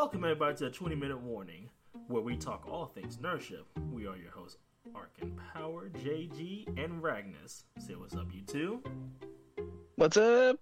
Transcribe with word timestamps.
Welcome 0.00 0.24
everybody 0.24 0.56
to 0.56 0.66
a 0.68 0.70
20 0.70 0.94
minute 0.94 1.20
warning 1.20 1.68
where 2.08 2.22
we 2.22 2.34
talk 2.34 2.66
all 2.66 2.86
things 2.86 3.18
nerdship. 3.18 3.64
We 3.92 4.06
are 4.06 4.16
your 4.16 4.30
hosts, 4.30 4.56
Arkin 4.94 5.38
Power, 5.52 5.90
JG, 5.90 6.68
and 6.82 7.02
Ragnus. 7.02 7.64
Say 7.78 7.96
what's 7.96 8.16
up, 8.16 8.28
you 8.32 8.40
two. 8.40 8.82
What's 9.96 10.16
up? 10.16 10.58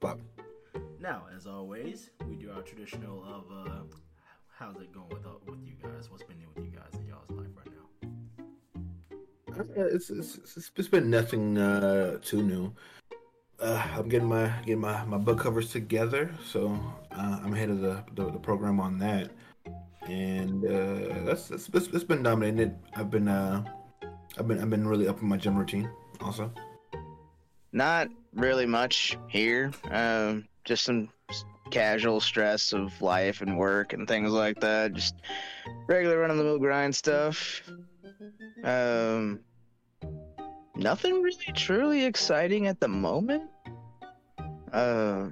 Bob. 0.00 0.22
Now, 0.98 1.26
as 1.36 1.46
always, 1.46 2.10
we 2.28 2.34
do 2.34 2.50
our 2.50 2.62
traditional 2.62 3.22
of 3.22 3.44
uh, 3.56 3.82
how's 4.58 4.80
it 4.80 4.92
going 4.92 5.08
with 5.10 5.24
uh, 5.24 5.38
with 5.46 5.64
you 5.64 5.74
guys? 5.80 6.10
What's 6.10 6.24
been 6.24 6.38
new 6.38 6.48
with 6.52 6.64
you 6.64 6.72
guys 6.72 7.00
in 7.00 7.06
y'all's 7.06 7.30
life 7.30 7.46
right 7.56 7.70
now? 9.54 9.60
Uh, 9.60 9.86
It's, 9.86 10.10
it's, 10.10 10.34
it's, 10.38 10.72
it's 10.74 10.88
been 10.88 11.08
nothing 11.10 11.58
uh, 11.58 12.18
too 12.22 12.42
new. 12.42 12.74
Uh, 13.58 13.82
I'm 13.96 14.08
getting 14.08 14.28
my 14.28 14.52
getting 14.66 14.80
my, 14.80 15.02
my 15.04 15.16
book 15.16 15.40
covers 15.40 15.70
together, 15.72 16.30
so 16.44 16.78
uh, 17.12 17.40
I'm 17.42 17.54
ahead 17.54 17.70
of 17.70 17.80
the, 17.80 18.04
the, 18.14 18.30
the 18.30 18.38
program 18.38 18.80
on 18.80 18.98
that, 18.98 19.30
and 20.06 20.64
uh, 20.64 21.24
that's, 21.24 21.48
that's 21.48 21.68
it's, 21.68 21.88
it's 21.88 22.04
been 22.04 22.22
dominated. 22.22 22.76
I've 22.94 23.10
been 23.10 23.28
uh, 23.28 23.64
I've 24.38 24.46
been 24.46 24.60
I've 24.60 24.68
been 24.68 24.86
really 24.86 25.08
upping 25.08 25.28
my 25.28 25.38
gym 25.38 25.56
routine 25.56 25.90
also. 26.20 26.52
Not 27.72 28.08
really 28.34 28.66
much 28.66 29.16
here. 29.28 29.72
Um, 29.90 30.46
just 30.64 30.84
some 30.84 31.08
casual 31.70 32.20
stress 32.20 32.72
of 32.72 33.00
life 33.00 33.40
and 33.40 33.58
work 33.58 33.92
and 33.94 34.06
things 34.06 34.30
like 34.32 34.60
that. 34.60 34.92
Just 34.92 35.14
regular 35.86 36.18
run 36.18 36.30
of 36.30 36.36
the 36.36 36.44
mill 36.44 36.58
grind 36.58 36.94
stuff. 36.94 37.62
Um, 38.64 39.40
nothing 40.76 41.22
really 41.22 41.52
truly 41.54 42.04
exciting 42.04 42.66
at 42.66 42.80
the 42.80 42.88
moment. 42.88 43.50
Uh, 44.72 45.28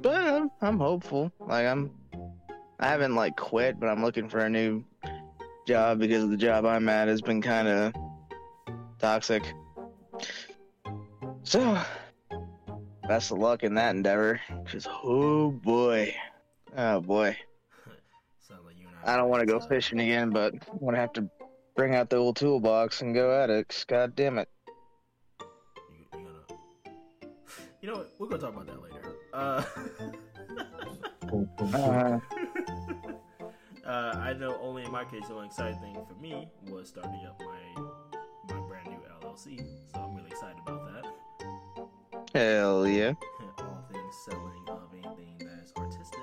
but 0.00 0.14
I'm, 0.14 0.50
I'm 0.60 0.78
hopeful. 0.78 1.32
Like 1.40 1.66
I'm, 1.66 1.90
I 2.78 2.88
haven't 2.88 3.14
like 3.14 3.36
quit, 3.36 3.80
but 3.80 3.88
I'm 3.88 4.02
looking 4.02 4.28
for 4.28 4.40
a 4.40 4.50
new 4.50 4.84
job 5.66 5.98
because 5.98 6.28
the 6.28 6.36
job 6.36 6.64
I'm 6.64 6.88
at 6.88 7.08
has 7.08 7.22
been 7.22 7.42
kind 7.42 7.68
of 7.68 7.92
toxic. 8.98 9.42
So, 11.42 11.78
best 13.08 13.32
of 13.32 13.38
luck 13.38 13.62
in 13.62 13.74
that 13.74 13.94
endeavor. 13.94 14.40
Cause 14.66 14.86
oh 15.02 15.50
boy, 15.50 16.14
oh 16.76 17.00
boy, 17.00 17.36
Sounds 18.48 18.62
like 18.66 18.78
you 18.78 18.86
and 18.86 18.96
I 19.10 19.16
don't 19.16 19.28
want 19.28 19.40
to 19.40 19.46
go 19.46 19.60
fishing 19.60 20.00
again, 20.00 20.30
but 20.30 20.54
I'm 20.54 20.78
gonna 20.84 20.98
have 20.98 21.12
to 21.14 21.28
bring 21.74 21.94
out 21.94 22.10
the 22.10 22.16
old 22.16 22.36
toolbox 22.36 23.02
and 23.02 23.14
go 23.14 23.38
at 23.42 23.50
it. 23.50 23.84
God 23.88 24.14
damn 24.16 24.38
it. 24.38 24.48
You, 25.40 25.46
you 26.20 26.26
gonna? 26.26 26.60
You 27.80 27.88
know 27.88 27.94
what? 27.96 28.10
We're 28.18 28.28
gonna 28.28 28.42
talk 28.42 28.54
about 28.54 28.66
that 28.66 28.82
later. 28.82 29.16
Uh, 29.32 29.64
Uh, 31.32 32.18
uh, 33.86 33.88
I 33.88 34.34
know 34.34 34.56
only 34.62 34.84
in 34.84 34.92
my 34.92 35.04
case, 35.04 35.26
the 35.26 35.34
only 35.34 35.46
exciting 35.46 35.78
thing 35.80 35.96
for 36.06 36.14
me 36.20 36.48
was 36.68 36.88
starting 36.90 37.26
up 37.26 37.40
my 37.40 38.54
my 38.54 38.60
brand 38.68 38.88
new 38.88 38.98
LLC. 39.20 39.58
So 39.92 40.00
I'm 40.00 40.14
really 40.14 40.30
excited 40.30 40.56
about 40.64 40.92
that. 40.92 41.04
hell 42.34 42.86
yeah. 42.86 43.14
All 43.58 43.84
things 43.90 44.14
selling 44.24 44.64
of 44.68 44.82
anything 44.92 45.38
that 45.40 45.64
is 45.64 45.72
artistic. 45.76 46.20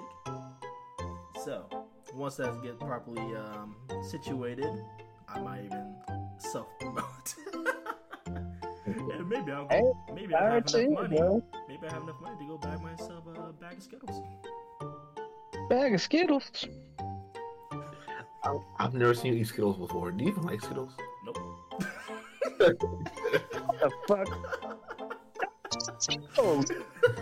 So 1.43 1.65
once 2.13 2.35
that 2.35 2.61
gets 2.63 2.77
properly 2.77 3.35
um, 3.35 3.75
situated, 4.03 4.71
I 5.33 5.39
might 5.39 5.63
even 5.65 5.95
self 6.37 6.67
promote. 6.79 7.35
Mm-hmm. 8.87 9.11
and 9.11 9.29
maybe 9.29 9.51
I'll 9.51 9.67
Hey, 9.69 9.91
maybe 10.13 10.33
I 10.33 10.43
have 10.55 10.65
enough 10.73 10.89
money. 10.89 11.17
bro. 11.17 11.43
Maybe 11.69 11.87
I 11.87 11.93
have 11.93 12.01
enough 12.01 12.19
money 12.19 12.35
to 12.39 12.45
go 12.47 12.57
buy 12.57 12.75
myself 12.77 13.23
a 13.27 13.53
bag 13.53 13.77
of 13.77 13.83
Skittles. 13.83 14.23
Bag 15.69 15.93
of 15.93 16.01
Skittles. 16.01 16.51
I've 18.79 18.93
never 18.95 19.13
seen 19.13 19.33
you 19.35 19.41
eat 19.41 19.47
Skittles 19.47 19.77
before. 19.77 20.11
Do 20.11 20.23
you 20.25 20.31
even 20.31 20.43
like 20.43 20.61
Skittles? 20.61 20.93
Nope. 21.23 21.37
The 22.57 23.91
fuck? 24.07 24.27
Skittles. 25.99 26.71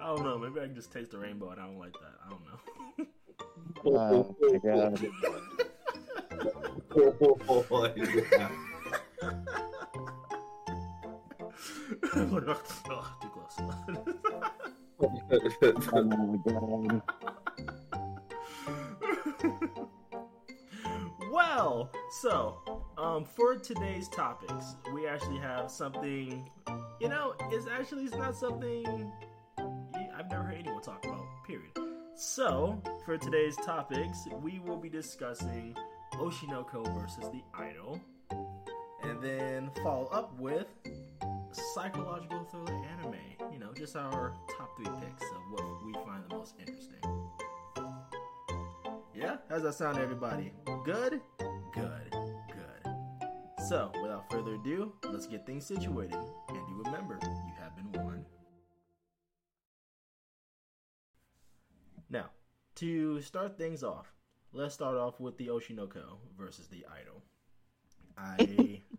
I 0.00 0.06
don't 0.06 0.24
know. 0.24 0.36
Maybe 0.36 0.60
I 0.60 0.66
can 0.66 0.74
just 0.74 0.92
taste 0.92 1.12
the 1.12 1.18
rainbow 1.18 1.50
and 1.50 1.60
I 1.60 1.66
don't 1.66 1.78
like 1.78 1.92
that. 1.92 2.18
I 2.26 2.30
don't 2.30 2.42
know. 2.44 3.06
Oh. 3.84 4.36
Oh 4.40 4.50
my 4.50 4.58
god. 4.58 5.10
well, 21.30 21.90
so 22.20 22.82
um, 22.98 23.24
for 23.24 23.56
today's 23.56 24.08
topics, 24.08 24.76
we 24.94 25.06
actually 25.06 25.38
have 25.38 25.70
something. 25.70 26.48
You 27.00 27.08
know, 27.08 27.34
it's 27.50 27.66
actually 27.66 28.04
it's 28.04 28.16
not 28.16 28.36
something 28.36 29.10
I've 29.58 30.30
never 30.30 30.42
heard 30.42 30.56
anyone 30.58 30.82
talk 30.82 31.04
about. 31.04 31.19
So 32.20 32.82
for 33.06 33.16
today's 33.16 33.56
topics, 33.56 34.28
we 34.42 34.58
will 34.58 34.76
be 34.76 34.90
discussing 34.90 35.74
Oshi 36.16 36.46
No 36.50 36.62
Ko 36.64 36.82
versus 36.82 37.24
the 37.32 37.42
Idol, 37.54 37.98
and 39.02 39.22
then 39.22 39.70
follow 39.82 40.04
up 40.08 40.38
with 40.38 40.66
psychological 41.50 42.44
thriller 42.50 42.78
anime. 42.98 43.14
You 43.50 43.58
know, 43.58 43.72
just 43.72 43.96
our 43.96 44.34
top 44.54 44.76
three 44.76 44.84
picks 45.00 45.22
of 45.30 45.38
what 45.50 45.64
we 45.82 45.94
find 45.94 46.22
the 46.28 46.36
most 46.36 46.56
interesting. 46.60 47.00
Yeah, 49.14 49.38
how's 49.48 49.62
that 49.62 49.72
sound, 49.72 49.96
everybody? 49.96 50.52
Good, 50.84 51.22
good, 51.72 52.10
good. 52.12 52.92
So, 53.66 53.90
without 54.02 54.30
further 54.30 54.56
ado, 54.56 54.92
let's 55.10 55.26
get 55.26 55.46
things 55.46 55.64
situated. 55.64 56.20
And 56.50 56.58
you 56.68 56.82
remember, 56.84 57.18
Now, 62.10 62.26
to 62.76 63.20
start 63.22 63.56
things 63.56 63.84
off, 63.84 64.12
let's 64.52 64.74
start 64.74 64.96
off 64.96 65.20
with 65.20 65.38
the 65.38 65.46
Oshi 65.46 65.76
No 65.76 65.86
Ko 65.86 66.18
versus 66.36 66.66
the 66.66 66.84
Idol. 67.00 67.22
I. 68.18 68.80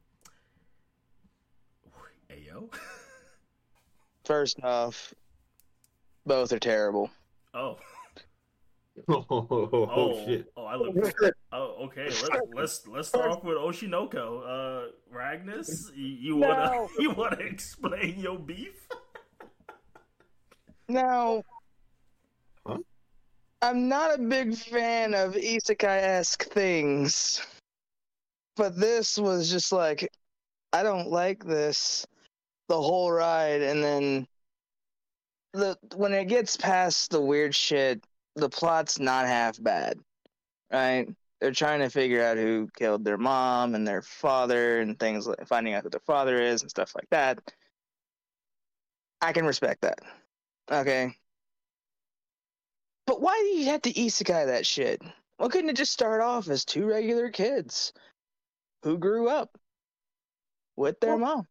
Ayo? 2.31 2.73
First 4.23 4.61
off, 4.63 5.13
both 6.25 6.53
are 6.53 6.59
terrible. 6.59 7.09
Oh. 7.53 7.77
oh, 9.09 9.27
Oh, 9.29 10.25
shit! 10.25 10.51
Oh, 10.55 10.63
I 10.65 10.75
look. 10.75 10.95
Oh, 11.51 11.75
okay. 11.85 12.05
Let's 12.05 12.29
let's 12.53 12.87
let's 12.87 13.07
start 13.09 13.29
off 13.31 13.43
with 13.43 13.57
Oshi 13.57 13.89
No 13.89 14.07
Ko. 14.07 14.39
Uh, 14.39 14.91
Ragnus, 15.13 15.91
you, 15.93 16.07
you 16.07 16.35
wanna 16.37 16.65
No. 16.65 16.89
you 16.99 17.11
wanna 17.11 17.37
explain 17.37 18.19
your 18.19 18.39
beef? 18.39 18.87
Now, 20.87 21.43
Huh? 21.49 21.60
I'm 23.61 23.87
not 23.87 24.19
a 24.19 24.21
big 24.21 24.55
fan 24.55 25.13
of 25.13 25.35
isekai-esque 25.35 26.45
things, 26.45 27.45
but 28.55 28.75
this 28.75 29.17
was 29.17 29.51
just 29.51 29.71
like, 29.71 30.11
I 30.73 30.81
don't 30.81 31.09
like 31.09 31.45
this 31.45 32.05
the 32.69 32.81
whole 32.81 33.11
ride, 33.11 33.61
and 33.61 33.83
then 33.83 34.27
the 35.53 35.77
when 35.95 36.13
it 36.13 36.25
gets 36.25 36.57
past 36.57 37.11
the 37.11 37.21
weird 37.21 37.53
shit, 37.53 38.03
the 38.35 38.49
plot's 38.49 38.99
not 38.99 39.27
half 39.27 39.61
bad, 39.61 39.99
right? 40.71 41.07
They're 41.39 41.51
trying 41.51 41.81
to 41.81 41.89
figure 41.89 42.23
out 42.23 42.37
who 42.37 42.69
killed 42.75 43.03
their 43.03 43.17
mom 43.17 43.75
and 43.75 43.87
their 43.87 44.01
father, 44.01 44.79
and 44.79 44.97
things 44.97 45.27
like 45.27 45.45
finding 45.47 45.73
out 45.73 45.83
who 45.83 45.89
their 45.89 45.99
father 45.99 46.41
is 46.41 46.61
and 46.61 46.69
stuff 46.69 46.95
like 46.95 47.09
that. 47.11 47.39
I 49.21 49.33
can 49.33 49.45
respect 49.45 49.81
that. 49.81 49.99
Okay. 50.71 51.15
But 53.11 53.19
why 53.19 53.37
do 53.41 53.59
you 53.59 53.65
have 53.65 53.81
to 53.81 53.91
isekai 53.91 54.45
that 54.45 54.65
shit? 54.65 55.01
Why 55.35 55.49
couldn't 55.49 55.69
it 55.69 55.75
just 55.75 55.91
start 55.91 56.21
off 56.21 56.47
as 56.47 56.63
two 56.63 56.85
regular 56.85 57.29
kids 57.29 57.91
who 58.83 58.97
grew 58.97 59.27
up 59.27 59.57
with 60.77 60.97
their 61.01 61.17
mom? 61.17 61.45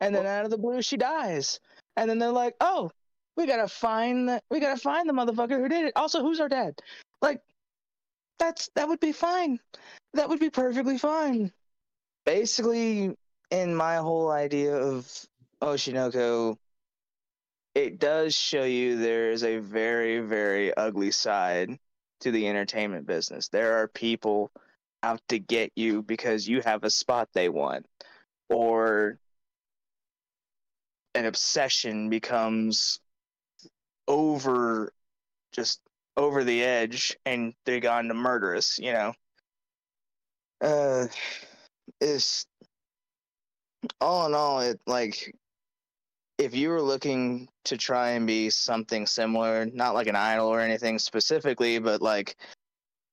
And 0.00 0.14
then 0.14 0.24
out 0.24 0.46
of 0.46 0.50
the 0.50 0.56
blue 0.56 0.80
she 0.80 0.96
dies. 0.96 1.60
And 1.98 2.08
then 2.08 2.18
they're 2.18 2.32
like, 2.32 2.54
"Oh, 2.62 2.90
we 3.36 3.44
got 3.44 3.58
to 3.58 3.68
find 3.68 4.26
the 4.26 4.40
we 4.50 4.58
got 4.58 4.74
to 4.74 4.80
find 4.80 5.06
the 5.06 5.12
motherfucker 5.12 5.60
who 5.60 5.68
did 5.68 5.84
it. 5.84 5.92
Also, 5.96 6.22
who's 6.22 6.40
our 6.40 6.48
dad?" 6.48 6.80
Like 7.20 7.42
that's 8.38 8.70
that 8.74 8.88
would 8.88 9.00
be 9.00 9.12
fine. 9.12 9.60
That 10.14 10.30
would 10.30 10.40
be 10.40 10.48
perfectly 10.48 10.96
fine. 10.96 11.52
Basically, 12.24 13.14
in 13.50 13.74
my 13.74 13.96
whole 13.96 14.30
idea 14.30 14.74
of 14.74 15.26
Oshi 15.60 15.92
No 15.92 16.10
Ko, 16.10 16.56
it 17.76 17.98
does 17.98 18.34
show 18.34 18.64
you 18.64 18.96
there 18.96 19.30
is 19.30 19.44
a 19.44 19.58
very, 19.58 20.20
very 20.20 20.74
ugly 20.78 21.10
side 21.10 21.78
to 22.20 22.30
the 22.30 22.48
entertainment 22.48 23.06
business. 23.06 23.48
There 23.48 23.74
are 23.74 23.86
people 23.86 24.50
out 25.02 25.20
to 25.28 25.38
get 25.38 25.72
you 25.76 26.02
because 26.02 26.48
you 26.48 26.62
have 26.62 26.84
a 26.84 26.90
spot 26.90 27.28
they 27.34 27.50
want, 27.50 27.84
or 28.48 29.18
an 31.14 31.26
obsession 31.26 32.08
becomes 32.08 32.98
over, 34.08 34.90
just 35.52 35.82
over 36.16 36.44
the 36.44 36.64
edge, 36.64 37.14
and 37.26 37.52
they 37.66 37.78
got 37.78 38.04
into 38.04 38.14
murderous. 38.14 38.78
You 38.78 38.94
know, 38.94 39.12
uh, 40.62 41.08
is 42.00 42.46
all 44.00 44.26
in 44.26 44.34
all, 44.34 44.60
it 44.60 44.80
like 44.86 45.34
if 46.38 46.54
you 46.54 46.68
were 46.68 46.82
looking 46.82 47.48
to 47.64 47.76
try 47.76 48.10
and 48.10 48.26
be 48.26 48.50
something 48.50 49.06
similar, 49.06 49.66
not 49.66 49.94
like 49.94 50.06
an 50.06 50.16
idol 50.16 50.48
or 50.48 50.60
anything 50.60 50.98
specifically, 50.98 51.78
but 51.78 52.02
like 52.02 52.36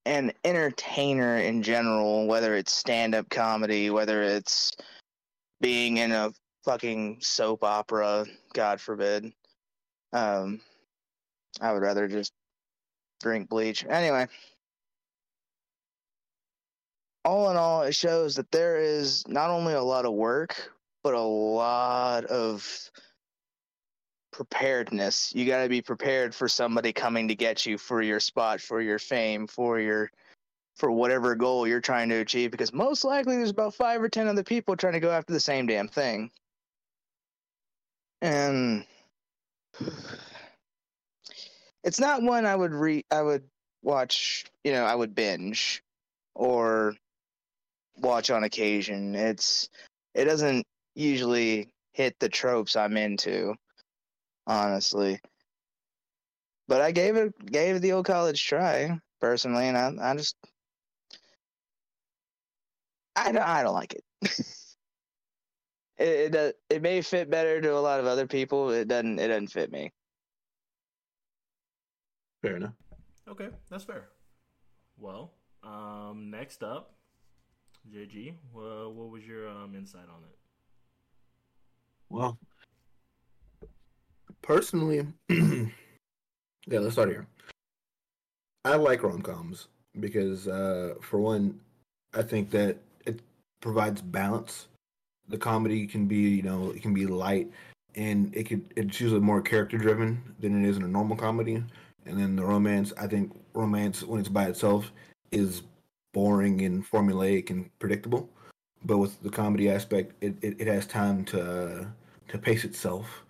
an 0.06 0.34
entertainer 0.44 1.38
in 1.38 1.64
general, 1.64 2.28
whether 2.28 2.56
it's 2.56 2.74
stand 2.74 3.16
up 3.16 3.30
comedy, 3.30 3.90
whether 3.90 4.22
it's 4.22 4.74
being 5.62 5.98
in 5.98 6.12
a 6.12 6.31
fucking 6.66 7.18
soap 7.22 7.64
opera, 7.64 8.25
God 8.54 8.81
forbid. 8.81 9.31
Um, 10.12 10.60
I 11.62 11.72
would 11.72 11.81
rather 11.81 12.08
just 12.10 12.34
drink 13.22 13.48
bleach. 13.48 13.86
Anyway, 13.88 14.28
all 17.24 17.50
in 17.50 17.56
all, 17.56 17.84
it 17.84 17.96
shows 17.96 18.36
that 18.36 18.52
there 18.52 18.78
is 18.78 19.25
not 19.30 19.50
only 19.50 19.74
a 19.74 19.81
lot 19.81 20.06
of 20.06 20.12
work, 20.14 20.72
but 21.04 21.14
a 21.14 21.22
lot 21.22 22.25
of 22.25 22.92
preparedness. 24.33 25.33
You 25.33 25.45
got 25.45 25.63
to 25.63 25.69
be 25.69 25.81
prepared 25.81 26.35
for 26.35 26.50
somebody 26.50 26.91
coming 26.91 27.30
to 27.30 27.35
get 27.35 27.65
you 27.65 27.77
for 27.77 28.01
your 28.01 28.19
spot, 28.19 28.59
for 28.59 28.81
your 28.81 29.00
fame, 29.00 29.47
for 29.47 29.80
your 29.80 30.12
for 30.75 30.91
whatever 30.91 31.35
goal 31.35 31.68
you're 31.68 31.80
trying 31.80 32.09
to 32.09 32.15
achieve 32.15 32.50
because 32.50 32.74
most 32.74 33.03
likely 33.03 33.38
there's 33.38 33.51
about 33.51 33.75
5 33.75 34.01
or 34.01 34.09
10 34.09 34.27
other 34.27 34.44
people 34.44 34.75
trying 34.75 34.94
to 34.94 35.00
go 35.00 35.12
after 35.12 35.31
the 35.31 35.39
same 35.39 35.68
damn 35.68 35.88
thing. 35.88 36.31
And 38.24 38.85
it's 41.83 42.00
not 42.00 42.24
one 42.24 42.45
I 42.45 42.56
would 42.56 42.74
re 42.74 43.06
I 43.12 43.21
would 43.21 43.44
watch, 43.83 44.45
you 44.63 44.71
know, 44.71 44.83
I 44.83 44.95
would 44.95 45.13
binge 45.13 45.83
or 46.33 46.95
watch 47.97 48.31
on 48.31 48.44
occasion. 48.44 49.13
It's 49.13 49.69
it 50.15 50.25
doesn't 50.25 50.65
usually 50.95 51.69
hit 51.91 52.15
the 52.19 52.29
tropes 52.29 52.75
I'm 52.75 52.97
into 52.97 53.56
honestly. 54.48 55.19
But 56.68 56.81
I 56.81 56.92
gave 56.92 57.16
it 57.16 57.34
gave 57.45 57.81
the 57.81 57.92
old 57.94 58.06
college 58.06 58.45
try 58.45 58.98
personally, 59.19 59.68
and 59.68 59.78
I 59.78 60.12
I 60.12 60.16
just 60.16 60.36
I 63.16 63.31
don't 63.31 63.44
I 63.44 63.63
don't 63.63 63.74
like 63.74 63.94
it. 63.94 64.04
it, 65.98 66.36
it 66.36 66.56
it 66.69 66.81
may 66.81 67.01
fit 67.01 67.30
better 67.30 67.62
to 67.62 67.75
a 67.75 67.80
lot 67.80 68.00
of 68.00 68.06
other 68.06 68.28
people. 68.28 68.72
It 68.72 68.88
doesn't 68.88 69.19
it 69.19 69.28
doesn't 69.28 69.50
fit 69.50 69.72
me. 69.72 69.92
Fair 72.42 72.57
enough. 72.57 72.74
Okay, 73.28 73.50
that's 73.69 73.84
fair. 73.84 74.10
Well, 74.98 75.31
um, 75.63 76.30
next 76.30 76.62
up, 76.62 76.96
JG, 77.89 78.34
uh, 78.56 78.89
what 78.89 79.10
was 79.10 79.25
your 79.25 79.50
um, 79.50 79.75
insight 79.75 80.10
on 80.10 80.24
it? 80.24 80.38
Well, 82.10 82.38
personally, 84.44 85.07
yeah, 85.30 85.66
let's 86.68 86.94
start 86.94 87.10
here. 87.10 87.25
I 88.66 88.75
like 88.75 89.01
rom 89.01 89.22
coms 89.22 89.68
because, 90.00 90.48
uh, 90.48 90.95
for 91.01 91.19
one, 91.19 91.60
I 92.13 92.22
think 92.22 92.51
that 92.51 92.78
it 93.06 93.22
provides 93.60 94.01
balance. 94.01 94.68
The 95.28 95.38
comedy 95.38 95.88
can 95.88 96.06
be, 96.06 96.18
you 96.18 96.44
know, 96.44 96.72
it 96.72 96.81
can 96.81 96.94
be 96.94 97.07
light, 97.07 97.50
and 97.95 98.34
it 98.36 98.44
could 98.44 98.63
it's 98.75 99.01
usually 99.01 99.22
more 99.22 99.42
character 99.42 99.78
driven 99.78 100.22
than 100.40 100.63
it 100.63 100.69
is 100.69 100.78
in 100.78 100.84
a 100.84 100.88
normal 100.88 101.18
comedy. 101.18 101.63
And 102.06 102.19
then 102.19 102.36
the 102.36 102.46
romance, 102.46 102.94
I 102.98 103.07
think 103.07 103.34
romance 103.54 104.04
when 104.04 104.19
it's 104.19 104.30
by 104.30 104.46
itself 104.46 104.92
is 105.31 105.63
boring 106.13 106.62
and 106.62 106.86
formulaic 106.86 107.50
and 107.50 107.69
predictable. 107.80 108.30
But 108.86 108.98
with 108.98 109.22
the 109.24 109.30
comedy 109.30 109.69
aspect, 109.69 110.13
it, 110.22 110.36
it, 110.42 110.60
it 110.60 110.68
has 110.68 110.86
time 110.86 111.24
to 111.25 111.42
uh, 111.42 111.86
to 112.28 112.38
pace 112.38 112.66
itself 112.66 113.23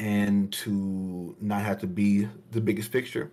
and 0.00 0.52
to 0.52 1.36
not 1.40 1.62
have 1.62 1.78
to 1.80 1.86
be 1.86 2.28
the 2.50 2.60
biggest 2.60 2.90
fixture. 2.90 3.30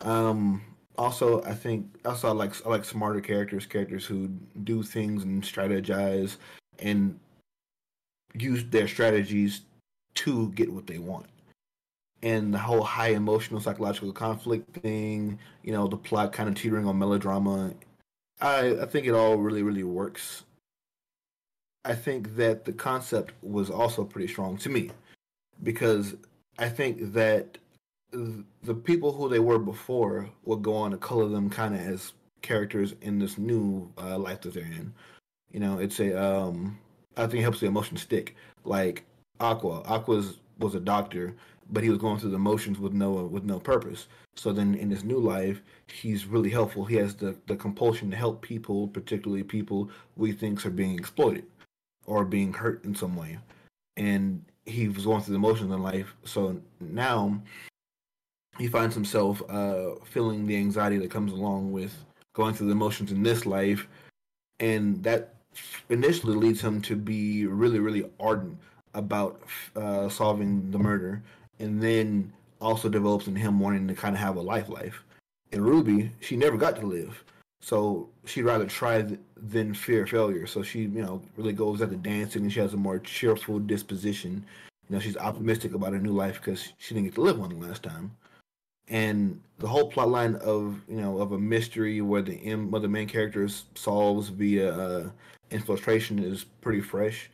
Um, 0.00 0.62
also, 0.96 1.42
I 1.44 1.54
think 1.54 1.86
also 2.04 2.28
I 2.28 2.32
like 2.32 2.66
I 2.66 2.68
like 2.68 2.84
smarter 2.84 3.20
characters, 3.20 3.66
characters 3.66 4.04
who 4.04 4.28
do 4.64 4.82
things 4.82 5.24
and 5.24 5.42
strategize 5.42 6.36
and 6.78 7.18
use 8.34 8.64
their 8.64 8.88
strategies 8.88 9.62
to 10.14 10.50
get 10.50 10.72
what 10.72 10.86
they 10.86 10.98
want. 10.98 11.26
And 12.22 12.52
the 12.52 12.58
whole 12.58 12.82
high 12.82 13.08
emotional 13.08 13.60
psychological 13.60 14.12
conflict 14.12 14.74
thing, 14.82 15.38
you 15.62 15.72
know, 15.72 15.86
the 15.86 15.96
plot 15.96 16.32
kind 16.32 16.48
of 16.48 16.54
teetering 16.54 16.86
on 16.86 16.98
melodrama. 16.98 17.72
I 18.40 18.80
I 18.82 18.86
think 18.86 19.06
it 19.06 19.14
all 19.14 19.36
really 19.36 19.62
really 19.62 19.84
works. 19.84 20.44
I 21.84 21.94
think 21.94 22.36
that 22.36 22.66
the 22.66 22.74
concept 22.74 23.32
was 23.42 23.70
also 23.70 24.04
pretty 24.04 24.28
strong 24.28 24.58
to 24.58 24.68
me 24.68 24.90
because 25.62 26.14
I 26.58 26.68
think 26.68 27.12
that 27.12 27.58
the 28.12 28.74
people 28.74 29.12
who 29.12 29.28
they 29.28 29.38
were 29.38 29.58
before 29.58 30.28
will 30.44 30.56
go 30.56 30.74
on 30.74 30.90
to 30.90 30.96
color 30.96 31.28
them 31.28 31.48
kind 31.48 31.74
of 31.74 31.80
as 31.80 32.12
characters 32.42 32.94
in 33.02 33.18
this 33.18 33.38
new 33.38 33.90
uh, 33.98 34.18
life 34.18 34.40
that 34.42 34.54
they're 34.54 34.64
in. 34.64 34.92
You 35.52 35.60
know, 35.60 35.78
it's 35.78 36.00
a 36.00 36.20
um, 36.20 36.78
I 37.16 37.26
think 37.26 37.40
it 37.40 37.42
helps 37.42 37.60
the 37.60 37.66
emotion 37.66 37.96
stick. 37.96 38.36
Like 38.64 39.04
Aqua, 39.40 39.82
Aqua's 39.84 40.38
was 40.58 40.74
a 40.74 40.80
doctor, 40.80 41.34
but 41.70 41.82
he 41.82 41.90
was 41.90 41.98
going 41.98 42.18
through 42.18 42.30
the 42.30 42.38
motions 42.38 42.78
with 42.78 42.92
no 42.92 43.10
with 43.10 43.44
no 43.44 43.58
purpose. 43.58 44.08
So 44.36 44.52
then 44.52 44.74
in 44.74 44.90
his 44.90 45.04
new 45.04 45.18
life, 45.18 45.62
he's 45.88 46.26
really 46.26 46.50
helpful. 46.50 46.84
He 46.84 46.96
has 46.96 47.14
the 47.14 47.36
the 47.46 47.56
compulsion 47.56 48.10
to 48.10 48.16
help 48.16 48.42
people, 48.42 48.88
particularly 48.88 49.42
people 49.42 49.90
we 50.16 50.32
thinks 50.32 50.64
are 50.66 50.70
being 50.70 50.98
exploited 50.98 51.44
or 52.06 52.24
being 52.24 52.52
hurt 52.52 52.84
in 52.84 52.94
some 52.94 53.16
way. 53.16 53.38
And 53.96 54.44
he 54.66 54.88
was 54.88 55.04
going 55.04 55.22
through 55.22 55.34
the 55.34 55.38
motions 55.38 55.72
in 55.72 55.82
life. 55.82 56.14
So 56.24 56.60
now 56.80 57.40
he 58.58 58.68
finds 58.68 58.94
himself 58.94 59.42
uh, 59.48 59.94
feeling 60.04 60.46
the 60.46 60.56
anxiety 60.56 60.98
that 60.98 61.10
comes 61.10 61.32
along 61.32 61.72
with 61.72 61.94
going 62.34 62.54
through 62.54 62.68
the 62.68 62.74
motions 62.74 63.10
in 63.10 63.22
this 63.22 63.46
life, 63.46 63.88
and 64.60 65.02
that 65.02 65.34
initially 65.88 66.36
leads 66.36 66.60
him 66.60 66.80
to 66.82 66.94
be 66.94 67.46
really, 67.46 67.78
really 67.78 68.08
ardent 68.20 68.56
about 68.94 69.42
uh, 69.76 70.08
solving 70.08 70.70
the 70.70 70.78
murder, 70.78 71.22
and 71.58 71.82
then 71.82 72.32
also 72.60 72.88
develops 72.88 73.26
in 73.26 73.34
him 73.34 73.58
wanting 73.58 73.88
to 73.88 73.94
kind 73.94 74.14
of 74.14 74.20
have 74.20 74.36
a 74.36 74.40
life 74.40 74.68
life. 74.68 75.02
In 75.52 75.62
Ruby, 75.64 76.12
she 76.20 76.36
never 76.36 76.56
got 76.56 76.76
to 76.76 76.86
live, 76.86 77.24
so 77.60 78.08
she'd 78.24 78.42
rather 78.42 78.66
try 78.66 79.02
th- 79.02 79.20
than 79.36 79.74
fear 79.74 80.06
failure. 80.06 80.46
So 80.46 80.62
she, 80.62 80.80
you 80.80 81.02
know, 81.02 81.22
really 81.36 81.52
goes 81.52 81.80
at 81.82 81.90
the 81.90 81.96
dancing, 81.96 82.42
and 82.42 82.52
she 82.52 82.60
has 82.60 82.74
a 82.74 82.78
more 82.78 82.98
cheerful 82.98 83.58
disposition. 83.58 84.44
You 84.88 84.96
know, 84.96 85.00
she's 85.00 85.16
optimistic 85.16 85.74
about 85.74 85.92
her 85.92 85.98
new 85.98 86.12
life 86.12 86.40
because 86.40 86.72
she 86.78 86.94
didn't 86.94 87.06
get 87.06 87.14
to 87.16 87.20
live 87.20 87.38
one 87.38 87.60
last 87.60 87.82
time. 87.82 88.16
And 88.88 89.40
the 89.58 89.68
whole 89.68 89.88
plot 89.88 90.08
line 90.08 90.34
of 90.36 90.80
you 90.88 91.00
know 91.00 91.18
of 91.18 91.32
a 91.32 91.38
mystery 91.38 92.00
where 92.00 92.22
the 92.22 92.34
M, 92.44 92.70
where 92.70 92.80
the 92.80 92.88
main 92.88 93.06
character 93.06 93.46
solves 93.74 94.28
via 94.30 94.74
uh, 94.74 95.10
infiltration 95.50 96.18
is 96.18 96.44
pretty 96.60 96.80
fresh. 96.80 97.30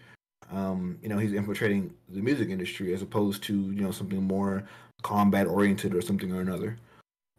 Um, 0.51 0.99
you 1.03 1.09
know, 1.09 1.19
he's 1.19 1.33
infiltrating 1.33 1.95
the 2.09 2.21
music 2.21 2.51
industry 2.51 2.93
as 2.93 3.01
opposed 3.01 3.43
to 3.45 3.55
you 3.55 3.83
know 3.83 3.91
something 3.91 4.23
more 4.23 4.69
combat 5.03 5.47
oriented 5.47 5.95
or 5.95 6.03
something 6.03 6.33
or 6.33 6.41
another 6.41 6.77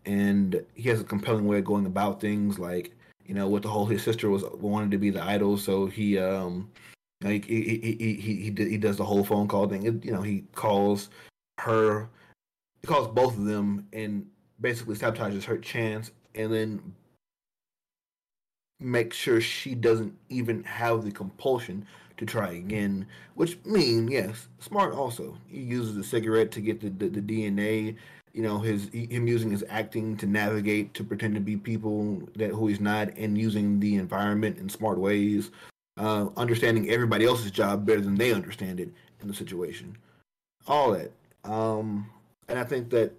and 0.07 0.63
he 0.73 0.87
has 0.89 1.01
a 1.01 1.03
compelling 1.03 1.45
way 1.45 1.59
of 1.59 1.65
going 1.65 1.85
about 1.85 2.19
things. 2.19 2.57
Like 2.57 2.95
you 3.25 3.35
know, 3.35 3.47
with 3.47 3.63
the 3.63 3.69
whole 3.69 3.85
his 3.85 4.01
sister 4.01 4.29
was 4.29 4.43
wanted 4.53 4.89
to 4.91 4.97
be 4.97 5.09
the 5.09 5.21
idol, 5.21 5.57
so 5.57 5.85
he 5.85 6.17
um 6.17 6.71
he 7.21 7.39
he 7.39 7.61
he 7.61 8.15
he 8.15 8.51
he, 8.51 8.69
he 8.69 8.77
does 8.77 8.97
the 8.97 9.05
whole 9.05 9.23
phone 9.23 9.47
call 9.47 9.67
thing. 9.67 9.85
It, 9.85 10.05
you 10.05 10.11
know, 10.11 10.21
he 10.21 10.45
calls 10.55 11.09
her, 11.59 12.09
he 12.81 12.87
calls 12.87 13.07
both 13.09 13.37
of 13.37 13.45
them, 13.45 13.85
and 13.91 14.25
basically 14.61 14.95
sabotages 14.95 15.43
her 15.43 15.57
chance, 15.57 16.11
and 16.33 16.53
then 16.53 16.95
make 18.79 19.11
sure 19.11 19.41
she 19.41 19.75
doesn't 19.75 20.15
even 20.29 20.63
have 20.63 21.03
the 21.03 21.11
compulsion 21.11 21.85
to 22.15 22.25
try 22.25 22.51
again. 22.51 23.05
Which 23.35 23.57
mean, 23.65 24.07
yes, 24.07 24.47
smart 24.59 24.93
also. 24.93 25.37
He 25.47 25.59
uses 25.59 25.97
a 25.97 26.03
cigarette 26.03 26.51
to 26.51 26.61
get 26.61 26.79
the, 26.79 26.89
the, 26.89 27.09
the 27.09 27.21
DNA 27.21 27.97
you 28.37 28.43
know 28.43 28.59
his 28.59 28.87
him 28.89 29.27
using 29.27 29.49
his 29.49 29.65
acting 29.67 30.15
to 30.17 30.27
navigate 30.27 30.93
to 30.93 31.03
pretend 31.03 31.33
to 31.33 31.41
be 31.41 31.57
people 31.57 32.21
that 32.35 32.51
who 32.51 32.67
he's 32.67 32.79
not 32.79 33.09
and 33.17 33.35
using 33.35 33.79
the 33.79 33.95
environment 33.95 34.59
in 34.59 34.69
smart 34.69 34.99
ways 34.99 35.49
uh, 35.97 36.27
understanding 36.37 36.87
everybody 36.91 37.25
else's 37.25 37.49
job 37.49 37.83
better 37.83 37.99
than 37.99 38.13
they 38.13 38.31
understand 38.31 38.79
it 38.79 38.89
in 39.19 39.27
the 39.27 39.33
situation. 39.33 39.97
All 40.67 40.91
that. 40.91 41.11
Um, 41.43 42.07
and 42.47 42.59
i 42.59 42.63
think 42.63 42.89
that 42.91 43.11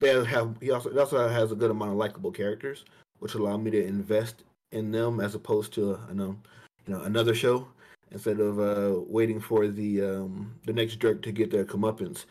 they 0.00 0.08
have 0.24 0.56
he 0.60 0.70
also 0.70 0.90
he 0.90 0.98
also 0.98 1.28
has 1.28 1.52
a 1.52 1.54
good 1.54 1.70
amount 1.70 1.92
of 1.92 1.96
likable 1.96 2.32
characters 2.32 2.84
which 3.20 3.34
allow 3.34 3.56
me 3.56 3.70
to 3.70 3.82
invest 3.82 4.42
in 4.72 4.90
them 4.90 5.20
as 5.20 5.34
opposed 5.34 5.72
to 5.74 5.98
I 6.10 6.12
know 6.12 6.36
you 6.86 6.94
know 6.94 7.02
another 7.02 7.34
show 7.34 7.68
instead 8.10 8.40
of 8.40 8.58
uh, 8.60 9.00
waiting 9.06 9.40
for 9.40 9.68
the 9.68 10.02
um, 10.02 10.54
the 10.64 10.72
next 10.72 10.96
jerk 10.96 11.22
to 11.22 11.32
get 11.32 11.50
their 11.50 11.64
comeuppance 11.64 12.24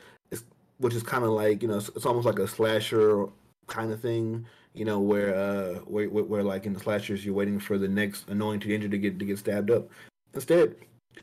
which 0.84 0.94
is 0.94 1.02
kind 1.02 1.24
of 1.24 1.30
like 1.32 1.62
you 1.62 1.68
know 1.70 1.78
it's, 1.78 1.90
it's 1.90 2.06
almost 2.06 2.26
like 2.26 2.40
a 2.40 2.48
slasher 2.48 3.26
kind 3.68 3.92
of 3.92 4.02
thing. 4.02 4.46
You 4.74 4.86
know 4.86 5.00
where 5.00 5.34
uh 5.34 5.76
where, 5.86 6.10
where, 6.10 6.24
where 6.26 6.44
like 6.44 6.66
in 6.66 6.74
the 6.74 6.80
slashers 6.80 7.26
you're 7.26 7.34
waiting 7.34 7.60
for 7.60 7.78
the 7.78 7.88
next 7.88 8.28
annoying 8.28 8.60
teenager 8.60 8.90
to 8.90 8.98
get 8.98 9.18
to 9.18 9.26
get 9.26 9.40
stabbed 9.40 9.72
up. 9.72 9.90
Instead, 10.34 10.76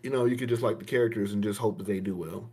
you 0.03 0.11
know 0.11 0.25
you 0.25 0.37
could 0.37 0.49
just 0.49 0.63
like 0.63 0.79
the 0.79 0.85
characters 0.85 1.33
and 1.33 1.45
just 1.45 1.61
hope 1.61 1.77
that 1.79 1.87
they 1.87 2.01
do 2.01 2.17
well. 2.17 2.49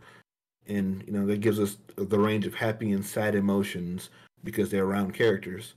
And 0.66 1.02
you 1.06 1.12
know 1.12 1.24
that 1.26 1.40
gives 1.40 1.58
us 1.58 1.78
the 1.96 2.18
range 2.18 2.46
of 2.46 2.54
happy 2.54 2.92
and 2.92 3.04
sad 3.04 3.34
emotions 3.34 4.10
because 4.44 4.70
they're 4.70 4.84
around 4.84 5.14
characters. 5.14 5.74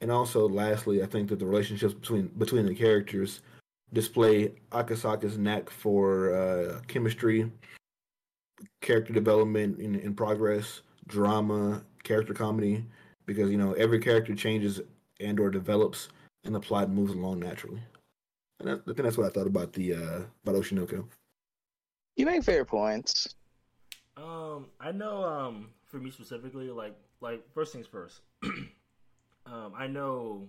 And 0.00 0.10
also, 0.10 0.48
lastly, 0.48 1.02
I 1.02 1.06
think 1.06 1.28
that 1.28 1.38
the 1.38 1.46
relationships 1.46 1.94
between 1.94 2.26
between 2.38 2.66
the 2.66 2.74
characters 2.74 3.40
display 3.92 4.52
Akasaka's 4.72 5.38
knack 5.38 5.70
for 5.70 6.34
uh, 6.34 6.80
chemistry, 6.88 7.50
character 8.80 9.12
development 9.12 9.78
in, 9.78 9.94
in 9.94 10.14
progress, 10.14 10.82
drama, 11.06 11.82
character 12.02 12.34
comedy, 12.34 12.84
because 13.26 13.50
you 13.50 13.58
know 13.58 13.72
every 13.72 13.98
character 13.98 14.34
changes 14.34 14.80
and 15.20 15.38
or 15.40 15.50
develops, 15.50 16.08
and 16.44 16.54
the 16.54 16.60
plot 16.60 16.90
moves 16.90 17.12
along 17.12 17.40
naturally. 17.40 17.80
And 18.60 18.68
that, 18.68 18.80
I 18.82 18.84
think 18.84 18.98
that's 18.98 19.18
what 19.18 19.26
I 19.26 19.30
thought 19.30 19.46
about 19.46 19.72
the 19.72 19.94
uh, 19.94 20.20
about 20.42 20.60
Oshi 20.60 20.72
No 20.72 20.86
Ko. 20.86 21.06
You 22.16 22.26
make 22.26 22.44
fair 22.44 22.64
points. 22.64 23.34
Um, 24.16 24.66
I 24.80 24.92
know. 24.92 25.24
Um, 25.24 25.70
for 25.94 26.00
me 26.00 26.10
specifically, 26.10 26.70
like 26.70 26.96
like 27.20 27.42
first 27.54 27.72
things 27.72 27.86
first. 27.86 28.20
um, 28.44 29.72
I 29.76 29.86
know 29.86 30.48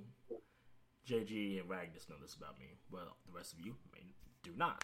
JG 1.08 1.60
and 1.60 1.70
Ragnus 1.70 2.10
know 2.10 2.16
this 2.22 2.34
about 2.34 2.60
me. 2.60 2.66
Well, 2.92 3.16
the 3.28 3.38
rest 3.38 3.54
of 3.54 3.60
you 3.60 3.76
may 3.94 4.02
do 4.44 4.52
not. 4.58 4.84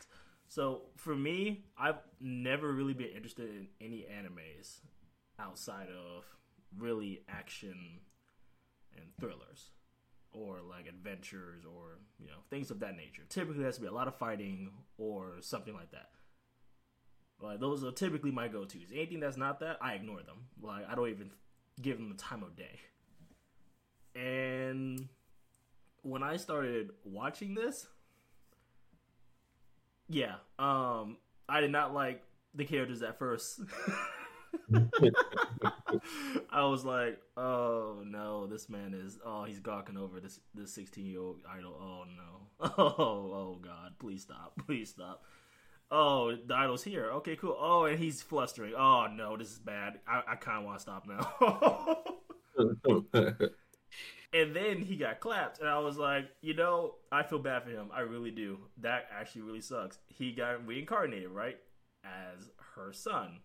So 0.52 0.82
for 0.98 1.16
me, 1.16 1.64
I've 1.80 2.02
never 2.20 2.74
really 2.74 2.94
been 2.94 3.08
interested 3.16 3.48
in 3.48 3.68
any 3.80 4.06
animes 4.14 4.80
outside 5.40 5.88
of 5.88 6.26
really 6.78 7.22
action 7.30 8.02
and 8.94 9.06
thrillers 9.18 9.70
or 10.34 10.58
like 10.70 10.88
adventures 10.88 11.64
or 11.64 12.00
you 12.20 12.28
know 12.28 12.40
things 12.50 12.70
of 12.70 12.82
that 12.82 12.98
nature. 12.98 13.22
Typically, 13.30 13.64
has 13.64 13.76
to 13.76 13.82
be 13.82 13.88
a 13.88 13.94
lot 13.94 14.10
of 14.10 14.18
fighting 14.18 14.72
or 14.98 15.36
something 15.40 15.74
like 15.74 15.92
that. 15.92 16.10
Like 17.40 17.62
those 17.62 17.86
are 17.86 17.92
typically 17.94 18.32
my 18.32 18.50
go-tos. 18.50 18.92
Anything 18.92 19.22
that's 19.22 19.38
not 19.38 19.62
that, 19.62 19.78
I 19.82 19.94
ignore 19.94 20.22
them. 20.22 20.48
Like 20.62 20.84
I 20.92 20.96
don't 20.96 21.08
even 21.08 21.32
give 21.82 21.96
them 21.96 22.10
the 22.10 22.16
time 22.16 22.44
of 22.44 22.58
day. 22.58 22.78
And 24.20 25.08
when 26.02 26.24
I 26.24 26.36
started 26.36 26.90
watching 27.06 27.56
this, 27.56 27.88
yeah, 30.12 30.36
um, 30.60 31.18
I 31.48 31.62
did 31.62 31.72
not 31.72 31.94
like 31.94 32.24
the 32.54 32.66
characters 32.66 33.02
at 33.02 33.18
first. 33.18 33.62
I 36.52 36.66
was 36.66 36.84
like, 36.84 37.20
oh 37.38 38.04
no, 38.06 38.48
this 38.48 38.70
man 38.70 38.94
is 38.94 39.18
oh 39.26 39.46
he's 39.46 39.60
gawking 39.60 39.98
over 39.98 40.20
this 40.20 40.40
this 40.54 40.74
sixteen 40.74 41.06
year 41.06 41.22
old 41.22 41.42
idol. 41.50 41.78
Oh 41.80 42.04
no. 42.06 42.48
Oh 42.78 42.94
oh 42.98 43.60
god, 43.62 43.94
please 44.00 44.22
stop. 44.22 44.54
Please 44.66 44.90
stop. 44.90 45.24
Oh, 45.90 46.36
the 46.36 46.54
idol's 46.54 46.84
here. 46.84 47.12
Okay, 47.16 47.36
cool. 47.36 47.58
Oh, 47.60 47.86
and 47.86 47.98
he's 47.98 48.22
flustering. 48.22 48.74
Oh 48.78 49.08
no, 49.08 49.36
this 49.36 49.52
is 49.52 49.60
bad. 49.60 50.00
I, 50.08 50.22
I 50.28 50.36
kinda 50.36 50.62
wanna 50.62 50.80
stop 50.80 51.08
now. 51.08 52.04
And 54.34 54.56
then 54.56 54.82
he 54.82 54.96
got 54.96 55.20
clapped, 55.20 55.60
and 55.60 55.68
I 55.68 55.80
was 55.80 55.98
like, 55.98 56.30
you 56.42 56.54
know, 56.54 56.96
I 57.12 57.24
feel 57.24 57.40
bad 57.40 57.64
for 57.64 57.70
him. 57.70 57.90
I 57.94 58.02
really 58.02 58.32
do. 58.32 58.60
That 58.78 59.08
actually 59.18 59.42
really 59.44 59.62
sucks. 59.62 59.98
He 60.08 60.32
got 60.32 60.66
reincarnated, 60.66 61.30
right? 61.30 61.58
As 62.04 62.50
her 62.76 62.94
son. 62.94 63.40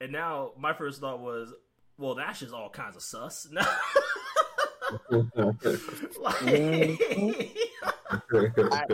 And 0.00 0.12
now 0.12 0.52
my 0.58 0.72
first 0.74 1.00
thought 1.00 1.20
was, 1.20 1.52
well, 1.98 2.14
that's 2.14 2.40
just 2.40 2.52
all 2.52 2.70
kinds 2.70 2.96
of 2.96 3.02
sus. 3.02 3.48
like, 3.52 3.66
I, 8.70 8.84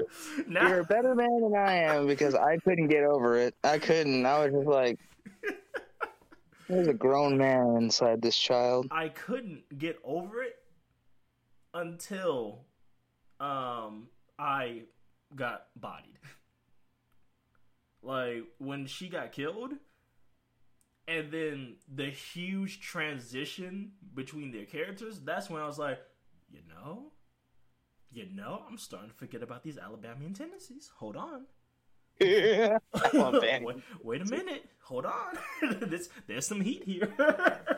You're 0.48 0.80
a 0.80 0.84
better 0.84 1.14
man 1.14 1.40
than 1.42 1.54
I 1.56 1.74
am 1.74 2.06
because 2.06 2.34
I 2.34 2.56
couldn't 2.58 2.88
get 2.88 3.04
over 3.04 3.36
it. 3.36 3.54
I 3.64 3.78
couldn't. 3.78 4.24
I 4.24 4.44
was 4.44 4.52
just 4.52 4.66
like, 4.66 4.98
there's 6.72 6.88
a 6.88 6.94
grown 6.94 7.36
man 7.36 7.76
inside 7.76 8.22
this 8.22 8.36
child. 8.36 8.88
I 8.90 9.08
couldn't 9.08 9.78
get 9.78 9.98
over 10.04 10.42
it 10.42 10.56
until 11.74 12.64
um 13.40 14.08
I 14.38 14.82
got 15.36 15.66
bodied. 15.76 16.18
like 18.02 18.44
when 18.58 18.86
she 18.86 19.08
got 19.08 19.32
killed 19.32 19.74
and 21.08 21.30
then 21.30 21.76
the 21.92 22.10
huge 22.10 22.80
transition 22.80 23.92
between 24.14 24.52
their 24.52 24.64
characters, 24.64 25.20
that's 25.20 25.50
when 25.50 25.60
I 25.60 25.66
was 25.66 25.78
like, 25.78 26.00
you 26.50 26.60
know, 26.68 27.12
you 28.10 28.26
know, 28.32 28.62
I'm 28.68 28.78
starting 28.78 29.10
to 29.10 29.16
forget 29.16 29.42
about 29.42 29.62
these 29.62 29.78
Alabamian 29.78 30.34
tendencies. 30.34 30.90
Hold 30.96 31.16
on. 31.16 31.46
Yeah. 32.22 32.78
on, 33.14 33.40
wait, 33.64 33.76
wait 34.02 34.22
a 34.22 34.24
minute. 34.26 34.64
Hold 34.84 35.06
on. 35.06 35.38
there's, 35.80 36.08
there's 36.26 36.46
some 36.46 36.60
heat 36.60 36.84
here. 36.84 37.12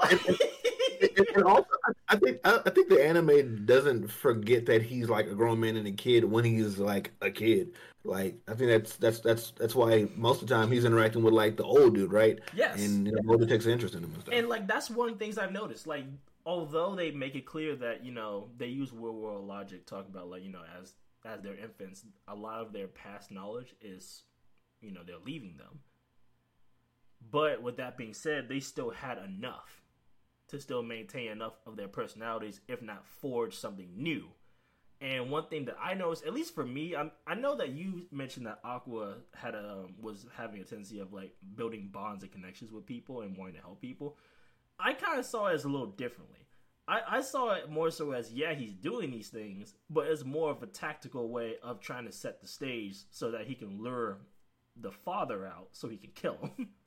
Like- 0.00 0.26
and, 0.26 1.28
and 1.36 1.44
also, 1.44 1.66
I- 1.84 1.92
I 2.08 2.16
think 2.16 2.40
I, 2.44 2.60
I 2.66 2.70
think 2.70 2.88
the 2.88 3.04
anime 3.04 3.64
doesn't 3.66 4.08
forget 4.10 4.66
that 4.66 4.82
he's 4.82 5.08
like 5.08 5.26
a 5.26 5.34
grown 5.34 5.60
man 5.60 5.76
and 5.76 5.86
a 5.86 5.92
kid 5.92 6.24
when 6.24 6.44
he's 6.44 6.78
like 6.78 7.12
a 7.20 7.30
kid. 7.30 7.72
Like 8.04 8.38
I 8.48 8.54
think 8.54 8.70
that's 8.70 8.96
that's 8.96 9.20
that's 9.20 9.52
that's 9.52 9.74
why 9.74 10.06
most 10.16 10.42
of 10.42 10.48
the 10.48 10.54
time 10.54 10.70
he's 10.70 10.84
interacting 10.84 11.22
with 11.22 11.34
like 11.34 11.56
the 11.56 11.64
old 11.64 11.94
dude, 11.94 12.12
right? 12.12 12.38
yes. 12.54 12.78
And 12.82 13.06
you 13.06 13.12
know, 13.12 13.20
older 13.32 13.46
takes 13.46 13.66
an 13.66 13.72
interest 13.72 13.94
in 13.94 14.04
him 14.04 14.12
and 14.12 14.22
stuff. 14.22 14.34
And 14.34 14.48
like 14.48 14.66
that's 14.66 14.90
one 14.90 15.08
of 15.10 15.18
the 15.18 15.24
things 15.24 15.38
I've 15.38 15.52
noticed. 15.52 15.86
Like 15.86 16.04
although 16.46 16.94
they 16.94 17.10
make 17.10 17.34
it 17.34 17.46
clear 17.46 17.74
that 17.76 18.04
you 18.04 18.12
know 18.12 18.48
they 18.56 18.66
use 18.66 18.90
real 18.92 19.14
world 19.14 19.46
logic, 19.46 19.86
talk 19.86 20.06
about 20.08 20.28
like 20.28 20.44
you 20.44 20.50
know 20.52 20.62
as 20.80 20.92
as 21.24 21.42
their 21.42 21.56
infants, 21.56 22.04
a 22.28 22.34
lot 22.34 22.60
of 22.60 22.72
their 22.72 22.88
past 22.88 23.30
knowledge 23.30 23.74
is 23.80 24.22
you 24.80 24.92
know 24.92 25.00
they're 25.06 25.16
leaving 25.24 25.56
them. 25.56 25.80
But 27.30 27.62
with 27.62 27.78
that 27.78 27.96
being 27.96 28.14
said, 28.14 28.48
they 28.48 28.60
still 28.60 28.90
had 28.90 29.18
enough 29.18 29.82
to 30.48 30.60
still 30.60 30.82
maintain 30.82 31.30
enough 31.30 31.54
of 31.66 31.76
their 31.76 31.88
personalities, 31.88 32.60
if 32.68 32.82
not 32.82 33.06
forge 33.06 33.56
something 33.56 33.88
new. 33.96 34.28
And 35.00 35.30
one 35.30 35.48
thing 35.48 35.64
that 35.66 35.76
I 35.82 35.94
noticed, 35.94 36.24
at 36.24 36.32
least 36.32 36.54
for 36.54 36.64
me, 36.64 36.94
I'm, 36.94 37.10
I 37.26 37.34
know 37.34 37.56
that 37.56 37.70
you 37.70 38.06
mentioned 38.10 38.46
that 38.46 38.60
Aqua 38.64 39.16
had 39.34 39.54
a 39.54 39.84
um, 39.84 39.94
was 40.00 40.26
having 40.36 40.60
a 40.60 40.64
tendency 40.64 40.98
of 41.00 41.12
like 41.12 41.34
building 41.56 41.90
bonds 41.92 42.22
and 42.22 42.32
connections 42.32 42.72
with 42.72 42.86
people 42.86 43.22
and 43.22 43.36
wanting 43.36 43.56
to 43.56 43.60
help 43.60 43.80
people. 43.80 44.16
I 44.78 44.94
kind 44.94 45.18
of 45.18 45.26
saw 45.26 45.48
it 45.48 45.54
as 45.54 45.64
a 45.64 45.68
little 45.68 45.88
differently. 45.88 46.43
I, 46.86 47.00
I 47.08 47.20
saw 47.22 47.52
it 47.52 47.70
more 47.70 47.90
so 47.90 48.12
as 48.12 48.32
yeah, 48.32 48.54
he's 48.54 48.74
doing 48.74 49.10
these 49.10 49.28
things, 49.28 49.74
but 49.88 50.06
it's 50.06 50.24
more 50.24 50.50
of 50.50 50.62
a 50.62 50.66
tactical 50.66 51.28
way 51.30 51.54
of 51.62 51.80
trying 51.80 52.04
to 52.04 52.12
set 52.12 52.40
the 52.40 52.46
stage 52.46 52.96
so 53.10 53.30
that 53.30 53.46
he 53.46 53.54
can 53.54 53.82
lure 53.82 54.18
the 54.76 54.90
father 54.90 55.46
out 55.46 55.68
so 55.72 55.88
he 55.88 55.96
can 55.96 56.10
kill 56.14 56.36
him. 56.56 56.68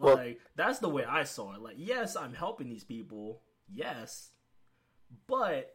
Well- 0.00 0.14
like 0.14 0.38
that's 0.54 0.78
the 0.78 0.88
way 0.88 1.04
I 1.04 1.24
saw 1.24 1.54
it. 1.54 1.60
Like 1.60 1.74
yes, 1.76 2.14
I'm 2.14 2.32
helping 2.32 2.68
these 2.68 2.84
people, 2.84 3.42
yes, 3.68 4.30
but 5.26 5.74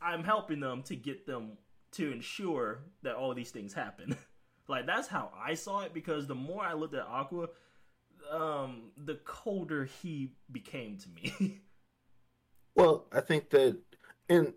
I'm 0.00 0.22
helping 0.22 0.60
them 0.60 0.84
to 0.84 0.94
get 0.94 1.26
them 1.26 1.58
to 1.92 2.12
ensure 2.12 2.82
that 3.02 3.16
all 3.16 3.34
these 3.34 3.50
things 3.50 3.72
happen. 3.72 4.16
like 4.68 4.86
that's 4.86 5.08
how 5.08 5.32
I 5.36 5.54
saw 5.54 5.80
it 5.80 5.92
because 5.92 6.28
the 6.28 6.34
more 6.36 6.62
I 6.62 6.74
looked 6.74 6.94
at 6.94 7.06
Aqua, 7.08 7.48
um, 8.30 8.92
the 8.96 9.16
colder 9.24 9.86
he 10.00 10.32
became 10.52 10.98
to 10.98 11.08
me. 11.08 11.60
Well, 12.76 13.06
I 13.12 13.20
think 13.20 13.50
that, 13.50 13.78
and 14.28 14.52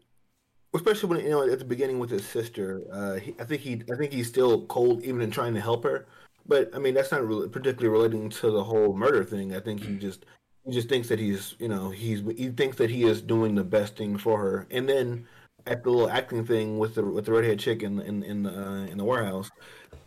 especially 0.75 1.09
when 1.09 1.21
you 1.25 1.31
know 1.31 1.49
at 1.49 1.59
the 1.59 1.65
beginning 1.65 1.99
with 1.99 2.11
his 2.11 2.25
sister, 2.27 2.83
uh, 2.91 3.15
he, 3.15 3.35
I 3.39 3.45
think 3.45 3.61
he, 3.61 3.83
I 3.91 3.97
think 3.97 4.13
he's 4.13 4.27
still 4.29 4.65
cold 4.67 5.03
even 5.03 5.21
in 5.21 5.31
trying 5.31 5.53
to 5.55 5.61
help 5.61 5.83
her. 5.85 6.07
But 6.47 6.71
I 6.75 6.79
mean, 6.79 6.95
that's 6.95 7.11
not 7.11 7.25
really 7.27 7.49
particularly 7.49 7.89
relating 7.89 8.29
to 8.31 8.51
the 8.51 8.63
whole 8.63 8.95
murder 8.95 9.23
thing. 9.25 9.55
I 9.55 9.59
think 9.61 9.81
he 9.83 9.97
just, 9.97 10.25
he 10.65 10.71
just 10.73 10.89
thinks 10.89 11.09
that 11.09 11.19
he's, 11.19 11.55
you 11.59 11.69
know, 11.69 11.91
he's 11.91 12.21
he 12.37 12.49
thinks 12.49 12.77
that 12.77 12.89
he 12.91 13.03
is 13.05 13.21
doing 13.21 13.55
the 13.55 13.63
best 13.63 13.97
thing 13.97 14.17
for 14.17 14.39
her. 14.39 14.67
And 14.71 14.89
then 14.89 15.27
at 15.67 15.83
the 15.83 15.91
little 15.91 16.09
acting 16.09 16.45
thing 16.45 16.79
with 16.79 16.95
the 16.95 17.03
with 17.05 17.25
the 17.25 17.33
redhead 17.33 17.59
chick 17.59 17.83
in 17.83 18.01
in 18.01 18.23
in 18.23 18.43
the 18.43 18.51
uh, 18.51 18.85
in 18.87 18.97
the 18.97 19.05
warehouse, 19.05 19.51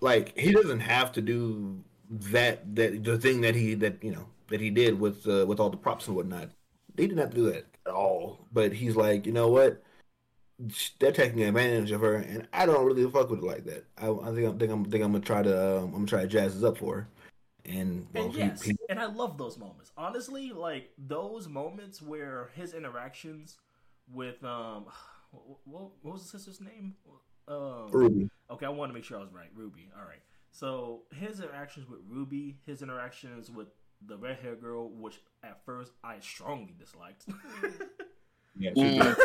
like 0.00 0.38
he 0.38 0.52
doesn't 0.52 0.80
have 0.80 1.12
to 1.12 1.22
do 1.22 1.82
that 2.10 2.74
that 2.76 3.04
the 3.04 3.18
thing 3.18 3.40
that 3.42 3.54
he 3.54 3.74
that 3.74 4.02
you 4.04 4.12
know 4.12 4.26
that 4.48 4.60
he 4.60 4.70
did 4.70 5.00
with 5.00 5.26
uh, 5.28 5.46
with 5.46 5.60
all 5.60 5.70
the 5.70 5.76
props 5.76 6.06
and 6.08 6.16
whatnot. 6.16 6.50
He 6.96 7.06
didn't 7.06 7.18
have 7.18 7.30
to 7.30 7.36
do 7.36 7.50
that 7.52 7.66
at 7.86 7.92
all. 7.92 8.46
But 8.52 8.72
he's 8.72 8.96
like, 8.96 9.26
you 9.26 9.32
know 9.32 9.48
what? 9.48 9.82
They're 10.98 11.12
taking 11.12 11.42
advantage 11.42 11.90
of 11.90 12.00
her, 12.02 12.16
and 12.16 12.46
I 12.52 12.66
don't 12.66 12.84
really 12.86 13.10
fuck 13.10 13.30
with 13.30 13.40
it 13.40 13.44
like 13.44 13.64
that. 13.64 13.84
I, 13.98 14.08
I 14.10 14.34
think 14.34 14.46
I'm 14.46 14.58
think 14.58 14.70
I'm 14.72 14.84
think 14.84 15.02
I'm 15.04 15.12
gonna 15.12 15.24
try 15.24 15.42
to 15.42 15.78
um, 15.78 15.84
I'm 15.86 15.92
gonna 15.92 16.06
try 16.06 16.22
to 16.22 16.28
jazz 16.28 16.54
this 16.54 16.62
up 16.64 16.78
for 16.78 16.94
her. 16.96 17.08
And 17.64 18.06
well, 18.14 18.24
and 18.26 18.32
he- 18.32 18.38
yes, 18.40 18.62
he- 18.62 18.76
and 18.88 19.00
I 19.00 19.06
love 19.06 19.38
those 19.38 19.58
moments. 19.58 19.90
Honestly, 19.96 20.52
like 20.52 20.90
those 20.98 21.48
moments 21.48 22.00
where 22.00 22.50
his 22.54 22.74
interactions 22.74 23.56
with 24.12 24.42
um, 24.44 24.86
what, 25.64 25.90
what 26.02 26.12
was 26.14 26.22
the 26.22 26.38
sister's 26.38 26.60
name? 26.60 26.94
Um, 27.48 27.88
Ruby. 27.90 28.30
Okay, 28.50 28.66
I 28.66 28.68
want 28.68 28.90
to 28.90 28.94
make 28.94 29.04
sure 29.04 29.18
I 29.18 29.20
was 29.20 29.32
right. 29.32 29.50
Ruby. 29.54 29.90
All 29.98 30.06
right. 30.06 30.22
So 30.52 31.02
his 31.12 31.40
interactions 31.40 31.88
with 31.88 32.00
Ruby, 32.08 32.58
his 32.66 32.82
interactions 32.82 33.50
with 33.50 33.68
the 34.06 34.16
red 34.16 34.38
hair 34.38 34.54
girl, 34.56 34.88
which 34.88 35.20
at 35.42 35.64
first 35.64 35.92
I 36.02 36.20
strongly 36.20 36.74
disliked. 36.78 37.26
Yeah, 38.54 38.70
Mm. 38.76 39.16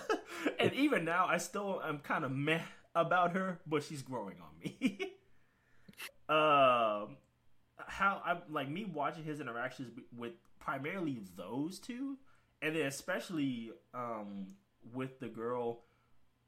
and 0.58 0.72
even 0.74 1.06
now, 1.06 1.26
I 1.26 1.38
still 1.38 1.80
am 1.82 1.98
kind 2.00 2.26
of 2.26 2.30
meh 2.30 2.60
about 2.94 3.32
her, 3.32 3.58
but 3.66 3.82
she's 3.82 4.02
growing 4.02 4.36
on 4.38 4.50
me. 4.62 4.98
um, 6.28 7.16
how 7.78 8.20
I 8.24 8.36
like 8.50 8.68
me 8.68 8.84
watching 8.84 9.24
his 9.24 9.40
interactions 9.40 9.98
with 10.14 10.32
primarily 10.58 11.22
those 11.36 11.78
two, 11.78 12.18
and 12.60 12.76
then 12.76 12.86
especially 12.86 13.70
um 13.94 14.48
with 14.92 15.20
the 15.20 15.28
girl 15.28 15.84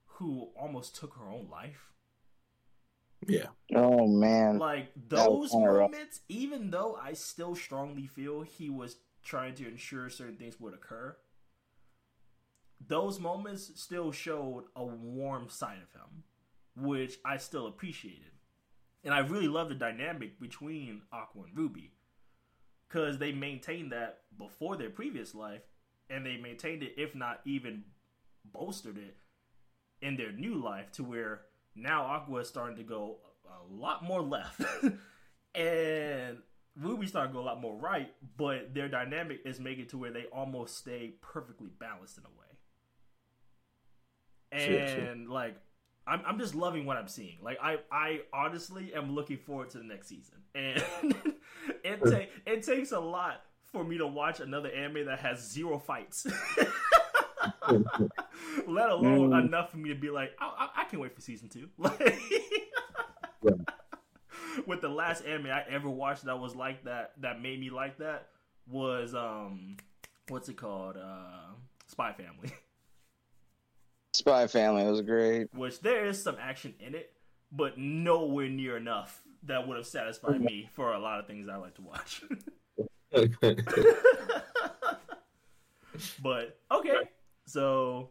who 0.04 0.48
almost 0.54 0.96
took 0.96 1.14
her 1.14 1.30
own 1.30 1.48
life. 1.50 1.92
Yeah. 3.26 3.46
Oh 3.74 4.06
man. 4.06 4.58
Like 4.58 4.92
those 5.08 5.50
kinda 5.50 5.70
rough. 5.70 5.90
moments, 5.90 6.20
even 6.28 6.70
though 6.70 6.98
I 7.00 7.12
still 7.14 7.54
strongly 7.54 8.06
feel 8.06 8.42
he 8.42 8.70
was 8.70 8.96
trying 9.22 9.54
to 9.56 9.66
ensure 9.66 10.08
certain 10.08 10.36
things 10.36 10.60
would 10.60 10.74
occur, 10.74 11.16
those 12.86 13.18
moments 13.18 13.70
still 13.74 14.12
showed 14.12 14.64
a 14.76 14.84
warm 14.84 15.48
side 15.48 15.78
of 15.82 15.92
him, 15.92 16.24
which 16.76 17.18
I 17.24 17.36
still 17.38 17.66
appreciated. 17.66 18.32
And 19.04 19.12
I 19.14 19.18
really 19.20 19.48
love 19.48 19.68
the 19.68 19.74
dynamic 19.74 20.40
between 20.40 21.02
Aqua 21.12 21.44
and 21.44 21.56
Ruby. 21.56 21.92
Because 22.88 23.18
they 23.18 23.32
maintained 23.32 23.92
that 23.92 24.20
before 24.38 24.76
their 24.76 24.90
previous 24.90 25.34
life, 25.34 25.62
and 26.08 26.24
they 26.24 26.38
maintained 26.38 26.82
it, 26.82 26.94
if 26.96 27.14
not 27.14 27.40
even 27.44 27.84
bolstered 28.44 28.96
it, 28.96 29.16
in 30.00 30.16
their 30.16 30.32
new 30.32 30.54
life 30.54 30.90
to 30.92 31.04
where 31.04 31.42
now 31.82 32.04
Aqua 32.04 32.40
is 32.40 32.48
starting 32.48 32.76
to 32.76 32.82
go 32.82 33.18
a 33.46 33.72
lot 33.72 34.04
more 34.04 34.22
left. 34.22 34.60
and 35.54 36.38
Ruby's 36.80 37.10
starting 37.10 37.32
to 37.32 37.38
go 37.38 37.42
a 37.42 37.46
lot 37.46 37.60
more 37.60 37.76
right, 37.76 38.12
but 38.36 38.74
their 38.74 38.88
dynamic 38.88 39.40
is 39.44 39.58
making 39.60 39.84
it 39.84 39.88
to 39.90 39.98
where 39.98 40.12
they 40.12 40.24
almost 40.32 40.76
stay 40.76 41.14
perfectly 41.20 41.70
balanced 41.78 42.18
in 42.18 42.24
a 42.24 42.28
way. 42.28 42.48
Sure, 44.64 44.88
sure. 44.88 45.10
And 45.10 45.28
like 45.28 45.56
I'm 46.06 46.22
I'm 46.26 46.38
just 46.38 46.54
loving 46.54 46.86
what 46.86 46.96
I'm 46.96 47.08
seeing. 47.08 47.38
Like 47.42 47.58
I 47.62 47.78
I 47.92 48.20
honestly 48.32 48.94
am 48.94 49.14
looking 49.14 49.36
forward 49.36 49.70
to 49.70 49.78
the 49.78 49.84
next 49.84 50.08
season. 50.08 50.36
And 50.54 50.82
it 51.84 52.00
ta- 52.02 52.30
it 52.46 52.62
takes 52.62 52.92
a 52.92 53.00
lot 53.00 53.42
for 53.72 53.84
me 53.84 53.98
to 53.98 54.06
watch 54.06 54.40
another 54.40 54.70
anime 54.70 55.06
that 55.06 55.20
has 55.20 55.40
zero 55.50 55.78
fights. 55.78 56.26
Let 58.66 58.90
alone 58.90 59.30
Mm. 59.30 59.44
enough 59.46 59.70
for 59.70 59.76
me 59.78 59.88
to 59.90 59.94
be 59.94 60.10
like, 60.10 60.32
I, 60.40 60.68
I, 60.76 60.82
I 60.82 60.84
can 60.84 60.98
wait 61.00 61.14
for 61.14 61.20
season 61.20 61.48
two. 61.48 61.68
Like, 61.78 62.18
with 64.66 64.80
the 64.80 64.88
last 64.88 65.24
anime 65.24 65.46
I 65.46 65.62
ever 65.70 65.88
watched 65.88 66.24
that 66.24 66.38
was 66.38 66.54
like 66.56 66.84
that, 66.84 67.12
that 67.20 67.40
made 67.40 67.60
me 67.60 67.70
like 67.70 67.98
that 67.98 68.28
was 68.68 69.14
um, 69.14 69.76
what's 70.28 70.48
it 70.48 70.56
called? 70.56 70.96
Uh, 70.96 71.52
Spy 71.86 72.12
Family. 72.12 72.52
Spy 74.14 74.46
Family 74.48 74.84
was 74.84 75.00
great. 75.02 75.48
Which 75.54 75.80
there 75.80 76.06
is 76.06 76.22
some 76.22 76.36
action 76.40 76.74
in 76.80 76.94
it, 76.94 77.12
but 77.52 77.78
nowhere 77.78 78.48
near 78.48 78.76
enough 78.76 79.22
that 79.44 79.68
would 79.68 79.76
have 79.76 79.86
satisfied 79.86 80.40
me 80.40 80.68
for 80.72 80.92
a 80.92 80.98
lot 80.98 81.20
of 81.20 81.26
things 81.26 81.48
I 81.48 81.56
like 81.56 81.74
to 81.76 81.82
watch. 81.82 82.22
but 86.22 86.58
okay, 86.70 86.96
so 87.48 88.10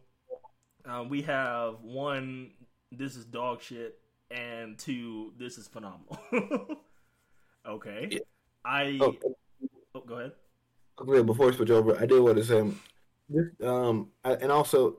um, 0.86 1.10
we 1.10 1.22
have 1.24 1.82
one. 1.84 2.51
This 2.91 3.15
is 3.15 3.25
dog 3.25 3.62
shit, 3.62 4.00
and 4.32 4.77
two. 4.77 5.34
This 5.38 5.58
is 5.58 5.67
phenomenal. 5.67 6.17
okay, 7.67 8.08
Yeah. 8.12 8.20
I. 8.65 8.98
Oh. 9.00 9.15
Oh, 9.94 10.01
go 10.01 10.15
ahead. 10.15 10.32
Okay, 11.00 11.22
before 11.22 11.48
we 11.48 11.53
switch 11.53 11.70
over, 11.70 11.98
I 12.00 12.06
did 12.06 12.20
want 12.20 12.38
to 12.38 12.44
say, 12.44 12.60
um, 13.63 14.10
I, 14.26 14.34
and 14.34 14.52
also 14.52 14.97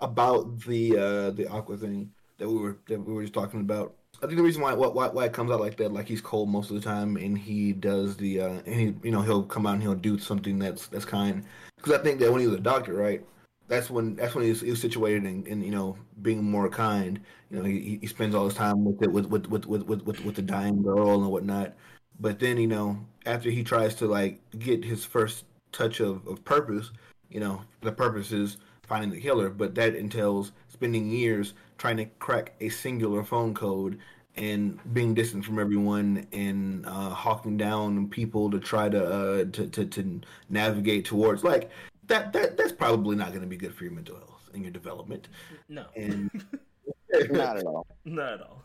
about 0.00 0.60
the 0.60 0.96
uh 0.96 1.30
the 1.30 1.46
aqua 1.50 1.76
thing 1.76 2.10
that 2.38 2.48
we 2.48 2.56
were 2.56 2.78
that 2.88 3.00
we 3.00 3.12
were 3.12 3.22
just 3.22 3.34
talking 3.34 3.60
about. 3.60 3.94
I 4.22 4.26
think 4.26 4.38
the 4.38 4.42
reason 4.42 4.62
why 4.62 4.72
why 4.72 5.08
why 5.08 5.24
it 5.26 5.32
comes 5.32 5.50
out 5.50 5.60
like 5.60 5.76
that, 5.76 5.92
like 5.92 6.08
he's 6.08 6.22
cold 6.22 6.48
most 6.48 6.70
of 6.70 6.76
the 6.76 6.82
time, 6.82 7.16
and 7.16 7.36
he 7.36 7.72
does 7.72 8.16
the 8.16 8.40
uh, 8.40 8.60
and 8.64 8.74
he 8.74 8.94
you 9.02 9.10
know 9.10 9.20
he'll 9.20 9.42
come 9.42 9.66
out 9.66 9.74
and 9.74 9.82
he'll 9.82 9.94
do 9.94 10.18
something 10.18 10.58
that's 10.58 10.86
that's 10.86 11.04
kind. 11.04 11.44
Because 11.86 12.00
I 12.00 12.02
think 12.02 12.18
that 12.18 12.32
when 12.32 12.40
he 12.40 12.48
was 12.48 12.56
a 12.56 12.60
doctor, 12.60 12.94
right, 12.94 13.24
that's 13.68 13.88
when 13.88 14.16
that's 14.16 14.34
when 14.34 14.42
he 14.42 14.50
was, 14.50 14.60
he 14.60 14.70
was 14.70 14.80
situated 14.80 15.24
in, 15.24 15.46
in 15.46 15.62
you 15.62 15.70
know 15.70 15.96
being 16.20 16.42
more 16.42 16.68
kind. 16.68 17.20
You 17.48 17.58
know, 17.58 17.62
he, 17.64 17.98
he 18.00 18.06
spends 18.08 18.34
all 18.34 18.46
his 18.46 18.54
time 18.54 18.84
with 18.84 19.00
it 19.04 19.12
with 19.12 19.26
with 19.26 19.46
with 19.46 19.66
with 19.66 19.86
with 19.86 20.24
with, 20.24 20.34
the 20.34 20.42
dying 20.42 20.82
girl 20.82 21.22
and 21.22 21.30
whatnot. 21.30 21.74
But 22.18 22.40
then 22.40 22.56
you 22.56 22.66
know 22.66 22.98
after 23.24 23.50
he 23.50 23.62
tries 23.62 23.94
to 23.96 24.06
like 24.06 24.40
get 24.58 24.84
his 24.84 25.04
first 25.04 25.44
touch 25.70 26.00
of, 26.00 26.26
of 26.26 26.44
purpose, 26.44 26.90
you 27.30 27.38
know 27.38 27.62
the 27.82 27.92
purpose 27.92 28.32
is 28.32 28.56
finding 28.82 29.10
the 29.10 29.20
killer, 29.20 29.48
but 29.48 29.76
that 29.76 29.94
entails 29.94 30.50
spending 30.66 31.08
years 31.08 31.54
trying 31.78 31.98
to 31.98 32.06
crack 32.18 32.54
a 32.60 32.68
singular 32.68 33.22
phone 33.22 33.54
code 33.54 34.00
and 34.36 34.78
being 34.92 35.14
distant 35.14 35.44
from 35.44 35.58
everyone 35.58 36.26
and 36.32 36.84
uh, 36.86 37.10
hawking 37.10 37.56
down 37.56 38.08
people 38.08 38.50
to 38.50 38.58
try 38.60 38.88
to, 38.88 39.04
uh, 39.04 39.44
to 39.52 39.66
to 39.68 39.84
to 39.86 40.20
navigate 40.50 41.04
towards 41.04 41.42
like 41.44 41.70
that. 42.06 42.32
That 42.32 42.56
that's 42.56 42.72
probably 42.72 43.16
not 43.16 43.28
going 43.28 43.40
to 43.42 43.46
be 43.46 43.56
good 43.56 43.74
for 43.74 43.84
your 43.84 43.92
mental 43.94 44.16
health 44.16 44.50
and 44.54 44.62
your 44.62 44.72
development. 44.72 45.28
No, 45.68 45.86
And 45.96 46.30
Not 47.30 47.56
at 47.58 47.64
all. 47.64 47.86
not 48.04 48.32
at 48.34 48.40
all. 48.42 48.62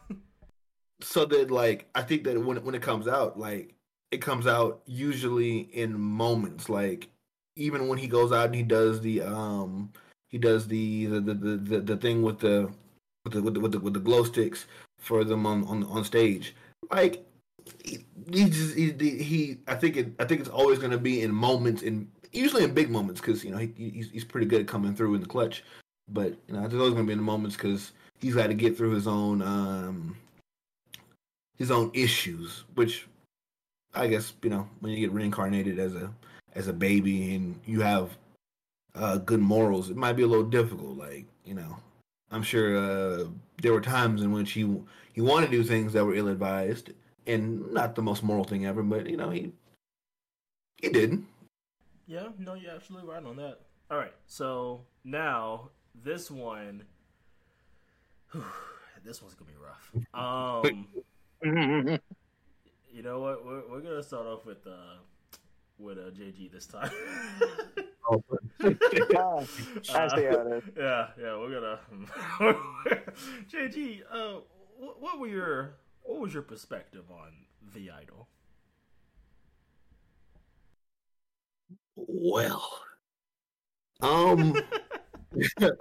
so 1.01 1.25
that 1.25 1.49
like 1.51 1.87
I 1.95 2.01
think 2.01 2.23
that 2.25 2.37
when 2.43 2.63
when 2.63 2.75
it 2.75 2.81
comes 2.81 3.07
out, 3.07 3.39
like 3.39 3.73
it 4.11 4.21
comes 4.21 4.45
out 4.47 4.81
usually 4.85 5.59
in 5.59 5.97
moments. 5.99 6.67
Like 6.69 7.07
even 7.55 7.87
when 7.87 7.97
he 7.97 8.07
goes 8.07 8.31
out 8.31 8.47
and 8.47 8.55
he 8.55 8.63
does 8.63 8.99
the 9.01 9.21
um 9.21 9.91
he 10.29 10.37
does 10.37 10.67
the 10.67 11.05
the 11.05 11.21
the 11.21 11.33
the, 11.33 11.57
the, 11.57 11.79
the 11.81 11.97
thing 11.97 12.23
with 12.23 12.39
the 12.39 12.69
with 13.23 13.33
the, 13.33 13.41
with 13.41 13.53
the 13.53 13.59
with 13.59 13.71
the 13.71 13.79
with 13.79 13.93
the 13.93 13.99
glow 13.99 14.23
sticks 14.23 14.65
for 14.97 15.23
them 15.23 15.45
on 15.45 15.63
on 15.65 15.83
on 15.85 16.03
stage. 16.03 16.55
Like 16.91 17.25
he, 17.83 18.05
he 18.31 18.49
just 18.49 18.75
he, 18.75 18.91
he 18.91 19.57
I 19.67 19.75
think 19.75 19.97
it 19.97 20.13
I 20.19 20.25
think 20.25 20.41
it's 20.41 20.49
always 20.49 20.79
going 20.79 20.91
to 20.91 20.97
be 20.97 21.21
in 21.21 21.31
moments 21.33 21.81
in 21.81 22.09
usually 22.31 22.63
in 22.63 22.73
big 22.73 22.89
moments 22.89 23.21
because 23.21 23.43
you 23.43 23.51
know 23.51 23.57
he 23.57 23.73
he's, 23.77 24.09
he's 24.11 24.25
pretty 24.25 24.47
good 24.47 24.61
at 24.61 24.67
coming 24.67 24.95
through 24.95 25.15
in 25.15 25.21
the 25.21 25.27
clutch. 25.27 25.63
But 26.09 26.35
you 26.47 26.53
know, 26.53 26.65
it's 26.65 26.73
always 26.73 26.93
going 26.93 27.05
to 27.05 27.07
be 27.07 27.13
in 27.13 27.19
the 27.19 27.23
moments 27.23 27.55
because 27.55 27.91
he's 28.19 28.35
got 28.35 28.47
to 28.47 28.53
get 28.53 28.77
through 28.77 28.91
his 28.91 29.07
own 29.07 29.41
um 29.41 30.17
his 31.57 31.71
own 31.71 31.91
issues, 31.93 32.63
which 32.75 33.07
I 33.93 34.07
guess 34.07 34.33
you 34.41 34.49
know 34.49 34.67
when 34.79 34.91
you 34.93 34.99
get 34.99 35.11
reincarnated 35.11 35.79
as 35.79 35.95
a 35.95 36.11
as 36.53 36.67
a 36.67 36.73
baby 36.73 37.35
and 37.35 37.59
you 37.65 37.81
have 37.81 38.17
uh, 38.95 39.17
good 39.17 39.39
morals, 39.39 39.89
it 39.89 39.95
might 39.95 40.13
be 40.13 40.23
a 40.23 40.27
little 40.27 40.45
difficult. 40.45 40.97
Like 40.97 41.25
you 41.45 41.53
know, 41.53 41.77
I'm 42.31 42.43
sure 42.43 42.77
uh, 42.77 43.25
there 43.61 43.73
were 43.73 43.81
times 43.81 44.21
in 44.21 44.31
which 44.31 44.51
he 44.53 44.61
he 45.13 45.21
wanted 45.21 45.51
to 45.51 45.57
do 45.57 45.63
things 45.63 45.93
that 45.93 46.05
were 46.05 46.15
ill 46.15 46.29
advised 46.29 46.91
and 47.27 47.71
not 47.71 47.95
the 47.95 48.01
most 48.01 48.23
moral 48.23 48.43
thing 48.43 48.65
ever, 48.65 48.83
but 48.83 49.07
you 49.07 49.17
know 49.17 49.29
he 49.29 49.51
he 50.81 50.89
didn't. 50.89 51.27
Yeah, 52.07 52.29
no, 52.37 52.55
you're 52.55 52.71
absolutely 52.71 53.09
right 53.09 53.23
on 53.23 53.35
that. 53.37 53.59
All 53.89 53.97
right, 53.97 54.13
so 54.27 54.81
now 55.03 55.69
this 56.03 56.31
one, 56.31 56.83
this 59.03 59.21
one's 59.21 59.35
gonna 59.35 59.51
be 59.51 59.57
rough. 59.57 59.91
Um, 60.13 60.87
you 62.91 63.03
know 63.03 63.19
what? 63.19 63.45
We're, 63.45 63.69
we're 63.69 63.81
gonna 63.81 64.03
start 64.03 64.25
off 64.25 64.45
with 64.45 64.65
uh 64.65 64.97
with 65.77 65.97
uh, 65.97 66.11
JG 66.11 66.51
this 66.51 66.65
time. 66.65 66.91
I 69.93 70.07
see 70.07 70.25
how. 70.25 70.61
Yeah, 70.77 71.07
yeah, 71.19 71.37
we're 71.37 71.51
gonna 71.51 71.79
JG. 73.51 74.01
Uh, 74.11 74.39
what, 74.77 75.01
what 75.01 75.19
were 75.19 75.27
your 75.27 75.75
what 76.03 76.19
was 76.19 76.33
your 76.33 76.43
perspective 76.43 77.05
on 77.11 77.31
the 77.73 77.91
idol? 77.91 78.27
Well, 81.95 82.67
um, 84.01 84.55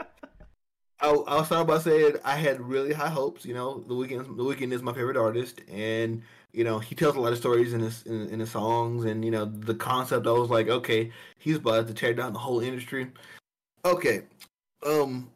I'll, 1.00 1.24
I'll 1.26 1.44
start 1.44 1.66
by 1.66 1.78
saying 1.78 2.16
I 2.24 2.37
had 2.37 2.61
really 2.61 2.92
high 2.92 3.09
hopes. 3.09 3.44
You 3.44 3.54
know, 3.54 3.80
the 3.80 3.94
Weeknd, 3.94 4.37
the 4.37 4.44
Weeknd 4.44 4.72
is 4.72 4.83
my 4.83 4.92
favorite 4.92 5.16
artist, 5.16 5.61
and 5.68 6.22
you 6.52 6.64
know 6.64 6.78
he 6.78 6.94
tells 6.94 7.16
a 7.16 7.20
lot 7.20 7.32
of 7.32 7.38
stories 7.38 7.72
in 7.72 7.80
his 7.80 8.02
in, 8.04 8.28
in 8.28 8.40
his 8.40 8.50
songs, 8.50 9.04
and 9.04 9.24
you 9.24 9.30
know 9.30 9.44
the 9.44 9.74
concept. 9.74 10.26
I 10.26 10.32
was 10.32 10.50
like, 10.50 10.68
okay, 10.68 11.10
he's 11.38 11.56
about 11.56 11.86
to 11.86 11.94
tear 11.94 12.14
down 12.14 12.32
the 12.32 12.38
whole 12.38 12.60
industry. 12.60 13.10
Okay, 13.84 14.22
um, 14.84 15.30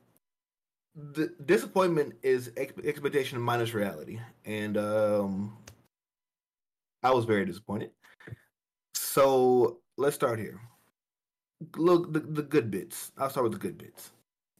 the 0.94 1.32
disappointment 1.44 2.14
is 2.22 2.52
ex- 2.56 2.72
expectation 2.84 3.40
minus 3.40 3.74
reality, 3.74 4.20
and 4.44 4.76
um, 4.76 5.56
I 7.02 7.10
was 7.12 7.24
very 7.24 7.44
disappointed. 7.44 7.90
So 8.94 9.78
let's 9.96 10.16
start 10.16 10.38
here. 10.38 10.60
Look, 11.76 12.12
the, 12.12 12.20
the 12.20 12.42
good 12.42 12.70
bits. 12.70 13.12
I'll 13.16 13.30
start 13.30 13.44
with 13.44 13.52
the 13.52 13.58
good 13.58 13.78
bits. 13.78 14.10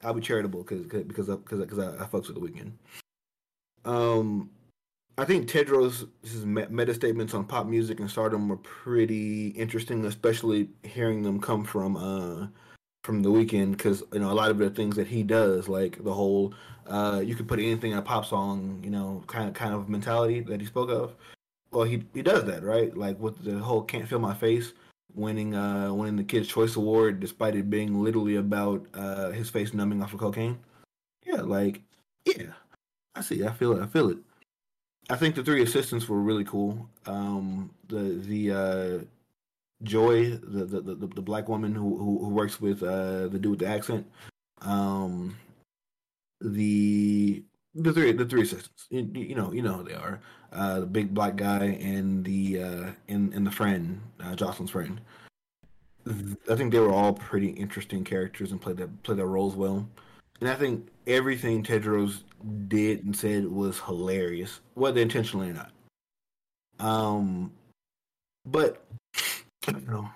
I'll 0.03 0.15
be 0.15 0.21
charitable 0.21 0.63
because 0.63 0.87
because 0.87 1.29
because 1.29 1.61
because 1.61 1.79
I, 1.79 2.03
I 2.03 2.07
fucks 2.07 2.29
with 2.29 2.35
the 2.35 2.41
Weeknd. 2.41 2.73
Um, 3.85 4.51
I 5.17 5.25
think 5.25 5.49
Tedros' 5.49 6.09
meta 6.71 6.93
statements 6.93 7.35
on 7.35 7.45
pop 7.45 7.67
music 7.67 8.01
and 8.01 8.11
stardom 8.11 8.49
were 8.49 8.57
pretty 8.57 9.49
interesting, 9.49 10.05
especially 10.07 10.71
hearing 10.83 11.23
them 11.23 11.41
come 11.41 11.65
from 11.65 11.97
uh, 11.97 12.49
from 13.05 13.23
the 13.23 13.29
Weeknd 13.29 13.73
because 13.73 14.03
you 14.13 14.19
know 14.19 14.33
a 14.33 14.35
lot 14.35 14.51
of 14.51 14.59
the 14.59 14.71
things 14.71 14.97
that 14.97 15.07
he 15.07 15.23
does, 15.23 15.69
like 15.69 16.03
the 16.03 16.13
whole 16.13 16.53
uh, 16.89 17.23
you 17.25 17.37
could 17.37 17.47
put 17.47 17.61
anything 17.61 17.93
in 17.93 17.99
a 17.99 18.03
pop 18.03 18.27
song, 18.27 18.81
you 18.83 18.91
know, 18.91 19.23
kind 19.29 19.47
of 19.49 19.55
kind 19.55 19.73
of 19.73 19.89
mentality 19.89 20.41
that 20.41 20.61
he 20.61 20.67
spoke 20.67 20.91
of. 20.91 21.15
Well, 21.71 21.85
he 21.85 22.05
he 22.13 22.23
does 22.23 22.45
that 22.45 22.65
right, 22.65 22.97
like 22.97 23.19
with 23.21 23.45
the 23.45 23.59
whole 23.59 23.83
"Can't 23.83 24.09
Feel 24.09 24.19
My 24.19 24.35
Face," 24.35 24.73
winning 25.15 25.55
uh 25.55 25.95
winning 25.95 26.17
the 26.17 26.25
Kids 26.25 26.49
Choice 26.49 26.75
Award, 26.75 27.21
despite 27.21 27.55
it 27.55 27.71
being 27.71 28.03
literally 28.03 28.35
about 28.37 28.85
uh 28.95 29.31
his 29.31 29.49
face 29.49 29.73
numbing 29.75 30.03
off 30.03 30.13
of 30.13 30.19
cocaine. 30.19 30.59
Yeah, 31.25 31.43
like 31.43 31.83
yeah, 32.25 32.53
I 33.15 33.21
see. 33.21 33.45
I 33.45 33.53
feel 33.53 33.79
it. 33.79 33.83
I 33.83 33.87
feel 33.87 34.11
it. 34.11 34.19
I 35.11 35.17
think 35.17 35.35
the 35.35 35.45
three 35.45 35.63
assistants 35.63 36.09
were 36.09 36.21
really 36.21 36.45
cool. 36.45 36.89
Um, 37.07 37.71
the 37.89 38.23
the 38.27 38.51
uh, 38.51 39.05
Joy, 39.83 40.31
the, 40.31 40.65
the 40.65 40.81
the 40.81 41.07
the 41.07 41.23
black 41.23 41.49
woman 41.49 41.75
who 41.75 41.99
who, 41.99 42.25
who 42.25 42.29
works 42.29 42.61
with 42.61 42.83
uh, 42.83 43.29
the 43.29 43.39
dude 43.39 43.51
with 43.51 43.61
the 43.61 43.67
accent. 43.67 44.07
Um, 44.63 45.37
the 46.41 47.43
the 47.75 47.93
three 47.93 48.13
the 48.13 48.25
three 48.25 48.43
assistants. 48.43 48.87
You, 48.91 49.09
you 49.15 49.35
know 49.35 49.53
you 49.53 49.63
know 49.63 49.75
who 49.75 49.85
they 49.85 49.95
are. 49.95 50.21
Uh, 50.53 50.81
the 50.81 50.87
big 50.87 51.13
black 51.13 51.37
guy 51.37 51.65
and 51.65 52.25
the 52.25 52.63
uh, 52.63 52.91
and 53.09 53.35
and 53.35 53.47
the 53.47 53.51
friend, 53.51 54.01
uh, 54.21 54.35
Jocelyn's 54.35 54.71
friend. 54.71 55.01
I 56.07 56.55
think 56.55 56.73
they 56.73 56.79
were 56.79 56.93
all 56.93 57.15
pretty 57.15 57.49
interesting 57.49 58.05
characters 58.05 58.53
and 58.53 58.61
played 58.61 58.77
their 58.77 58.89
played 59.03 59.19
their 59.19 59.27
roles 59.27 59.57
well. 59.57 59.87
And 60.41 60.49
I 60.49 60.55
think 60.55 60.89
everything 61.07 61.63
Tedros 61.63 62.23
did 62.69 63.05
and 63.05 63.17
said 63.17 63.47
was 63.47 63.81
hilarious, 63.81 64.61
whether 64.75 65.01
intentionally 65.01 65.51
or 65.51 65.55
not. 65.55 65.71
Um, 66.81 67.53
but 68.47 68.85
I 69.67 69.73
don't 69.73 69.89
know. 69.89 70.09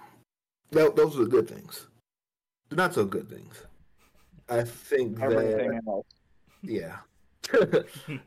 That, 0.71 0.97
those 0.97 1.17
are 1.17 1.25
the 1.25 1.31
good 1.31 1.49
things. 1.49 1.87
The 2.69 2.77
not 2.77 2.95
so 2.95 3.05
good 3.05 3.29
things. 3.29 3.63
I 4.49 4.63
think 4.63 5.21
Everything 5.21 5.71
that 5.71 5.83
else. 5.87 6.07
yeah, 6.63 6.97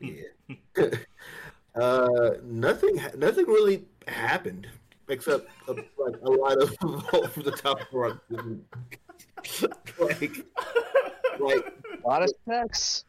yeah. 0.00 0.86
uh, 1.74 2.30
nothing. 2.44 3.00
Nothing 3.16 3.46
really 3.46 3.84
happened 4.06 4.68
except 5.08 5.48
uh, 5.68 5.74
like 5.98 6.14
a 6.22 6.30
lot 6.30 6.60
of 6.60 6.74
from 7.32 7.42
the 7.42 7.52
top 7.52 7.80
of 7.80 7.94
like, 9.98 10.46
like 11.38 11.81
A 12.04 12.08
lot 12.08 12.22
of 12.22 12.30
sex. 12.48 13.04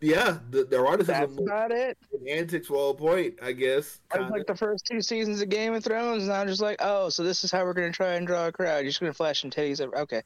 yeah, 0.00 0.38
the, 0.50 0.64
their 0.64 0.86
artists 0.86 1.12
That's 1.12 1.36
about 1.36 1.70
it. 1.70 1.96
antics 2.28 2.68
were 2.70 2.78
on 2.78 2.96
point, 2.96 3.34
I 3.42 3.52
guess. 3.52 4.00
I 4.12 4.20
was 4.20 4.30
like 4.30 4.46
the 4.46 4.56
first 4.56 4.86
two 4.90 5.00
seasons 5.00 5.40
of 5.40 5.48
Game 5.48 5.74
of 5.74 5.84
Thrones, 5.84 6.24
and 6.24 6.32
I'm 6.32 6.48
just 6.48 6.60
like, 6.62 6.76
oh, 6.80 7.08
so 7.08 7.22
this 7.22 7.44
is 7.44 7.50
how 7.50 7.64
we're 7.64 7.74
gonna 7.74 7.92
try 7.92 8.14
and 8.14 8.26
draw 8.26 8.46
a 8.46 8.52
crowd. 8.52 8.78
You're 8.78 8.90
just 8.90 9.00
gonna 9.00 9.12
flash 9.12 9.42
some 9.42 9.50
titties. 9.50 9.80
Over. 9.80 9.96
Okay. 9.98 10.22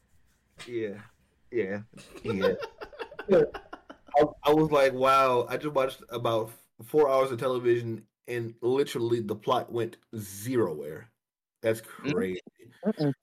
Yeah, 0.65 0.99
yeah, 1.51 1.79
yeah. 2.23 2.53
I, 4.17 4.23
I 4.45 4.53
was 4.53 4.71
like, 4.71 4.93
wow. 4.93 5.45
I 5.49 5.57
just 5.57 5.75
watched 5.75 6.01
about 6.09 6.51
four 6.83 7.09
hours 7.09 7.31
of 7.31 7.39
television, 7.39 8.03
and 8.27 8.53
literally 8.61 9.21
the 9.21 9.35
plot 9.35 9.71
went 9.71 9.97
zero 10.17 10.73
where. 10.73 11.09
That's 11.61 11.81
crazy. 11.81 12.41
Mm-mm. 12.85 13.13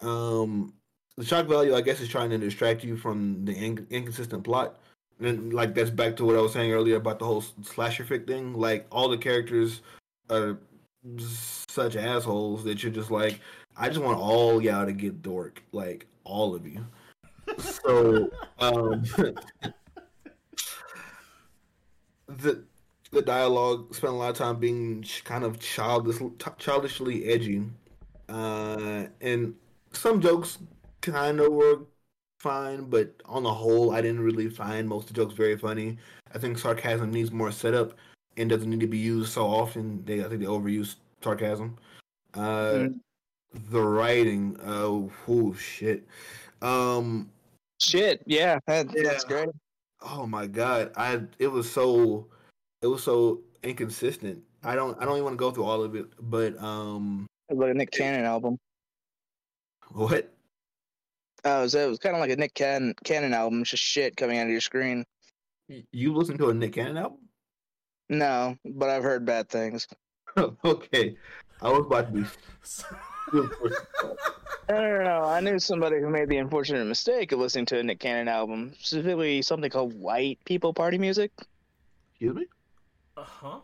Um, 0.00 0.74
the 1.16 1.24
shock 1.24 1.46
value, 1.46 1.74
I 1.74 1.80
guess, 1.80 2.00
is 2.00 2.08
trying 2.08 2.30
to 2.30 2.38
distract 2.38 2.84
you 2.84 2.96
from 2.96 3.44
the 3.44 3.52
in- 3.52 3.86
inconsistent 3.90 4.44
plot. 4.44 4.78
And 5.20 5.52
like 5.52 5.74
that's 5.74 5.90
back 5.90 6.16
to 6.16 6.24
what 6.24 6.36
I 6.36 6.40
was 6.40 6.52
saying 6.52 6.72
earlier 6.72 6.96
about 6.96 7.18
the 7.18 7.26
whole 7.26 7.44
slasher 7.62 8.04
fic 8.04 8.26
thing. 8.26 8.54
Like 8.54 8.86
all 8.90 9.08
the 9.08 9.18
characters 9.18 9.82
are 10.30 10.58
such 11.18 11.96
assholes 11.96 12.64
that 12.64 12.82
you're 12.82 12.92
just 12.92 13.10
like, 13.10 13.40
I 13.76 13.88
just 13.88 14.00
want 14.00 14.18
all 14.18 14.62
y'all 14.62 14.86
to 14.86 14.92
get 14.92 15.22
dork, 15.22 15.62
like 15.72 16.06
all 16.24 16.54
of 16.54 16.66
you. 16.66 16.84
So, 17.58 18.30
um, 18.58 19.04
the 22.26 22.64
the 23.10 23.22
dialogue 23.22 23.94
spent 23.94 24.14
a 24.14 24.16
lot 24.16 24.30
of 24.30 24.36
time 24.36 24.58
being 24.58 25.04
kind 25.24 25.44
of 25.44 25.60
childish, 25.60 26.16
childishly 26.58 27.26
edgy, 27.26 27.62
uh, 28.28 29.04
and 29.20 29.54
some 29.92 30.20
jokes 30.20 30.58
kind 31.02 31.40
of 31.40 31.52
were 31.52 31.80
fine, 32.40 32.84
but 32.84 33.14
on 33.26 33.42
the 33.42 33.52
whole, 33.52 33.92
I 33.92 34.00
didn't 34.00 34.20
really 34.20 34.48
find 34.48 34.88
most 34.88 35.08
of 35.08 35.14
the 35.14 35.22
jokes 35.22 35.34
very 35.34 35.56
funny. 35.56 35.98
I 36.34 36.38
think 36.38 36.58
sarcasm 36.58 37.12
needs 37.12 37.30
more 37.30 37.52
setup 37.52 37.94
and 38.36 38.48
doesn't 38.48 38.68
need 38.68 38.80
to 38.80 38.86
be 38.86 38.98
used 38.98 39.32
so 39.32 39.46
often. 39.46 40.04
They, 40.04 40.24
I 40.24 40.28
think 40.28 40.40
they 40.40 40.46
overuse 40.46 40.96
sarcasm. 41.22 41.76
Uh, 42.34 42.88
Mm. 42.88 43.00
The 43.70 43.82
writing, 43.82 44.56
oh, 44.64 45.12
oh 45.28 45.52
shit. 45.52 46.08
Um, 46.62 47.30
Shit. 47.78 48.22
Yeah. 48.24 48.60
That, 48.66 48.88
That's 48.94 49.24
great. 49.24 49.50
oh 50.00 50.26
my 50.26 50.46
god, 50.46 50.92
I 50.96 51.20
it 51.38 51.48
was 51.48 51.70
so, 51.70 52.28
it 52.80 52.86
was 52.86 53.02
so 53.02 53.42
inconsistent. 53.62 54.42
I 54.64 54.74
don't, 54.74 54.98
I 54.98 55.04
don't 55.04 55.14
even 55.16 55.24
want 55.24 55.34
to 55.34 55.38
go 55.38 55.50
through 55.50 55.64
all 55.64 55.82
of 55.82 55.94
it, 55.94 56.06
but 56.18 56.58
um, 56.62 57.26
like 57.50 57.72
a 57.72 57.74
Nick 57.74 57.90
Cannon 57.90 58.24
album. 58.24 58.58
what? 59.90 60.32
Oh, 61.44 61.66
so 61.66 61.86
it 61.86 61.88
was 61.88 61.98
kind 61.98 62.14
of 62.14 62.20
like 62.20 62.30
a 62.30 62.36
Nick 62.36 62.54
Cannon, 62.54 62.94
Cannon 63.04 63.34
album. 63.34 63.62
It's 63.62 63.70
just 63.70 63.82
shit 63.82 64.16
coming 64.16 64.38
out 64.38 64.46
of 64.46 64.52
your 64.52 64.60
screen. 64.60 65.04
You 65.90 66.14
listen 66.14 66.38
to 66.38 66.50
a 66.50 66.54
Nick 66.54 66.74
Cannon 66.74 66.98
album? 66.98 67.18
No, 68.08 68.56
but 68.64 68.90
I've 68.90 69.02
heard 69.02 69.24
bad 69.24 69.48
things. 69.48 69.88
okay, 70.64 71.16
I 71.60 71.70
was 71.70 71.86
about 71.86 72.12
to 72.12 72.20
be. 72.20 72.24
I 74.68 74.72
don't 74.72 75.04
know. 75.04 75.24
I 75.24 75.40
knew 75.40 75.58
somebody 75.58 76.00
who 76.00 76.08
made 76.10 76.28
the 76.28 76.36
unfortunate 76.36 76.84
mistake 76.84 77.32
of 77.32 77.40
listening 77.40 77.66
to 77.66 77.78
a 77.78 77.82
Nick 77.82 77.98
Cannon 78.00 78.28
album, 78.28 78.72
specifically 78.78 79.42
something 79.42 79.70
called 79.70 79.98
White 79.98 80.38
People 80.44 80.72
Party 80.72 80.98
Music. 80.98 81.32
Excuse 82.12 82.36
me. 82.36 82.46
Uh 83.16 83.24
huh. 83.24 83.58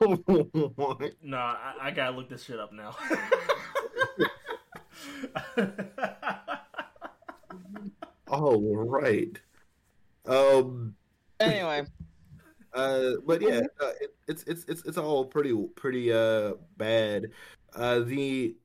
What? 0.74 1.00
Nah, 1.22 1.38
I, 1.38 1.74
I 1.80 1.90
gotta 1.92 2.16
look 2.16 2.28
this 2.28 2.42
shit 2.44 2.58
up 2.58 2.72
now. 2.72 2.96
oh 8.28 8.60
right. 8.86 9.38
Um. 10.26 10.94
Anyway, 11.40 11.84
Uh. 12.74 13.12
But 13.26 13.42
yeah, 13.42 13.60
uh, 13.80 13.92
it, 14.00 14.14
it's 14.28 14.42
it's 14.44 14.64
it's 14.64 14.82
it's 14.84 14.98
all 14.98 15.24
pretty 15.26 15.54
pretty 15.76 16.12
uh 16.12 16.54
bad. 16.76 17.30
Uh. 17.74 18.00
The 18.00 18.56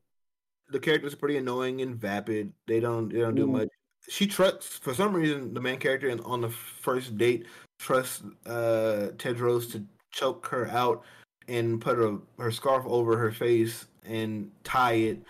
the 0.69 0.79
characters 0.79 1.13
are 1.13 1.17
pretty 1.17 1.37
annoying 1.37 1.81
and 1.81 1.95
vapid. 1.95 2.53
They 2.67 2.79
don't 2.79 3.09
they 3.09 3.19
don't 3.19 3.35
do 3.35 3.47
Mhm. 3.47 3.51
much. 3.51 3.69
She 4.09 4.27
trusts 4.27 4.77
for 4.77 4.93
some 4.93 5.13
reason 5.13 5.53
the 5.53 5.61
main 5.61 5.79
character 5.79 6.07
in, 6.09 6.19
on 6.21 6.41
the 6.41 6.49
first 6.49 7.17
date 7.17 7.45
trusts 7.79 8.23
uh 8.45 9.09
Tedros 9.17 9.71
to 9.73 9.85
choke 10.11 10.47
her 10.47 10.67
out 10.69 11.03
and 11.47 11.79
put 11.81 11.97
her 11.97 12.17
her 12.39 12.51
scarf 12.51 12.85
over 12.87 13.17
her 13.17 13.31
face 13.31 13.85
and 14.05 14.51
tie 14.63 14.93
it 14.93 15.23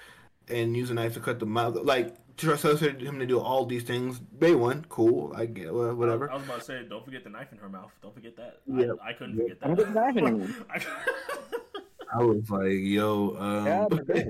and 0.50 0.76
use 0.76 0.90
a 0.90 0.94
knife 0.94 1.14
to 1.16 1.20
cut 1.20 1.40
the 1.40 1.46
mouth. 1.46 1.76
Like 1.76 2.16
trust 2.38 2.64
him 2.66 3.20
to 3.20 3.26
do 3.26 3.40
all 3.40 3.66
these 3.66 3.84
things. 3.84 4.20
Day 4.20 4.54
one, 4.56 4.86
cool. 4.90 5.34
I 5.36 5.46
get 5.46 5.74
well, 5.74 5.96
whatever. 5.96 6.30
I 6.32 6.36
was 6.36 6.44
about 6.46 6.60
to 6.60 6.66
say, 6.66 6.86
don't 6.88 7.04
forget 7.04 7.24
the 7.24 7.30
knife 7.30 7.52
in 7.52 7.58
her 7.58 7.70
mouth. 7.70 7.92
Don't 8.02 8.14
forget 8.14 8.36
that. 8.38 8.62
Yep. 8.68 8.98
I, 9.04 9.10
I 9.10 9.14
couldn't 9.14 9.38
Yep. 9.38 9.48
forget 9.48 9.58
I'm 9.62 9.76
that. 9.76 9.78
getting 9.78 9.94
knife 9.94 10.18
in 10.18 10.42
him. 10.42 10.66
I 12.14 12.24
was 12.24 12.50
like, 12.50 12.72
yo, 12.72 13.36
um, 13.38 14.00
Yeah, 14.16 14.24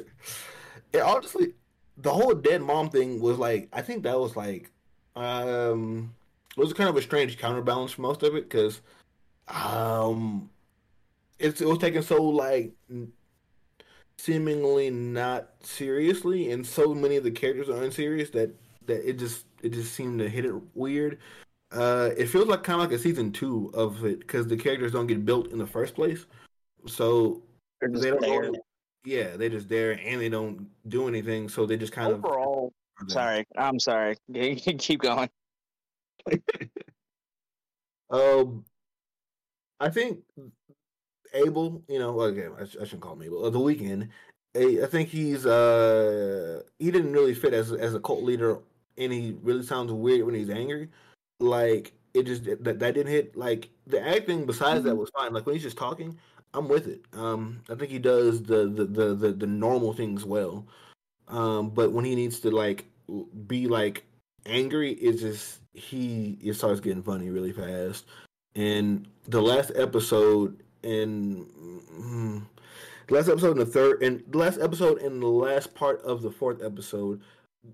it 0.93 1.01
honestly, 1.01 1.55
the 1.97 2.13
whole 2.13 2.35
dead 2.35 2.63
mom 2.63 2.91
thing 2.91 3.21
was 3.21 3.39
like, 3.39 3.69
I 3.73 3.83
think 3.83 4.05
that 4.05 4.19
was 4.19 4.37
like, 4.37 4.71
um, 5.17 6.15
it 6.57 6.61
was 6.61 6.73
kind 6.73 6.89
of 6.89 6.97
a 6.97 7.03
strange 7.03 7.39
counterbalance 7.39 7.93
for 7.93 8.03
most 8.03 8.23
of 8.23 8.35
it 8.35 8.49
because, 8.49 8.81
um, 9.49 10.51
it's, 11.39 11.61
it 11.61 11.67
was 11.69 11.79
taken 11.79 12.03
so 12.03 12.23
like 12.23 12.73
n- 12.91 13.13
seemingly 14.19 14.91
not 14.91 15.51
seriously, 15.61 16.51
and 16.51 16.67
so 16.67 16.95
many 16.95 17.17
of 17.17 17.25
the 17.25 17.31
characters 17.31 17.69
are 17.69 17.83
unserious 17.83 18.31
that 18.31 18.55
that 18.87 19.09
it 19.09 19.19
just 19.19 19.47
it 19.63 19.73
just 19.73 19.95
seemed 19.95 20.19
to 20.19 20.29
hit 20.29 20.45
it 20.45 20.55
weird. 20.75 21.19
Uh, 21.71 22.11
it 22.17 22.27
feels 22.27 22.49
like 22.49 22.63
kind 22.63 22.81
of 22.81 22.89
like 22.89 22.99
a 22.99 23.01
season 23.01 23.31
two 23.31 23.71
of 23.75 24.05
it 24.05 24.21
because 24.21 24.47
the 24.47 24.57
characters 24.57 24.93
don't 24.93 25.07
get 25.07 25.25
built 25.25 25.53
in 25.53 25.59
the 25.59 25.67
first 25.67 25.95
place, 25.95 26.27
so 26.87 27.43
they 27.81 28.11
don't. 28.11 28.21
there. 28.21 28.51
Yeah, 29.05 29.37
they're 29.37 29.49
just 29.49 29.69
there 29.69 29.93
and 30.05 30.21
they 30.21 30.29
don't 30.29 30.67
do 30.89 31.09
anything, 31.09 31.49
so 31.49 31.67
they 31.67 31.77
just 31.77 31.93
kind 31.93 32.13
of. 32.13 32.25
Overall, 32.25 32.73
sorry, 33.07 33.47
I'm 33.57 33.79
sorry. 33.79 34.17
Keep 34.35 35.03
going. 35.03 35.31
Um, 38.11 38.65
I 39.81 39.91
think 39.91 40.21
Abel, 41.35 41.83
you 41.89 41.99
know, 41.99 42.13
well, 42.13 42.27
again, 42.27 42.53
I, 42.61 42.65
sh- 42.65 42.77
I 42.81 42.85
shouldn't 42.85 43.03
call 43.03 43.15
him 43.15 43.23
Abel. 43.23 43.45
Uh, 43.45 43.51
the 43.51 43.59
Weeknd, 43.59 44.09
I, 44.57 44.85
I 44.85 44.87
think 44.87 45.09
he's 45.09 45.45
uh 45.47 46.63
he 46.79 46.91
didn't 46.91 47.13
really 47.13 47.35
fit 47.35 47.53
as 47.55 47.73
as 47.73 47.95
a 47.95 48.01
cult 48.01 48.23
leader, 48.23 48.59
and 48.97 49.13
he 49.13 49.37
really 49.43 49.63
sounds 49.63 49.93
weird 49.93 50.25
when 50.25 50.35
he's 50.35 50.51
angry. 50.51 50.89
Like 51.41 51.93
it 52.15 52.25
just 52.25 52.45
that, 52.45 52.65
that 52.65 52.79
didn't 52.95 53.09
hit. 53.09 53.37
Like 53.37 53.69
the 53.87 54.01
acting, 54.07 54.47
besides 54.47 54.85
that, 54.85 54.95
Mhm. 54.95 54.99
was 54.99 55.11
fine. 55.11 55.33
Like 55.33 55.47
when 55.47 55.55
he's 55.55 55.63
just 55.63 55.77
talking, 55.77 56.17
I'm 56.55 56.69
with 56.69 56.89
it. 56.89 57.03
Um, 57.13 57.61
I 57.71 57.75
think 57.75 57.91
he 57.91 57.99
does 57.99 58.43
the 58.43 58.67
the 58.69 58.85
the 58.85 59.15
the, 59.15 59.33
the 59.33 59.47
normal 59.47 59.93
things 59.93 60.25
well. 60.25 60.67
Um, 61.29 61.71
but 61.71 61.93
when 61.93 62.05
he 62.05 62.15
needs 62.15 62.41
to 62.41 62.51
like 62.51 62.87
be 63.47 63.69
like 63.69 64.05
angry, 64.47 64.93
it's 64.93 65.21
just 65.21 65.61
he 65.75 66.39
it 66.43 66.55
starts 66.55 66.81
getting 66.81 67.03
funny 67.03 67.29
really 67.31 67.53
fast. 67.53 68.07
And 68.57 69.07
the 69.29 69.43
last 69.43 69.71
episode 69.77 70.63
in 70.89 71.47
mm, 71.93 72.43
last 73.11 73.29
episode 73.29 73.53
in 73.53 73.59
the 73.59 73.67
third 73.67 74.03
and 74.03 74.23
last 74.35 74.59
episode 74.59 74.99
in 75.03 75.21
the 75.21 75.27
last 75.27 75.75
part 75.75 76.01
of 76.03 76.23
the 76.23 76.31
fourth 76.31 76.63
episode 76.63 77.21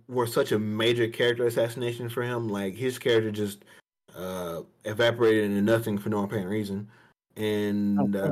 were 0.09 0.27
such 0.27 0.53
a 0.53 0.59
major 0.59 1.09
character 1.09 1.47
assassination 1.47 2.09
for 2.09 2.23
him. 2.23 2.49
Like 2.49 2.75
his 2.75 2.99
character 2.99 3.31
just 3.31 3.65
uh 4.17 4.63
evaporated 4.85 5.45
into 5.45 5.63
nothing 5.63 5.99
for 5.99 6.09
no 6.09 6.25
apparent 6.25 6.49
reason. 6.49 6.89
And 7.37 8.17
uh 8.17 8.31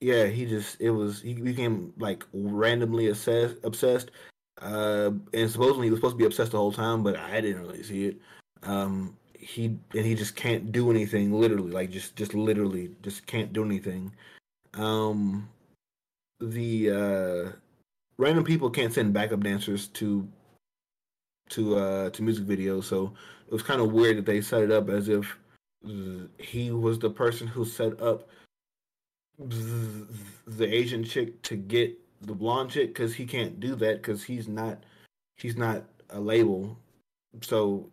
yeah, 0.00 0.26
he 0.26 0.46
just 0.46 0.80
it 0.80 0.90
was 0.90 1.22
he 1.22 1.34
became 1.34 1.92
like 1.98 2.24
randomly 2.32 3.08
obsessed 3.08 3.56
obsessed. 3.64 4.10
Uh 4.60 5.10
and 5.32 5.50
supposedly 5.50 5.86
he 5.86 5.90
was 5.90 5.98
supposed 5.98 6.14
to 6.14 6.18
be 6.18 6.26
obsessed 6.26 6.52
the 6.52 6.58
whole 6.58 6.72
time, 6.72 7.02
but 7.02 7.16
I 7.16 7.40
didn't 7.40 7.62
really 7.62 7.82
see 7.82 8.06
it. 8.06 8.16
Um 8.62 9.16
he 9.46 9.66
and 9.66 10.04
he 10.04 10.16
just 10.16 10.34
can't 10.34 10.72
do 10.72 10.90
anything 10.90 11.32
literally, 11.32 11.70
like 11.70 11.90
just 11.90 12.16
just 12.16 12.34
literally 12.34 12.90
just 13.02 13.26
can't 13.26 13.52
do 13.52 13.64
anything. 13.64 14.12
Um 14.74 15.48
the 16.40 16.90
uh 16.90 17.52
random 18.18 18.42
people 18.44 18.68
can't 18.68 18.92
send 18.92 19.12
backup 19.12 19.40
dancers 19.40 19.86
to 19.88 20.26
to 21.50 21.76
uh 21.76 22.10
to 22.10 22.22
music 22.24 22.44
videos, 22.44 22.84
so 22.84 23.12
it 23.46 23.52
was 23.52 23.62
kind 23.62 23.80
of 23.80 23.92
weird 23.92 24.18
that 24.18 24.26
they 24.26 24.40
set 24.40 24.62
it 24.62 24.72
up 24.72 24.88
as 24.88 25.08
if 25.08 25.38
he 26.38 26.72
was 26.72 26.98
the 26.98 27.10
person 27.10 27.46
who 27.46 27.64
set 27.64 28.00
up 28.02 28.28
th- 29.38 30.08
the 30.48 30.66
Asian 30.66 31.04
chick 31.04 31.40
to 31.42 31.54
get 31.54 31.96
the 32.22 32.34
blonde 32.34 32.70
chick 32.70 32.88
because 32.88 33.14
he 33.14 33.24
can't 33.24 33.60
do 33.60 33.76
that 33.76 34.02
because 34.02 34.24
he's 34.24 34.48
not 34.48 34.82
he's 35.36 35.56
not 35.56 35.84
a 36.10 36.18
label. 36.18 36.76
So 37.42 37.88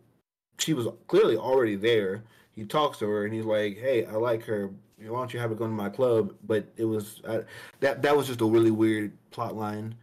she 0.58 0.74
was 0.74 0.88
clearly 1.06 1.36
already 1.36 1.76
there. 1.76 2.24
He 2.52 2.64
talks 2.64 2.98
to 2.98 3.08
her 3.08 3.24
and 3.24 3.34
he's 3.34 3.44
like, 3.44 3.76
"Hey, 3.78 4.04
I 4.06 4.12
like 4.12 4.44
her. 4.44 4.70
Why 4.98 5.06
don't 5.18 5.34
you 5.34 5.40
have 5.40 5.50
her 5.50 5.56
go 5.56 5.66
to 5.66 5.72
my 5.72 5.88
club?" 5.88 6.34
But 6.46 6.66
it 6.76 6.84
was 6.84 7.20
uh, 7.24 7.42
that 7.80 8.02
that 8.02 8.16
was 8.16 8.26
just 8.26 8.40
a 8.40 8.46
really 8.46 8.70
weird 8.70 9.12
plot 9.30 9.56
line. 9.56 9.94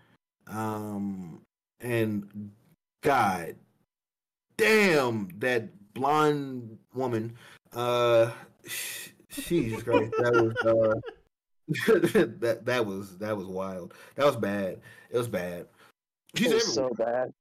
Um, 0.47 1.41
and 1.79 2.51
God 3.01 3.55
damn 4.57 5.29
that 5.39 5.69
blonde 5.93 6.77
woman. 6.93 7.35
Uh, 7.73 8.31
Jesus 9.29 9.83
Christ, 9.83 10.11
that 10.17 10.33
was 10.33 10.55
uh, 10.65 10.99
that 12.43 12.65
that 12.65 12.85
was 12.85 13.17
that 13.17 13.35
was 13.35 13.47
wild. 13.47 13.93
That 14.15 14.25
was 14.25 14.35
bad. 14.35 14.81
It 15.09 15.17
was 15.17 15.27
bad. 15.27 15.67
She's 16.35 16.51
It 16.51 16.55
was 16.55 16.77
everywhere. 16.77 16.89
so 16.89 16.95
bad. 16.95 17.33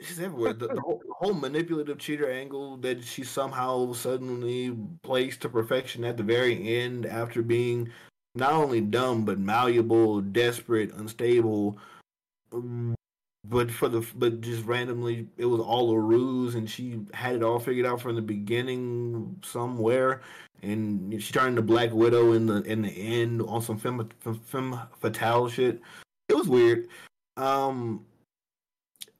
She's 0.00 0.20
everywhere. 0.20 0.52
The, 0.52 0.68
the, 0.68 0.80
whole, 0.80 1.02
the 1.04 1.14
whole 1.14 1.34
manipulative 1.34 1.98
cheater 1.98 2.30
angle 2.30 2.76
that 2.78 3.02
she 3.02 3.24
somehow 3.24 3.92
suddenly 3.92 4.76
placed 5.02 5.40
to 5.42 5.48
perfection 5.48 6.04
at 6.04 6.16
the 6.16 6.22
very 6.22 6.78
end 6.80 7.04
after 7.04 7.42
being 7.42 7.90
not 8.36 8.52
only 8.52 8.80
dumb 8.80 9.24
but 9.24 9.38
malleable, 9.38 10.20
desperate, 10.20 10.92
unstable. 10.94 11.78
But 13.44 13.70
for 13.70 13.88
the 13.88 14.06
but 14.14 14.40
just 14.40 14.64
randomly, 14.66 15.26
it 15.36 15.46
was 15.46 15.60
all 15.60 15.90
a 15.90 15.98
ruse, 15.98 16.54
and 16.54 16.70
she 16.70 17.00
had 17.12 17.34
it 17.34 17.42
all 17.42 17.58
figured 17.58 17.86
out 17.86 18.00
from 18.00 18.14
the 18.14 18.22
beginning 18.22 19.36
somewhere. 19.42 20.22
And 20.62 21.20
she 21.22 21.32
turned 21.32 21.50
into 21.50 21.62
Black 21.62 21.92
Widow 21.92 22.32
in 22.32 22.46
the 22.46 22.62
in 22.62 22.82
the 22.82 22.90
end 22.90 23.42
on 23.42 23.62
some 23.62 23.78
femme, 23.78 24.08
femme 24.20 24.80
fatale 25.00 25.48
shit. 25.48 25.80
It 26.28 26.34
was 26.34 26.48
weird. 26.48 26.88
Um, 27.36 28.04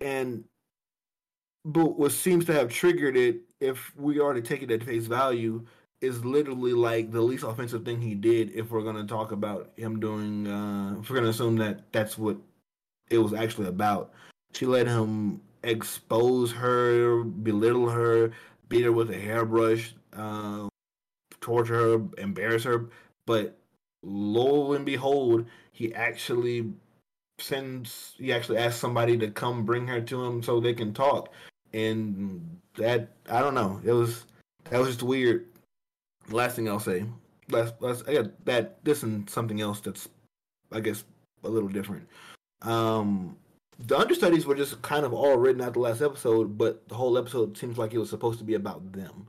and 0.00 0.44
but 1.64 1.98
what 1.98 2.12
seems 2.12 2.44
to 2.46 2.52
have 2.52 2.70
triggered 2.70 3.16
it, 3.16 3.40
if 3.60 3.94
we 3.96 4.20
are 4.20 4.32
to 4.32 4.40
take 4.40 4.62
it 4.62 4.70
at 4.70 4.82
face 4.82 5.06
value, 5.06 5.64
is 6.00 6.24
literally 6.24 6.72
like 6.72 7.10
the 7.10 7.20
least 7.20 7.44
offensive 7.44 7.84
thing 7.84 8.00
he 8.00 8.14
did. 8.14 8.52
If 8.54 8.70
we're 8.70 8.82
gonna 8.82 9.06
talk 9.06 9.32
about 9.32 9.72
him 9.76 9.98
doing, 9.98 10.46
uh, 10.46 10.96
if 11.00 11.10
we're 11.10 11.16
gonna 11.16 11.30
assume 11.30 11.56
that 11.56 11.92
that's 11.92 12.16
what 12.16 12.36
it 13.10 13.18
was 13.18 13.34
actually 13.34 13.66
about, 13.66 14.12
she 14.52 14.66
let 14.66 14.86
him 14.86 15.40
expose 15.64 16.52
her, 16.52 17.24
belittle 17.24 17.88
her, 17.88 18.32
beat 18.68 18.84
her 18.84 18.92
with 18.92 19.10
a 19.10 19.18
hairbrush, 19.18 19.94
uh, 20.12 20.68
torture 21.40 21.74
her, 21.74 22.02
embarrass 22.18 22.64
her. 22.64 22.88
But 23.26 23.58
lo 24.02 24.72
and 24.72 24.86
behold, 24.86 25.46
he 25.72 25.92
actually 25.94 26.72
sends 27.38 28.14
he 28.18 28.32
actually 28.32 28.58
asks 28.58 28.80
somebody 28.80 29.16
to 29.18 29.30
come 29.30 29.64
bring 29.64 29.86
her 29.86 30.00
to 30.00 30.24
him 30.24 30.42
so 30.42 30.60
they 30.60 30.74
can 30.74 30.92
talk. 30.92 31.32
And 31.72 32.58
that 32.76 33.10
i 33.30 33.40
don't 33.40 33.54
know. 33.54 33.80
It 33.84 33.92
was 33.92 34.24
that 34.70 34.78
was 34.78 34.88
just 34.88 35.02
weird. 35.02 35.46
Last 36.30 36.56
thing 36.56 36.68
i'll 36.68 36.80
say 36.80 37.04
last 37.50 37.74
last 37.80 38.08
i 38.08 38.14
got 38.14 38.44
that 38.44 38.84
this 38.84 39.02
and 39.02 39.28
something 39.30 39.60
else 39.60 39.80
that's 39.80 40.08
i 40.72 40.80
guess 40.80 41.04
a 41.44 41.48
little 41.48 41.68
different. 41.68 42.06
Um 42.62 43.36
the 43.78 43.96
understudies 43.96 44.44
were 44.44 44.56
just 44.56 44.82
kind 44.82 45.06
of 45.06 45.14
all 45.14 45.36
written 45.38 45.62
out 45.62 45.74
the 45.74 45.80
last 45.80 46.02
episode 46.02 46.58
but 46.58 46.86
the 46.88 46.94
whole 46.94 47.16
episode 47.16 47.56
seems 47.56 47.78
like 47.78 47.94
it 47.94 47.98
was 47.98 48.10
supposed 48.10 48.38
to 48.40 48.44
be 48.44 48.54
about 48.54 48.92
them 48.92 49.28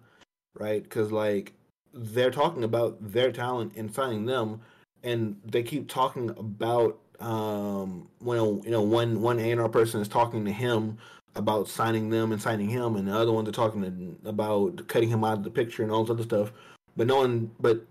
right? 0.60 0.84
Because 0.84 1.12
like 1.12 1.54
they're 1.94 2.32
talking 2.32 2.64
about 2.64 2.98
their 3.02 3.32
talent 3.32 3.74
and 3.76 3.94
signing 3.94 4.26
them 4.26 4.62
and 5.04 5.40
they 5.46 5.64
keep 5.64 5.88
talking 5.90 6.30
about 6.32 7.00
um 7.20 8.08
when 8.20 8.38
you 8.64 8.72
know 8.72 8.82
one 8.82 9.22
one 9.22 9.40
A&R 9.40 9.70
person 9.70 10.02
is 10.02 10.08
talking 10.08 10.46
to 10.46 10.52
him 10.52 10.98
about 11.36 11.68
signing 11.68 12.10
them 12.10 12.32
and 12.32 12.42
signing 12.42 12.70
him 12.70 12.96
and 12.96 13.08
the 13.08 13.16
other 13.16 13.32
ones 13.32 13.48
are 13.48 13.54
talking 13.54 13.82
to, 13.82 14.30
about 14.30 14.88
cutting 14.88 15.10
him 15.10 15.24
out 15.24 15.38
of 15.38 15.44
the 15.44 15.50
picture 15.50 15.84
and 15.84 15.92
all 15.92 16.04
this 16.04 16.12
other 16.12 16.24
stuff 16.24 16.52
but 16.96 17.08
no 17.08 17.18
one 17.18 17.52
but 17.60 17.86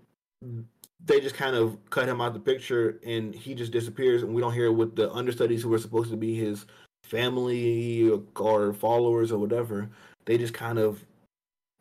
they 1.05 1.19
just 1.19 1.35
kind 1.35 1.55
of 1.55 1.77
cut 1.89 2.07
him 2.07 2.21
out 2.21 2.27
of 2.27 2.33
the 2.33 2.39
picture 2.39 2.99
and 3.05 3.33
he 3.33 3.55
just 3.55 3.71
disappears 3.71 4.23
and 4.23 4.33
we 4.33 4.41
don't 4.41 4.53
hear 4.53 4.71
what 4.71 4.95
the 4.95 5.11
understudies 5.13 5.61
who 5.61 5.69
were 5.69 5.77
supposed 5.77 6.09
to 6.09 6.17
be 6.17 6.35
his 6.35 6.65
family 7.03 8.09
or, 8.09 8.21
or 8.35 8.73
followers 8.73 9.31
or 9.31 9.39
whatever 9.39 9.89
they 10.25 10.37
just 10.37 10.53
kind 10.53 10.77
of 10.77 11.03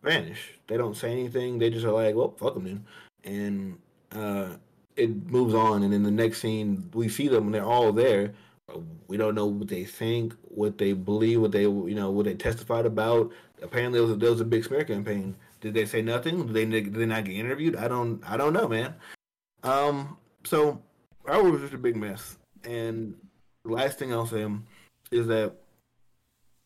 vanish. 0.02 0.58
They 0.68 0.76
don't 0.76 0.96
say 0.96 1.12
anything. 1.12 1.58
They 1.58 1.70
just 1.70 1.84
are 1.84 1.92
like 1.92 2.14
well 2.14 2.34
fuck 2.38 2.54
them 2.54 2.64
then. 2.64 2.84
And 3.24 3.78
uh 4.12 4.56
it 4.98 5.30
moves 5.30 5.54
on, 5.54 5.82
and 5.82 5.94
in 5.94 6.02
the 6.02 6.10
next 6.10 6.40
scene, 6.40 6.90
we 6.92 7.08
see 7.08 7.28
them, 7.28 7.46
and 7.46 7.54
they're 7.54 7.64
all 7.64 7.92
there. 7.92 8.34
We 9.06 9.16
don't 9.16 9.34
know 9.34 9.46
what 9.46 9.68
they 9.68 9.84
think, 9.84 10.34
what 10.42 10.76
they 10.76 10.92
believe, 10.92 11.40
what 11.40 11.52
they 11.52 11.62
you 11.62 11.94
know, 11.94 12.10
what 12.10 12.26
they 12.26 12.34
testified 12.34 12.84
about. 12.84 13.32
Apparently, 13.62 13.98
there 13.98 14.06
was 14.06 14.16
a, 14.16 14.16
there 14.16 14.30
was 14.30 14.40
a 14.40 14.44
big 14.44 14.64
smear 14.64 14.84
campaign. 14.84 15.36
Did 15.60 15.74
they 15.74 15.86
say 15.86 16.02
nothing? 16.02 16.46
Did 16.46 16.54
they 16.54 16.80
did 16.80 16.94
they 16.94 17.06
not 17.06 17.24
get 17.24 17.36
interviewed? 17.36 17.76
I 17.76 17.88
don't 17.88 18.22
I 18.26 18.36
don't 18.36 18.52
know, 18.52 18.68
man. 18.68 18.94
Um, 19.62 20.18
so 20.44 20.82
our 21.26 21.42
was 21.42 21.62
just 21.62 21.74
a 21.74 21.78
big 21.78 21.96
mess. 21.96 22.36
And 22.64 23.14
the 23.64 23.72
last 23.72 23.98
thing 23.98 24.12
I'll 24.12 24.26
say 24.26 24.46
is 25.10 25.26
that 25.28 25.54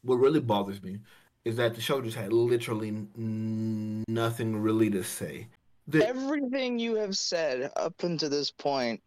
what 0.02 0.16
really 0.16 0.40
bothers 0.40 0.82
me 0.82 0.98
is 1.44 1.56
that 1.56 1.74
the 1.74 1.80
show 1.80 2.00
just 2.00 2.16
had 2.16 2.32
literally 2.32 3.06
nothing 3.16 4.56
really 4.56 4.90
to 4.90 5.02
say. 5.02 5.48
The, 5.88 6.06
Everything 6.06 6.78
you 6.78 6.96
have 6.96 7.16
said 7.16 7.72
up 7.76 8.02
until 8.02 8.30
this 8.30 8.50
point 8.50 9.02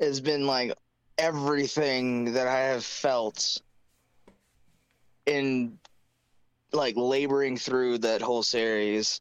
has 0.00 0.20
been 0.20 0.46
like 0.46 0.72
everything 1.18 2.32
that 2.32 2.48
I 2.48 2.58
have 2.60 2.84
felt 2.84 3.60
in 5.26 5.78
like 6.72 6.96
laboring 6.96 7.56
through 7.56 7.98
that 7.98 8.22
whole 8.22 8.42
series. 8.42 9.20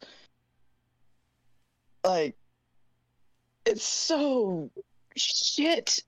Like 2.03 2.35
it's 3.65 3.83
so 3.83 4.71
shit. 5.15 5.99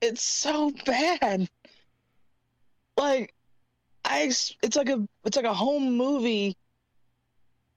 It's 0.00 0.22
so 0.22 0.72
bad. 0.86 1.48
Like 2.96 3.34
I 4.04 4.22
it's 4.62 4.76
like 4.76 4.88
a 4.88 5.06
it's 5.24 5.36
like 5.36 5.46
a 5.46 5.54
home 5.54 5.96
movie 5.96 6.56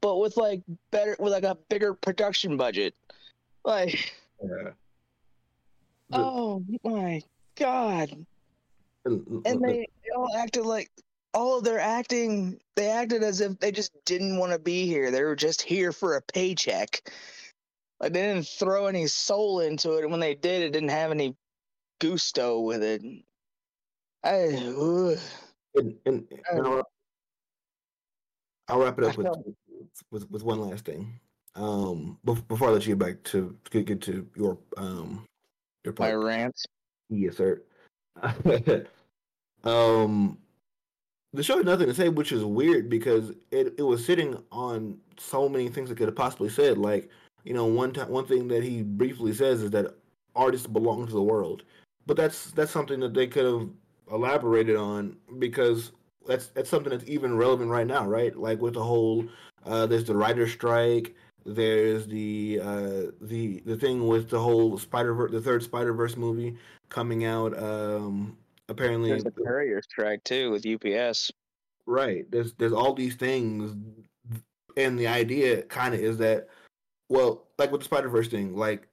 but 0.02 0.18
with 0.18 0.38
like 0.38 0.62
better 0.92 1.16
with 1.20 1.34
like 1.34 1.44
a 1.44 1.58
bigger 1.70 1.94
production 1.94 2.58
budget. 2.58 2.96
Like 3.64 4.14
yeah. 4.42 4.72
oh 6.14 6.64
my 6.84 7.22
god. 7.56 8.26
And, 9.06 9.42
And 9.46 9.62
they, 9.62 9.88
they 10.04 10.12
all 10.16 10.36
acted 10.36 10.66
like 10.66 10.90
all 11.34 11.58
of 11.58 11.64
their 11.64 11.80
acting 11.80 12.60
they 12.76 12.90
acted 12.90 13.24
as 13.24 13.42
if 13.42 13.60
they 13.60 13.72
just 13.72 13.92
didn't 14.06 14.38
want 14.38 14.52
to 14.52 14.60
be 14.60 14.86
here. 14.86 15.12
They 15.12 15.24
were 15.24 15.36
just 15.36 15.62
here 15.62 15.92
for 15.92 16.16
a 16.16 16.22
paycheck. 16.22 17.10
Like 18.00 18.14
they 18.14 18.22
didn't 18.22 18.48
throw 18.48 18.86
any 18.86 19.08
soul 19.08 19.62
into 19.62 19.94
it, 19.94 20.04
and 20.04 20.12
when 20.12 20.20
they 20.20 20.36
did, 20.36 20.62
it 20.62 20.72
didn't 20.72 20.90
have 20.90 21.10
any 21.10 21.36
gusto 22.00 22.60
with 22.60 22.84
it. 22.84 23.02
I, 24.24 24.36
and, 25.76 25.96
and, 26.06 26.28
I'll, 26.54 26.84
I'll 28.68 28.80
wrap 28.80 29.00
it 29.00 29.06
I 29.06 29.10
up 29.10 29.18
with 29.18 29.26
felt- 29.26 29.46
with 30.12 30.30
with 30.32 30.44
one 30.44 30.60
last 30.60 30.86
thing. 30.86 31.20
Um, 31.56 32.20
bef- 32.26 32.48
before 32.48 32.70
I 32.70 32.72
let 32.72 32.86
you 32.86 32.96
get 32.96 33.06
back 33.06 33.24
to 33.32 33.56
get, 33.72 33.86
get 33.86 34.02
to 34.02 34.28
your 34.36 34.58
um 34.78 35.26
your 35.84 35.94
My 36.00 36.14
rants. 36.14 36.66
Yes, 37.10 37.38
sir. 37.38 37.62
um, 39.64 40.38
the 41.34 41.44
show 41.44 41.58
had 41.58 41.66
nothing 41.66 41.88
to 41.88 41.94
say, 41.94 42.10
which 42.10 42.32
is 42.32 42.44
weird 42.44 42.90
because 42.90 43.32
it, 43.52 43.76
it 43.78 43.84
was 43.84 44.06
sitting 44.06 44.38
on 44.52 44.98
so 45.18 45.48
many 45.48 45.70
things 45.70 45.90
it 45.90 45.96
could 45.96 46.08
have 46.08 46.16
possibly 46.16 46.50
said. 46.50 46.78
Like, 46.78 47.10
you 47.44 47.54
know, 47.54 47.66
one 47.66 47.94
time, 47.94 48.10
one 48.10 48.26
thing 48.26 48.48
that 48.50 48.64
he 48.64 48.84
briefly 48.84 49.34
says 49.34 49.62
is 49.62 49.72
that 49.72 49.96
artists 50.36 50.68
belong 50.68 51.08
to 51.08 51.14
the 51.14 51.22
world, 51.24 51.64
but 52.06 52.18
that's 52.18 52.52
that's 52.52 52.72
something 52.72 53.00
that 53.00 53.14
they 53.14 53.28
could 53.28 53.46
have 53.46 53.70
elaborated 54.12 54.76
on 54.76 55.18
because 55.40 55.92
that's 56.28 56.48
that's 56.48 56.70
something 56.70 56.92
that's 56.92 57.10
even 57.10 57.36
relevant 57.36 57.72
right 57.72 57.88
now, 57.88 58.06
right? 58.06 58.36
Like 58.36 58.62
with 58.62 58.76
the 58.76 58.84
whole, 58.84 59.26
uh, 59.66 59.86
there's 59.88 60.06
the 60.06 60.16
writer 60.16 60.48
strike. 60.48 61.16
There's 61.46 62.06
the 62.08 62.60
uh, 62.62 63.02
the 63.22 63.62
the 63.66 63.78
thing 63.78 64.08
with 64.08 64.30
the 64.30 64.40
whole 64.40 64.78
Spider 64.78 65.30
the 65.32 65.42
third 65.42 65.64
Spider 65.64 65.94
Verse 65.94 66.18
movie 66.18 66.58
coming 66.90 67.26
out. 67.26 67.58
Um, 67.58 68.38
apparently, 68.70 69.10
There's 69.10 69.26
a 69.26 69.32
courier 69.32 69.82
strike 69.82 70.24
too 70.24 70.52
with 70.52 70.66
UPS. 70.66 71.32
right. 71.86 72.30
There's 72.30 72.54
there's 72.54 72.74
all 72.74 72.94
these 72.94 73.16
things, 73.16 73.76
and 74.76 75.00
the 75.00 75.08
idea 75.08 75.64
kind 75.64 75.94
of 75.94 76.02
is 76.02 76.18
that, 76.18 76.50
well, 77.10 77.46
like 77.58 77.72
with 77.72 77.82
the 77.82 77.86
Spider 77.86 78.10
Verse 78.10 78.28
thing, 78.28 78.56
like 78.56 78.88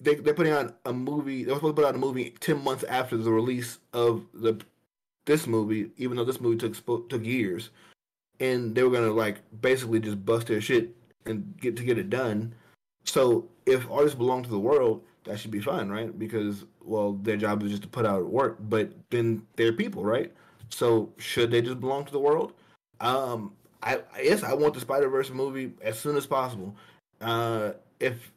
they 0.00 0.16
they're 0.16 0.34
putting 0.34 0.52
out 0.52 0.78
a 0.84 0.92
movie. 0.92 1.44
They 1.44 1.52
were 1.52 1.58
supposed 1.58 1.76
to 1.76 1.82
put 1.82 1.88
out 1.88 1.94
a 1.94 1.98
movie 1.98 2.34
ten 2.40 2.62
months 2.62 2.84
after 2.84 3.16
the 3.16 3.32
release 3.32 3.78
of 3.92 4.26
the 4.34 4.60
this 5.28 5.46
movie, 5.46 5.90
even 5.98 6.16
though 6.16 6.24
this 6.24 6.40
movie 6.40 6.56
took 6.56 6.74
took 7.08 7.24
years, 7.24 7.70
and 8.40 8.74
they 8.74 8.82
were 8.82 8.90
gonna 8.90 9.12
like 9.12 9.36
basically 9.60 10.00
just 10.00 10.24
bust 10.24 10.48
their 10.48 10.60
shit 10.60 10.96
and 11.26 11.54
get 11.60 11.76
to 11.76 11.84
get 11.84 11.98
it 11.98 12.10
done. 12.10 12.54
So 13.04 13.46
if 13.66 13.88
artists 13.90 14.16
belong 14.16 14.42
to 14.42 14.50
the 14.50 14.58
world, 14.58 15.04
that 15.24 15.38
should 15.38 15.50
be 15.50 15.60
fine, 15.60 15.90
right? 15.90 16.18
Because 16.18 16.64
well, 16.82 17.12
their 17.12 17.36
job 17.36 17.62
is 17.62 17.70
just 17.70 17.82
to 17.82 17.88
put 17.88 18.06
out 18.06 18.28
work, 18.30 18.56
but 18.58 18.90
then 19.10 19.46
they're 19.56 19.74
people, 19.74 20.02
right? 20.02 20.32
So 20.70 21.12
should 21.18 21.50
they 21.50 21.60
just 21.60 21.78
belong 21.78 22.06
to 22.06 22.12
the 22.12 22.18
world? 22.18 22.54
Um, 23.00 23.52
I 23.82 24.00
yes, 24.20 24.42
I 24.42 24.54
want 24.54 24.74
the 24.74 24.80
Spider 24.80 25.10
Verse 25.10 25.30
movie 25.30 25.72
as 25.82 25.98
soon 25.98 26.16
as 26.16 26.26
possible. 26.26 26.74
Uh, 27.20 27.72
if 28.00 28.32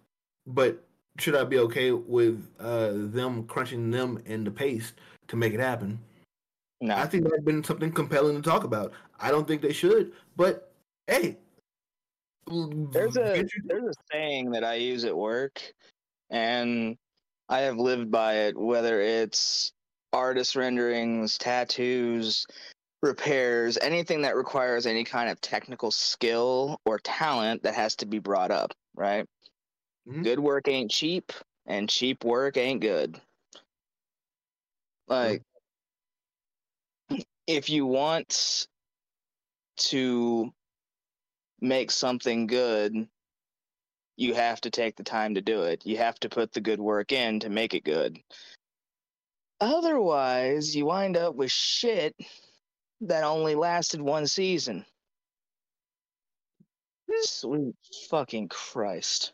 but 0.46 0.84
should 1.20 1.36
I 1.36 1.46
be 1.46 1.60
okay 1.60 1.92
with 1.92 2.46
uh 2.60 2.92
them 2.94 3.46
crunching 3.46 3.92
them 3.92 4.22
in 4.26 4.44
the 4.44 4.52
paste 4.52 4.96
to 5.30 5.38
make 5.38 5.54
it 5.54 5.62
happen? 5.62 6.00
No, 6.82 6.96
I 6.96 7.06
think 7.06 7.30
that's 7.30 7.44
been 7.44 7.64
something 7.64 7.92
compelling 7.92 8.36
to 8.36 8.42
talk 8.42 8.64
about. 8.64 8.92
I 9.20 9.30
don't 9.30 9.48
think 9.48 9.62
they 9.62 9.72
should, 9.72 10.14
but 10.36 10.74
hey, 11.06 11.38
there's 12.48 13.16
a 13.18 13.46
there's 13.66 13.84
a 13.84 13.94
saying 14.12 14.50
that 14.52 14.64
I 14.64 14.74
use 14.74 15.06
at 15.06 15.16
work, 15.16 15.62
and 16.32 16.98
I 17.50 17.60
have 17.60 17.78
lived 17.78 18.10
by 18.10 18.34
it. 18.48 18.58
Whether 18.58 19.00
it's 19.00 19.72
artist 20.12 20.56
renderings, 20.56 21.38
tattoos, 21.38 22.48
repairs, 23.04 23.78
anything 23.78 24.24
that 24.24 24.36
requires 24.36 24.88
any 24.88 25.04
kind 25.04 25.30
of 25.30 25.40
technical 25.40 25.92
skill 25.92 26.80
or 26.86 26.98
talent 26.98 27.62
that 27.62 27.76
has 27.76 27.96
to 27.98 28.08
be 28.08 28.18
brought 28.18 28.50
up, 28.50 28.74
right? 28.96 29.28
Mhm. 30.08 30.24
Good 30.24 30.40
work 30.40 30.68
ain't 30.68 30.90
cheap, 30.90 31.32
and 31.68 31.88
cheap 31.88 32.24
work 32.24 32.58
ain't 32.58 32.82
good. 32.82 33.22
Like, 35.08 35.44
if 37.56 37.70
you 37.70 37.86
want 37.86 38.68
to 39.78 40.54
make 41.60 41.92
something 41.92 42.48
good, 42.48 43.08
you 44.16 44.34
have 44.34 44.62
to 44.62 44.70
take 44.70 44.96
the 44.96 45.04
time 45.04 45.36
to 45.36 45.42
do 45.42 45.64
it. 45.64 45.86
You 45.86 45.98
have 45.98 46.20
to 46.22 46.30
put 46.30 46.54
the 46.54 46.62
good 46.62 46.80
work 46.80 47.12
in 47.12 47.42
to 47.42 47.50
make 47.50 47.74
it 47.74 47.84
good. 47.84 48.20
Otherwise, 49.60 50.76
you 50.76 50.86
wind 50.86 51.18
up 51.18 51.36
with 51.36 51.52
shit 51.52 52.16
that 53.02 53.24
only 53.24 53.56
lasted 53.56 54.02
one 54.02 54.28
season. 54.28 54.86
Sweet 57.24 57.76
fucking 58.10 58.48
Christ. 58.48 59.34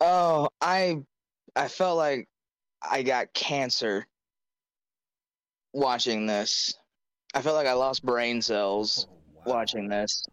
Oh, 0.00 0.48
I 0.60 0.98
I 1.54 1.68
felt 1.68 1.96
like 1.96 2.28
I 2.82 3.02
got 3.02 3.32
cancer 3.32 4.06
watching 5.72 6.26
this. 6.26 6.74
I 7.34 7.42
felt 7.42 7.56
like 7.56 7.66
I 7.66 7.74
lost 7.74 8.04
brain 8.04 8.40
cells 8.42 9.06
Oh, 9.08 9.12
wow. 9.44 9.56
watching 9.56 9.88
this. 9.88 10.26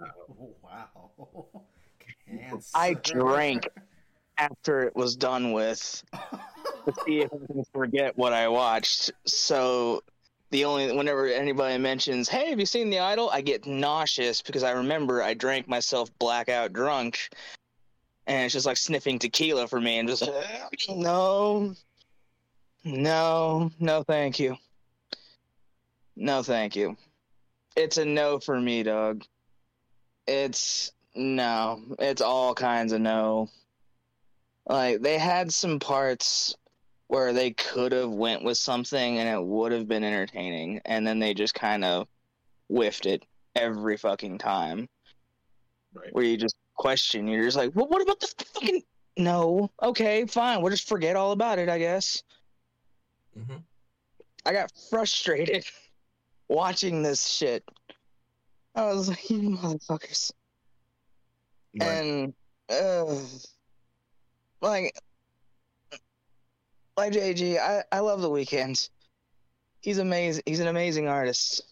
Oh, 0.00 0.54
wow. 0.62 1.10
Cancer. 2.26 2.66
I 2.74 2.94
drank 2.94 3.68
after 4.38 4.82
it 4.82 4.96
was 4.96 5.16
done 5.16 5.52
with 5.52 6.02
to 6.12 6.94
see 7.04 7.20
if 7.20 7.30
I 7.32 7.46
can 7.46 7.64
forget 7.72 8.16
what 8.16 8.32
I 8.32 8.48
watched. 8.48 9.12
So 9.26 10.02
the 10.50 10.64
only 10.64 10.92
whenever 10.96 11.26
anybody 11.26 11.78
mentions, 11.78 12.28
"Hey, 12.28 12.50
have 12.50 12.58
you 12.60 12.66
seen 12.66 12.90
The 12.90 13.00
Idol?" 13.00 13.30
I 13.30 13.40
get 13.40 13.66
nauseous 13.66 14.42
because 14.42 14.62
I 14.62 14.72
remember 14.72 15.22
I 15.22 15.34
drank 15.34 15.68
myself 15.68 16.10
blackout 16.18 16.72
drunk, 16.72 17.28
and 18.26 18.44
it's 18.44 18.54
just 18.54 18.66
like 18.66 18.76
sniffing 18.76 19.18
tequila 19.18 19.68
for 19.68 19.80
me, 19.80 19.98
and 19.98 20.08
just 20.08 20.22
no, 20.88 21.74
no, 22.84 23.70
no, 23.78 24.02
thank 24.02 24.38
you, 24.38 24.56
no, 26.16 26.42
thank 26.42 26.76
you. 26.76 26.96
It's 27.76 27.98
a 27.98 28.04
no 28.04 28.38
for 28.40 28.60
me, 28.60 28.82
dog. 28.82 29.24
It's 30.26 30.92
no, 31.14 31.82
it's 31.98 32.20
all 32.22 32.54
kinds 32.54 32.92
of 32.92 33.00
no. 33.00 33.48
Like 34.66 35.00
they 35.00 35.18
had 35.18 35.52
some 35.52 35.78
parts 35.78 36.54
where 37.08 37.32
they 37.32 37.50
could 37.52 37.90
have 37.92 38.10
went 38.10 38.44
with 38.44 38.56
something 38.56 39.18
and 39.18 39.28
it 39.28 39.42
would 39.44 39.72
have 39.72 39.88
been 39.88 40.04
entertaining 40.04 40.80
and 40.84 41.04
then 41.04 41.18
they 41.18 41.34
just 41.34 41.54
kind 41.54 41.84
of 41.84 42.06
whiffed 42.68 43.06
it 43.06 43.24
every 43.56 43.96
fucking 43.96 44.38
time 44.38 44.88
Right. 45.92 46.12
where 46.12 46.24
you 46.24 46.36
just 46.36 46.54
question 46.76 47.26
you're 47.26 47.42
just 47.42 47.56
like 47.56 47.72
well 47.74 47.88
what 47.88 48.00
about 48.00 48.20
the 48.20 48.28
fucking 48.54 48.82
no 49.16 49.72
okay 49.82 50.24
fine 50.24 50.62
we'll 50.62 50.70
just 50.70 50.88
forget 50.88 51.16
all 51.16 51.32
about 51.32 51.58
it 51.58 51.68
i 51.68 51.78
guess 51.80 52.22
Mhm. 53.38 53.62
i 54.46 54.52
got 54.52 54.70
frustrated 54.90 55.64
watching 56.48 57.02
this 57.02 57.26
shit 57.26 57.64
i 58.74 58.84
was 58.86 59.08
like 59.08 59.30
you 59.30 59.40
motherfuckers 59.50 60.32
Right. 61.80 61.88
and 61.88 62.34
uh, 62.68 63.14
like 64.60 64.92
like 66.96 67.12
JG, 67.12 67.58
I 67.58 67.84
I 67.92 68.00
love 68.00 68.20
the 68.20 68.28
weekends. 68.28 68.90
He's 69.80 69.98
amazing. 69.98 70.42
He's 70.46 70.58
an 70.60 70.66
amazing 70.66 71.06
artist. 71.08 71.62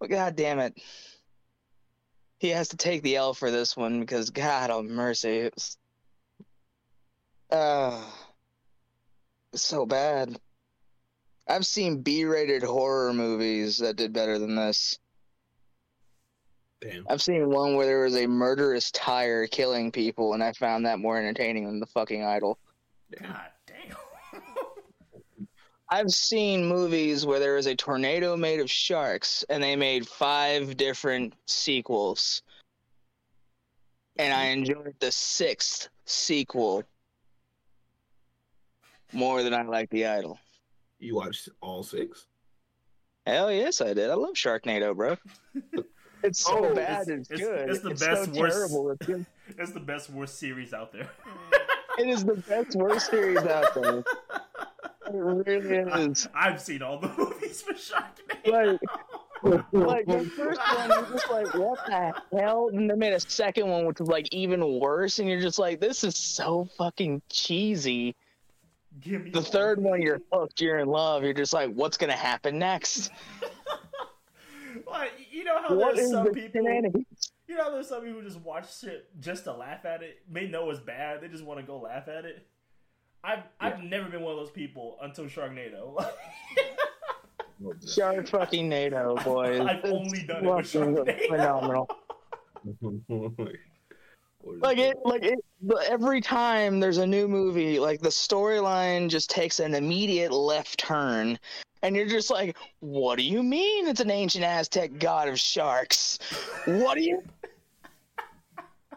But 0.00 0.10
god 0.10 0.34
damn 0.36 0.58
it, 0.58 0.74
he 2.40 2.48
has 2.48 2.68
to 2.70 2.76
take 2.76 3.02
the 3.02 3.16
L 3.16 3.34
for 3.34 3.50
this 3.52 3.76
one 3.76 4.00
because 4.00 4.30
God 4.30 4.70
oh 4.70 4.82
mercy, 4.82 5.38
it's 5.38 5.78
uh 7.50 8.02
it's 8.04 8.31
so 9.54 9.84
bad. 9.84 10.38
I've 11.48 11.66
seen 11.66 12.02
B-rated 12.02 12.62
horror 12.62 13.12
movies 13.12 13.78
that 13.78 13.96
did 13.96 14.12
better 14.12 14.38
than 14.38 14.54
this. 14.54 14.98
Damn. 16.80 17.06
I've 17.08 17.22
seen 17.22 17.48
one 17.48 17.76
where 17.76 17.86
there 17.86 18.02
was 18.02 18.16
a 18.16 18.26
murderous 18.26 18.90
tire 18.90 19.46
killing 19.46 19.92
people, 19.92 20.34
and 20.34 20.42
I 20.42 20.52
found 20.52 20.86
that 20.86 20.98
more 20.98 21.18
entertaining 21.18 21.66
than 21.66 21.80
the 21.80 21.86
fucking 21.86 22.24
idol. 22.24 22.58
God 23.20 23.50
damn. 23.66 24.42
I've 25.88 26.10
seen 26.10 26.66
movies 26.66 27.26
where 27.26 27.38
there 27.38 27.54
was 27.54 27.66
a 27.66 27.76
tornado 27.76 28.36
made 28.36 28.60
of 28.60 28.70
sharks, 28.70 29.44
and 29.48 29.62
they 29.62 29.76
made 29.76 30.08
five 30.08 30.76
different 30.76 31.34
sequels. 31.46 32.42
And 34.16 34.32
I 34.32 34.46
mm-hmm. 34.46 34.60
enjoyed 34.60 34.94
the 34.98 35.12
sixth 35.12 35.88
sequel 36.04 36.82
more 39.12 39.42
than 39.42 39.54
I 39.54 39.62
like 39.62 39.90
the 39.90 40.06
idol. 40.06 40.38
You 40.98 41.16
watched 41.16 41.48
all 41.60 41.82
six? 41.82 42.26
Hell 43.26 43.52
yes, 43.52 43.80
I 43.80 43.94
did. 43.94 44.10
I 44.10 44.14
love 44.14 44.34
Sharknado, 44.34 44.94
bro. 44.96 45.16
It's 46.24 46.38
so 46.44 46.66
Oh, 46.66 46.72
bad, 46.72 47.08
it's- 47.08 47.28
it's, 47.28 47.30
it's- 47.32 47.40
good. 47.48 47.68
it's 47.68 47.80
the 47.80 47.90
it's 47.90 48.00
best, 48.06 48.32
so 48.32 48.40
worst- 48.40 48.56
terrible. 48.56 48.90
It's 48.92 49.06
good. 49.08 49.26
It's 49.58 49.72
the 49.72 49.80
best 49.80 50.08
worst 50.10 50.38
series 50.38 50.72
out 50.72 50.92
there. 50.92 51.10
It 51.98 52.08
is 52.08 52.24
the 52.24 52.36
best 52.36 52.74
worst 52.74 53.10
series 53.10 53.36
out 53.38 53.74
there. 53.74 53.98
It 53.98 55.12
really 55.12 55.76
is. 56.10 56.26
I, 56.34 56.48
have 56.50 56.58
seen 56.60 56.80
all 56.80 56.98
the 56.98 57.08
movies 57.18 57.60
for 57.60 57.74
Sharknado. 57.74 58.78
Like, 59.42 59.72
like 59.72 60.06
the 60.06 60.24
first 60.30 60.58
one, 60.74 60.88
you're 60.88 61.06
just 61.12 61.30
like, 61.30 61.52
what 61.54 61.78
the 61.86 62.38
hell? 62.38 62.70
And 62.72 62.88
they 62.88 62.94
made 62.94 63.12
a 63.12 63.20
second 63.20 63.66
one, 63.68 63.84
which 63.84 64.00
was 64.00 64.08
like 64.08 64.32
even 64.32 64.78
worse, 64.80 65.18
and 65.18 65.28
you're 65.28 65.40
just 65.42 65.58
like, 65.58 65.80
this 65.80 66.02
is 66.02 66.16
so 66.16 66.66
fucking 66.78 67.20
cheesy. 67.28 68.14
Give 69.02 69.24
me 69.24 69.30
The 69.30 69.38
all 69.38 69.44
third 69.44 69.80
one, 69.82 70.00
you're 70.00 70.20
hooked, 70.32 70.60
you're 70.60 70.78
in 70.78 70.88
love. 70.88 71.24
You're 71.24 71.32
just 71.34 71.52
like, 71.52 71.72
what's 71.74 71.96
gonna 71.96 72.12
happen 72.16 72.58
next? 72.58 73.10
Like, 74.90 75.12
you 75.30 75.38
you 75.40 75.44
know 75.44 75.60
how 75.62 75.74
What 75.74 75.96
there's 75.96 76.10
some 76.10 76.24
the 76.24 76.30
people 76.32 76.62
shenanigans? 76.64 77.32
you 77.46 77.56
know 77.56 77.72
there's 77.72 77.88
some 77.88 78.02
people 78.02 78.20
who 78.20 78.26
just 78.26 78.40
watch 78.40 78.78
shit 78.78 79.08
just 79.20 79.44
to 79.44 79.52
laugh 79.52 79.84
at 79.84 80.02
it. 80.02 80.20
They 80.30 80.48
know 80.48 80.70
it's 80.70 80.80
bad, 80.80 81.20
they 81.20 81.28
just 81.28 81.44
want 81.44 81.60
to 81.60 81.66
go 81.66 81.78
laugh 81.78 82.08
at 82.08 82.24
it. 82.24 82.46
I've 83.22 83.42
I've 83.60 83.82
never 83.82 84.08
been 84.08 84.22
one 84.22 84.32
of 84.32 84.38
those 84.38 84.50
people 84.50 84.96
until 85.02 85.26
Sharknado. 85.26 86.02
Shark 87.94 88.26
fucking 88.28 88.68
NATO, 88.68 89.14
boys. 89.24 89.60
I've 89.60 89.84
It's 89.84 89.88
only 89.92 90.22
done 90.24 90.44
it 90.46 90.56
with 90.56 90.66
Sharknado. 90.66 91.26
Phenomenal. 91.28 91.88
Like 94.44 94.78
it, 94.78 94.98
like 95.04 95.24
it. 95.24 95.38
Every 95.88 96.20
time 96.20 96.80
there's 96.80 96.98
a 96.98 97.06
new 97.06 97.28
movie, 97.28 97.78
like 97.78 98.00
the 98.00 98.08
storyline 98.08 99.08
just 99.08 99.30
takes 99.30 99.60
an 99.60 99.74
immediate 99.74 100.32
left 100.32 100.78
turn, 100.78 101.38
and 101.82 101.94
you're 101.94 102.06
just 102.06 102.30
like, 102.30 102.56
"What 102.80 103.16
do 103.16 103.22
you 103.22 103.42
mean 103.42 103.86
it's 103.86 104.00
an 104.00 104.10
ancient 104.10 104.44
Aztec 104.44 104.98
god 104.98 105.28
of 105.28 105.38
sharks? 105.38 106.18
What 106.64 106.94
do 106.96 107.02
you? 107.02 107.22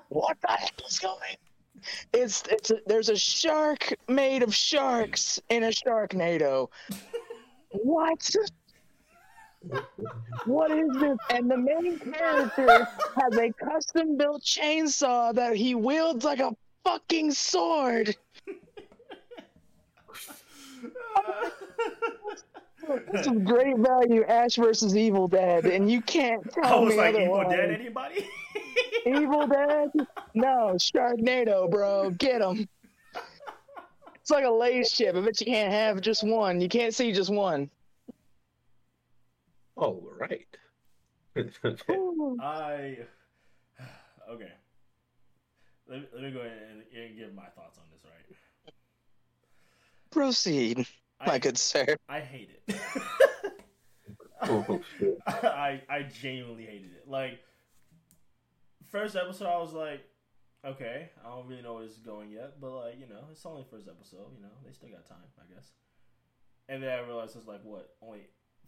What 0.10 0.38
the 0.42 0.52
heck 0.52 0.82
is 0.88 1.00
going? 1.00 1.38
It's 2.14 2.44
it's 2.50 2.72
a, 2.72 2.80
there's 2.88 3.10
a 3.10 3.18
shark 3.18 3.94
made 4.08 4.42
of 4.42 4.56
sharks 4.56 5.40
in 5.50 5.64
a 5.64 5.70
Sharknado. 5.70 6.70
What? 7.70 8.30
What 10.46 10.72
is 10.72 10.90
this? 11.00 11.18
And 11.30 11.50
the 11.50 11.58
main 11.58 12.00
character 12.00 12.88
has 13.22 13.38
a 13.38 13.52
custom 13.54 14.18
built 14.18 14.44
chainsaw 14.44 15.34
that 15.34 15.56
he 15.56 15.76
wields 15.76 16.24
like 16.24 16.40
a 16.40 16.56
fucking 16.84 17.32
sword. 17.32 18.16
This 23.12 23.26
is 23.26 23.34
great 23.44 23.78
value 23.78 24.24
Ash 24.26 24.56
versus 24.56 24.96
Evil 24.96 25.28
Dead, 25.28 25.66
and 25.66 25.90
you 25.90 26.02
can't 26.02 26.46
I 26.58 26.68
tell 26.68 26.84
was 26.84 26.92
me 26.94 26.98
like, 26.98 27.16
Evil. 27.16 27.50
Dead 27.50 27.72
anybody? 27.72 28.30
Evil 29.06 29.48
Dead? 29.48 29.90
No, 30.36 30.76
Sharknado, 30.78 31.70
bro. 31.70 32.12
Get 32.12 32.42
him. 32.42 32.68
It's 34.22 34.30
like 34.30 34.46
a 34.46 34.50
Lay's 34.50 34.92
chip. 34.92 35.16
I 35.16 35.22
bet 35.22 35.40
you 35.40 35.48
can't 35.48 35.72
have 35.72 36.02
just 36.02 36.24
one. 36.24 36.62
You 36.62 36.70
can't 36.70 36.94
see 36.94 37.12
just 37.12 37.32
one. 37.32 37.70
All 39.76 40.10
right. 40.20 40.48
I 41.38 42.98
okay. 44.30 44.52
Let 45.88 46.00
me, 46.00 46.08
let 46.14 46.24
me 46.24 46.32
go 46.32 46.40
ahead 46.40 46.62
and, 46.72 46.82
and 46.96 47.18
give 47.18 47.34
my 47.36 47.46
thoughts 47.56 47.78
on 47.78 47.84
this. 47.92 48.02
Right, 48.04 48.74
Proceed, 50.12 50.88
my 51.28 51.38
good 51.38 51.58
sir. 51.58 51.98
I 52.08 52.22
hate 52.22 52.50
it. 52.68 52.80
Oh. 54.42 54.82
I 55.28 55.82
I 55.90 56.04
genuinely 56.04 56.66
hated 56.66 56.92
it. 56.94 57.08
Like 57.08 57.40
first 58.90 59.16
episode, 59.16 59.48
I 59.48 59.58
was 59.58 59.74
like, 59.74 60.06
okay, 60.64 61.10
I 61.24 61.30
don't 61.30 61.48
really 61.48 61.62
know 61.62 61.76
where 61.76 61.84
this 61.84 61.94
is 61.94 62.00
going 62.00 62.32
yet, 62.32 62.62
but 62.62 62.72
like 62.72 63.00
you 63.00 63.08
know, 63.08 63.26
it's 63.32 63.46
only 63.46 63.66
first 63.70 63.88
episode. 63.88 64.32
You 64.36 64.42
know, 64.42 64.54
they 64.66 64.72
still 64.72 64.90
got 64.90 65.06
time, 65.06 65.18
I 65.38 65.54
guess. 65.54 65.72
And 66.68 66.82
then 66.82 66.90
I 66.90 67.06
realized 67.06 67.36
it's 67.36 67.48
like 67.48 67.62
what 67.64 67.96
only 68.02 68.28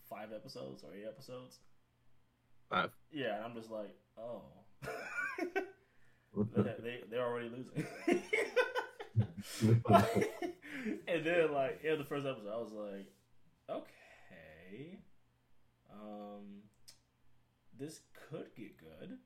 five 0.10 0.30
episodes 0.34 0.84
or 0.84 0.94
eight 0.94 1.06
episodes. 1.08 1.60
Five. 2.70 2.92
Yeah, 3.12 3.36
and 3.38 3.46
I'm 3.46 3.56
just 3.56 3.72
like, 3.72 3.96
oh. 4.18 4.42
they, 6.36 6.76
they 6.84 7.00
they're 7.10 7.26
already 7.26 7.50
losing. 7.50 7.86
and 11.08 11.26
then 11.26 11.54
like 11.54 11.82
yeah, 11.84 11.96
the 11.96 12.04
first 12.04 12.26
episode, 12.26 12.52
I 12.54 12.58
was 12.58 12.74
like, 12.74 13.08
okay, 13.70 15.00
um, 15.92 16.64
this 17.80 18.02
could 18.30 18.48
get 18.56 18.78
good. 18.78 19.18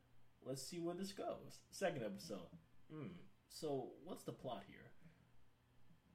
Let's 0.46 0.62
see 0.62 0.80
where 0.80 0.96
this 0.96 1.12
goes. 1.12 1.60
Second 1.72 2.04
episode, 2.04 2.48
hmm. 2.92 3.08
So 3.50 3.90
what's 4.06 4.24
the 4.24 4.32
plot 4.32 4.64
here? 4.68 4.78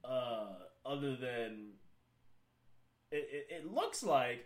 Uh, 0.03 0.55
other 0.85 1.15
than 1.15 1.73
it, 3.11 3.27
it, 3.31 3.47
it 3.49 3.71
looks 3.71 4.03
like 4.03 4.45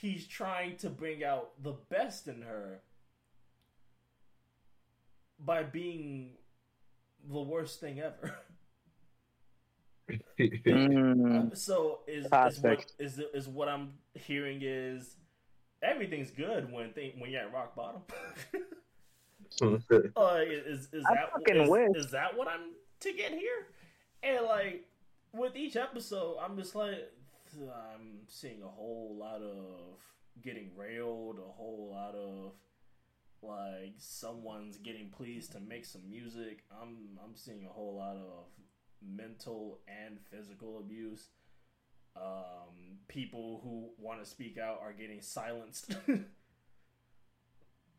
he's 0.00 0.26
trying 0.26 0.76
to 0.76 0.90
bring 0.90 1.24
out 1.24 1.50
the 1.62 1.74
best 1.88 2.28
in 2.28 2.42
her 2.42 2.80
by 5.44 5.62
being 5.62 6.30
the 7.28 7.40
worst 7.40 7.80
thing 7.80 8.00
ever. 8.00 8.34
Mm. 10.40 11.54
So 11.54 11.98
is 12.06 12.24
is 12.24 12.60
what 12.60 12.86
is 12.98 13.20
is 13.34 13.46
what 13.46 13.68
I'm 13.68 13.92
hearing 14.14 14.60
is 14.62 15.16
everything's 15.82 16.30
good 16.30 16.72
when 16.72 16.94
th- 16.94 17.14
when 17.18 17.30
you're 17.30 17.42
at 17.42 17.52
rock 17.52 17.76
bottom. 17.76 18.00
uh, 20.16 20.38
is 20.48 20.88
is 20.94 21.04
I 21.04 21.14
that 21.14 21.32
fucking 21.32 21.60
is, 21.94 22.06
is 22.06 22.10
that 22.12 22.38
what 22.38 22.48
I'm 22.48 22.72
to 23.00 23.12
get 23.12 23.32
here? 23.32 23.66
And 24.22 24.46
like 24.46 24.86
with 25.34 25.56
each 25.56 25.76
episode, 25.76 26.38
I'm 26.42 26.56
just 26.56 26.74
like 26.74 27.12
I'm 27.62 28.20
seeing 28.28 28.62
a 28.62 28.68
whole 28.68 29.16
lot 29.18 29.42
of 29.42 29.98
getting 30.42 30.70
railed, 30.76 31.38
a 31.38 31.50
whole 31.52 31.90
lot 31.92 32.14
of 32.14 32.52
like 33.42 33.94
someone's 33.98 34.76
getting 34.78 35.10
pleased 35.10 35.52
to 35.52 35.60
make 35.60 35.84
some 35.84 36.08
music. 36.08 36.64
I'm 36.82 37.18
I'm 37.24 37.34
seeing 37.34 37.64
a 37.64 37.72
whole 37.72 37.96
lot 37.96 38.16
of 38.16 38.44
mental 39.02 39.78
and 39.88 40.18
physical 40.30 40.78
abuse. 40.78 41.28
Um, 42.16 42.98
people 43.06 43.60
who 43.62 43.90
want 44.02 44.22
to 44.22 44.28
speak 44.28 44.58
out 44.58 44.80
are 44.82 44.92
getting 44.92 45.20
silenced. 45.20 45.94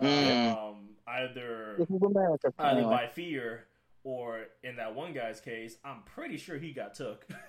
Mm. 0.01 0.55
um, 0.57 0.89
either 1.07 1.75
This 1.77 1.89
is 1.89 2.01
America. 2.01 2.53
either 2.57 2.83
by 2.83 3.07
fear 3.07 3.65
or 4.05 4.45
in 4.63 4.77
that 4.77 4.95
one 4.95 5.11
guy's 5.13 5.41
case, 5.41 5.75
I'm 5.83 6.03
pretty 6.05 6.37
sure 6.37 6.57
he 6.57 6.71
got 6.71 6.93
took. 6.93 7.27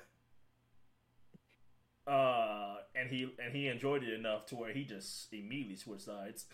uh, 2.07 2.77
and 2.95 3.09
he 3.09 3.33
and 3.43 3.55
he 3.55 3.69
enjoyed 3.69 4.03
it 4.03 4.13
enough 4.13 4.47
to 4.47 4.57
where 4.57 4.73
he 4.73 4.85
just 4.85 5.33
immediately 5.33 5.77
switched 5.77 6.03
sides. 6.03 6.47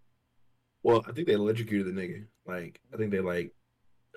well, 0.82 1.04
I 1.08 1.12
think 1.12 1.26
they 1.26 1.34
electrocuted 1.34 1.94
the 1.94 2.00
nigga. 2.00 2.26
Like, 2.46 2.80
I 2.92 2.96
think 2.96 3.10
they 3.10 3.20
like 3.20 3.54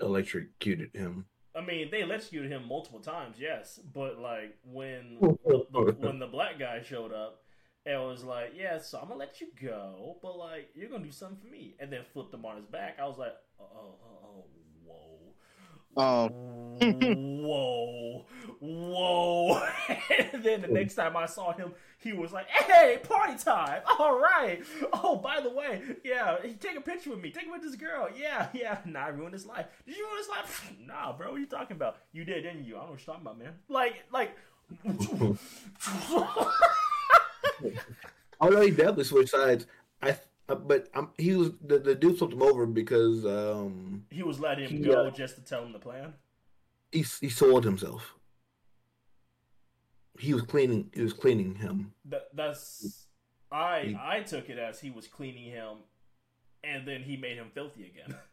electrocuted 0.02 0.92
him. 0.94 1.26
I 1.56 1.62
mean, 1.62 1.90
they 1.92 2.02
electrocuted 2.02 2.52
him 2.52 2.68
multiple 2.68 3.00
times, 3.00 3.38
yes, 3.40 3.80
but 3.94 4.18
like 4.18 4.58
when 4.64 5.18
the, 5.22 5.66
the, 5.72 5.96
when 6.00 6.20
the 6.20 6.28
black 6.28 6.58
guy 6.58 6.82
showed 6.82 7.14
up, 7.14 7.44
it 7.86 8.00
was 8.00 8.24
like, 8.24 8.54
yeah, 8.56 8.80
so 8.80 8.98
I'm 8.98 9.10
gonna 9.10 9.20
let 9.20 9.42
you 9.42 9.48
go, 9.62 10.18
but 10.22 10.38
like 10.38 10.70
you're 10.74 10.90
gonna 10.90 11.04
do 11.04 11.12
something 11.12 11.38
for 11.38 11.48
me, 11.48 11.76
and 11.80 11.92
then 11.92 12.02
flipped 12.12 12.34
him 12.34 12.46
on 12.46 12.56
his 12.58 12.66
back. 12.66 12.98
I 13.00 13.06
was 13.06 13.18
like, 13.18 13.34
oh, 13.60 13.66
oh, 13.66 13.98
oh 14.04 14.46
whoa. 15.94 16.30
Oh. 16.82 16.86
whoa, 17.42 18.26
whoa! 18.60 19.68
and 20.34 20.44
then 20.44 20.62
the 20.62 20.68
next 20.68 20.96
time 20.96 21.16
I 21.16 21.26
saw 21.26 21.54
him, 21.54 21.74
he 22.00 22.14
was 22.14 22.32
like, 22.32 22.48
"Hey, 22.50 23.00
party 23.04 23.38
time! 23.38 23.82
All 24.00 24.20
right. 24.20 24.64
Oh, 24.92 25.18
by 25.18 25.40
the 25.40 25.50
way, 25.50 25.82
yeah, 26.04 26.38
take 26.60 26.78
a 26.78 26.82
picture 26.82 27.12
with 27.12 27.22
me. 27.22 27.32
Take 27.32 27.46
it 27.46 27.52
with 27.52 27.62
this 27.62 27.76
girl. 27.76 28.10
Yeah, 28.16 28.48
yeah. 28.54 28.80
Nah, 28.86 29.06
I 29.06 29.08
ruined 29.10 29.34
his 29.34 29.46
life. 29.46 29.68
Did 29.86 29.96
you 29.96 30.06
ruin 30.06 30.18
his 30.18 30.30
life? 30.30 30.74
Nah, 30.86 31.14
bro. 31.14 31.30
What 31.30 31.38
are 31.38 31.40
you 31.40 31.46
talking 31.46 31.76
about? 31.76 31.98
You 32.12 32.26
did, 32.26 32.42
didn't 32.44 32.66
you? 32.66 32.76
I 32.76 32.80
don't 32.80 32.88
know 32.88 32.92
what 32.92 33.06
you're 33.06 33.16
talking 33.16 33.28
about, 33.28 33.40
man. 33.40 33.54
Like, 33.70 34.04
like." 34.12 34.36
Oh 38.42 38.50
no, 38.50 38.60
he 38.60 38.72
definitely 38.72 39.06
switched 39.06 39.30
sides. 39.30 39.68
I, 40.02 40.18
uh, 40.50 40.56
but 40.56 40.90
um, 40.94 41.12
he 41.18 41.36
was 41.36 41.52
the, 41.66 41.80
the 41.80 41.96
dude 41.96 42.18
flipped 42.18 42.34
him 42.34 42.42
over 42.42 42.66
because 42.66 43.26
um 43.26 44.06
he 44.12 44.24
was 44.24 44.40
letting 44.40 44.68
him 44.70 44.78
He, 44.84 44.90
go 44.90 45.08
uh, 45.08 45.12
just 45.12 45.36
to 45.36 45.42
tell 45.42 45.64
him 45.64 45.72
the 45.74 45.80
plan. 45.80 46.14
he 46.92 47.06
he 47.22 47.30
soiled 47.30 47.64
himself. 47.66 48.16
He 50.20 50.34
was 50.34 50.44
cleaning. 50.44 50.92
He 50.94 51.02
was 51.02 51.14
cleaning 51.14 51.56
him. 51.56 51.94
That, 52.06 52.28
that's 52.34 53.08
I 53.52 53.82
He- 53.82 53.98
I 54.00 54.22
took 54.22 54.50
it 54.50 54.58
as 54.60 54.80
he 54.80 54.90
was 54.92 55.08
cleaning 55.08 55.50
him, 55.50 55.78
and 56.64 56.88
then 56.88 57.02
he 57.04 57.18
made 57.18 57.36
him 57.38 57.50
filthy 57.54 57.86
again. 57.86 58.16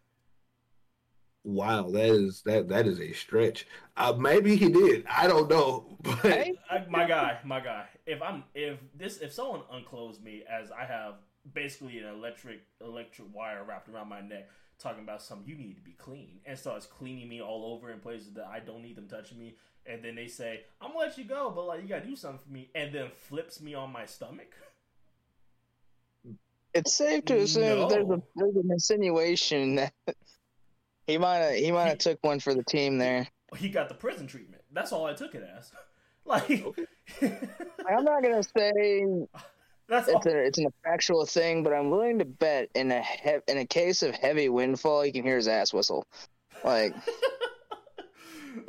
Wow, 1.43 1.89
that 1.93 2.05
is 2.05 2.43
that 2.43 2.69
that 2.69 2.87
is 2.87 3.01
a 3.01 3.13
stretch. 3.15 3.67
Uh, 3.97 4.13
maybe 4.13 4.57
he 4.57 4.69
did. 4.69 5.07
I 5.11 5.27
don't 5.27 5.49
know, 5.49 5.97
but 6.03 6.17
Hey? 6.17 6.53
I, 6.71 6.85
my 6.87 7.07
guy, 7.09 7.39
my 7.47 7.61
guy. 7.61 7.87
If 8.05 8.21
I'm 8.21 8.45
if 8.55 8.79
this 8.95 9.17
if 9.23 9.33
someone 9.33 9.63
unclothes 9.73 10.21
me 10.21 10.43
as 10.47 10.71
I 10.71 10.85
have 10.85 11.15
basically 11.53 11.99
an 11.99 12.07
electric 12.07 12.61
electric 12.81 13.35
wire 13.35 13.65
wrapped 13.65 13.89
around 13.89 14.09
my 14.09 14.21
neck, 14.21 14.49
talking 14.79 15.03
about 15.03 15.23
some 15.23 15.43
you 15.45 15.55
need 15.55 15.77
to 15.77 15.83
be 15.83 15.93
clean, 15.93 16.41
and 16.47 16.59
starts 16.59 16.87
cleaning 16.87 17.29
me 17.29 17.41
all 17.41 17.73
over 17.75 17.91
in 17.91 18.01
places 18.01 18.33
that 18.35 18.47
I 18.47 18.61
don't 18.61 18.83
need 18.83 18.97
them 18.97 19.09
touching 19.09 19.39
me, 19.39 19.55
and 19.87 20.05
then 20.05 20.15
they 20.15 20.27
say 20.27 20.63
I'm 20.81 20.93
gonna 20.93 21.07
let 21.07 21.19
you 21.19 21.25
go, 21.25 21.51
but 21.55 21.67
like 21.67 21.83
you 21.83 21.89
gotta 21.89 22.07
do 22.07 22.17
something 22.17 22.41
for 22.45 22.53
me, 22.53 22.71
and 22.75 22.93
then 22.95 23.09
flips 23.29 23.61
me 23.61 23.75
on 23.75 23.93
my 23.93 24.07
stomach. 24.07 24.55
It's 26.73 26.95
safe 26.95 27.25
to 27.25 27.39
assume 27.39 27.89
there's 27.89 28.09
a 28.09 28.23
there's 28.37 28.57
an 28.57 28.71
insinuation 28.71 29.75
that 29.77 29.93
he 31.07 31.19
might 31.19 31.39
have 31.39 31.55
he 31.55 31.73
might 31.73 31.89
have 31.89 31.99
took 31.99 32.19
one 32.23 32.39
for 32.39 32.55
the 32.55 32.63
team 32.65 32.99
there. 32.99 33.27
He 33.57 33.69
got 33.69 33.89
the 33.89 33.95
prison 33.95 34.29
treatment. 34.29 34.63
That's 34.73 34.93
all 34.93 35.07
I 35.07 35.15
took 35.15 35.35
it 35.35 35.49
as. 35.57 35.73
Like, 36.27 36.63
I'm 37.23 38.05
not 38.05 38.23
gonna 38.23 38.43
say 38.43 39.05
That's 39.91 40.07
it's 40.09 40.25
all. 40.27 40.33
a 40.33 40.37
it's 40.37 40.57
an 40.59 40.69
factual 40.85 41.27
thing, 41.27 41.63
but 41.65 41.73
I'm 41.75 41.91
willing 41.91 42.21
to 42.21 42.25
bet 42.25 42.71
in 42.75 42.93
a 42.93 43.03
he- 43.03 43.39
in 43.49 43.59
a 43.59 43.67
case 43.67 44.03
of 44.05 44.15
heavy 44.15 44.49
windfall, 44.49 45.05
you 45.05 45.13
can 45.13 45.25
hear 45.25 45.37
his 45.37 45.49
ass 45.49 45.73
whistle. 45.75 46.07
Like 46.65 46.95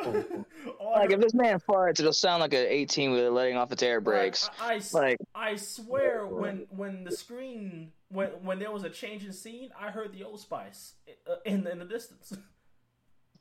like 0.06 1.12
if 1.12 1.20
this 1.20 1.34
man 1.36 1.60
farts, 1.60 2.00
it'll 2.00 2.12
sound 2.14 2.42
like 2.42 2.54
an 2.54 2.66
18 2.68 3.12
wheeler 3.12 3.30
letting 3.30 3.56
off 3.58 3.72
its 3.72 3.84
air 3.84 3.98
like, 3.98 4.04
brakes. 4.04 4.50
I, 4.60 4.74
I 4.74 4.76
s- 4.78 4.94
Like 4.94 5.18
I 5.36 5.56
swear, 5.58 6.26
when 6.26 6.66
when 6.70 7.04
the 7.04 7.12
screen 7.12 7.92
when 8.10 8.30
when 8.44 8.58
there 8.60 8.72
was 8.72 8.84
a 8.84 8.90
change 8.90 9.24
in 9.24 9.32
scene, 9.34 9.70
I 9.80 9.92
heard 9.92 10.14
the 10.14 10.24
Old 10.24 10.40
Spice 10.40 10.94
uh, 11.30 11.36
in 11.46 11.68
in 11.68 11.78
the 11.80 11.86
distance. 11.86 12.34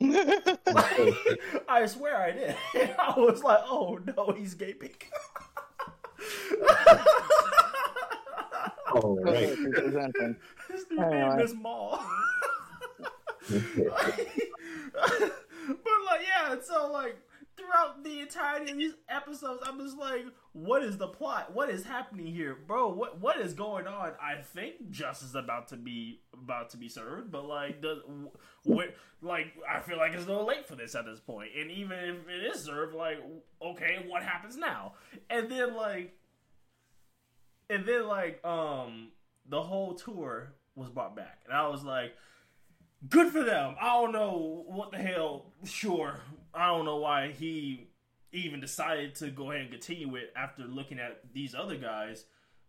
Like, 0.01 1.15
I 1.69 1.87
swear 1.87 2.17
I 2.21 2.31
did. 2.33 2.57
I 2.99 3.15
was 3.17 3.43
like, 3.43 3.61
oh 3.65 3.99
no, 4.17 4.33
he's 4.37 4.53
gaping. 4.55 4.95
Oh, 8.95 9.19
right. 9.23 9.49
His 10.69 10.85
new 10.91 11.03
Anyway. 11.03 11.37
name 11.37 11.39
is 11.41 11.55
Maul. 11.55 12.01
but 13.51 13.61
like, 16.07 16.21
yeah, 16.27 16.57
so 16.63 16.91
like 16.93 17.17
throughout 17.57 18.03
the 18.05 18.21
entirety 18.21 18.73
of 18.73 18.79
these 18.79 18.95
episodes, 19.09 19.63
I'm 19.67 19.79
just 19.81 19.97
like, 19.99 20.25
what 20.53 20.83
is 20.83 20.97
the 20.99 21.09
plot? 21.09 21.55
What 21.55 21.71
is 21.71 21.85
happening 21.85 22.27
here, 22.27 22.57
bro? 22.67 22.89
What 22.93 23.21
what 23.21 23.39
is 23.41 23.55
going 23.55 23.87
on? 23.87 24.13
I 24.21 24.41
think 24.43 24.91
justice 24.91 25.29
is 25.31 25.35
about 25.35 25.69
to 25.69 25.77
be 25.77 26.21
about 26.33 26.71
to 26.71 26.77
be 26.77 26.89
served, 26.89 27.31
but 27.31 27.47
like, 27.47 27.81
does 27.83 27.99
what? 28.65 28.95
Like, 29.23 29.49
I 29.69 29.81
feel 29.81 29.99
like 29.99 30.13
it's 30.13 30.25
a 30.25 30.29
little 30.29 30.47
late 30.47 30.67
for 30.67 30.77
this 30.77 30.95
at 30.95 31.05
this 31.05 31.21
point. 31.21 31.51
And 31.59 31.71
even 31.71 31.99
if 31.99 32.29
it 32.29 32.55
is 32.55 32.65
served, 32.65 32.95
like, 32.95 33.19
okay, 33.61 34.05
what 34.09 34.23
happens 34.23 34.57
now? 34.57 34.95
And 35.29 35.51
then 35.51 35.75
like, 35.77 36.15
and 37.71 37.87
then 37.87 38.07
like, 38.07 38.45
um, 38.45 39.09
the 39.49 39.63
whole 39.63 39.95
tour 39.95 40.53
was 40.75 40.91
brought 40.91 41.17
back, 41.17 41.41
and 41.47 41.55
I 41.55 41.69
was 41.69 41.83
like 41.83 42.15
good 43.09 43.33
for 43.33 43.43
them. 43.43 43.77
I 43.81 43.95
don't 43.95 44.13
know 44.13 44.65
what 44.67 44.91
the 44.91 44.99
hell. 44.99 45.53
Sure, 45.65 46.21
I 46.53 46.67
don't 46.67 46.85
know 46.85 46.97
why 46.97 47.33
he 47.33 47.89
even 48.33 48.61
decided 48.61 49.15
to 49.17 49.31
go 49.31 49.51
ahead 49.51 49.63
and 49.63 49.71
continue 49.71 50.15
it 50.17 50.33
after 50.37 50.63
looking 50.63 50.99
at 50.99 51.21
these 51.33 51.55
other 51.55 51.77
guys, 51.77 52.25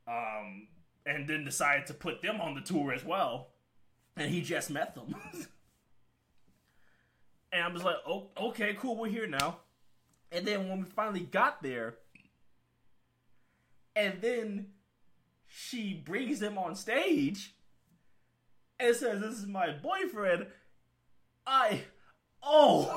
um, 0.08 0.68
and 1.06 1.28
then 1.28 1.44
decided 1.44 1.88
to 1.88 1.94
put 1.94 2.22
them 2.22 2.40
on 2.40 2.56
the 2.56 2.62
tour 2.62 2.94
as 2.94 3.04
well. 3.04 3.50
And 4.18 4.30
he 4.30 4.42
just 4.42 4.70
met 4.70 4.94
them, 4.94 5.16
and 7.52 7.64
I 7.64 7.68
was 7.70 7.84
like, 7.84 7.98
oh, 8.08 8.30
okay, 8.38 8.76
cool, 8.78 8.98
we're 8.98 9.10
here 9.10 9.28
now. 9.28 9.60
And 10.32 10.46
then 10.46 10.70
when 10.70 10.80
we 10.80 10.86
finally 10.86 11.22
got 11.22 11.62
there, 11.62 11.96
and 13.96 14.22
then 14.22 14.68
she 15.54 15.94
brings 15.94 16.42
him 16.42 16.58
on 16.58 16.76
stage 16.76 17.56
and 18.80 18.96
says, 18.96 19.22
"This 19.22 19.36
is 19.36 19.48
my 19.48 19.72
boyfriend." 19.72 20.48
I, 21.46 21.82
oh, 22.44 22.88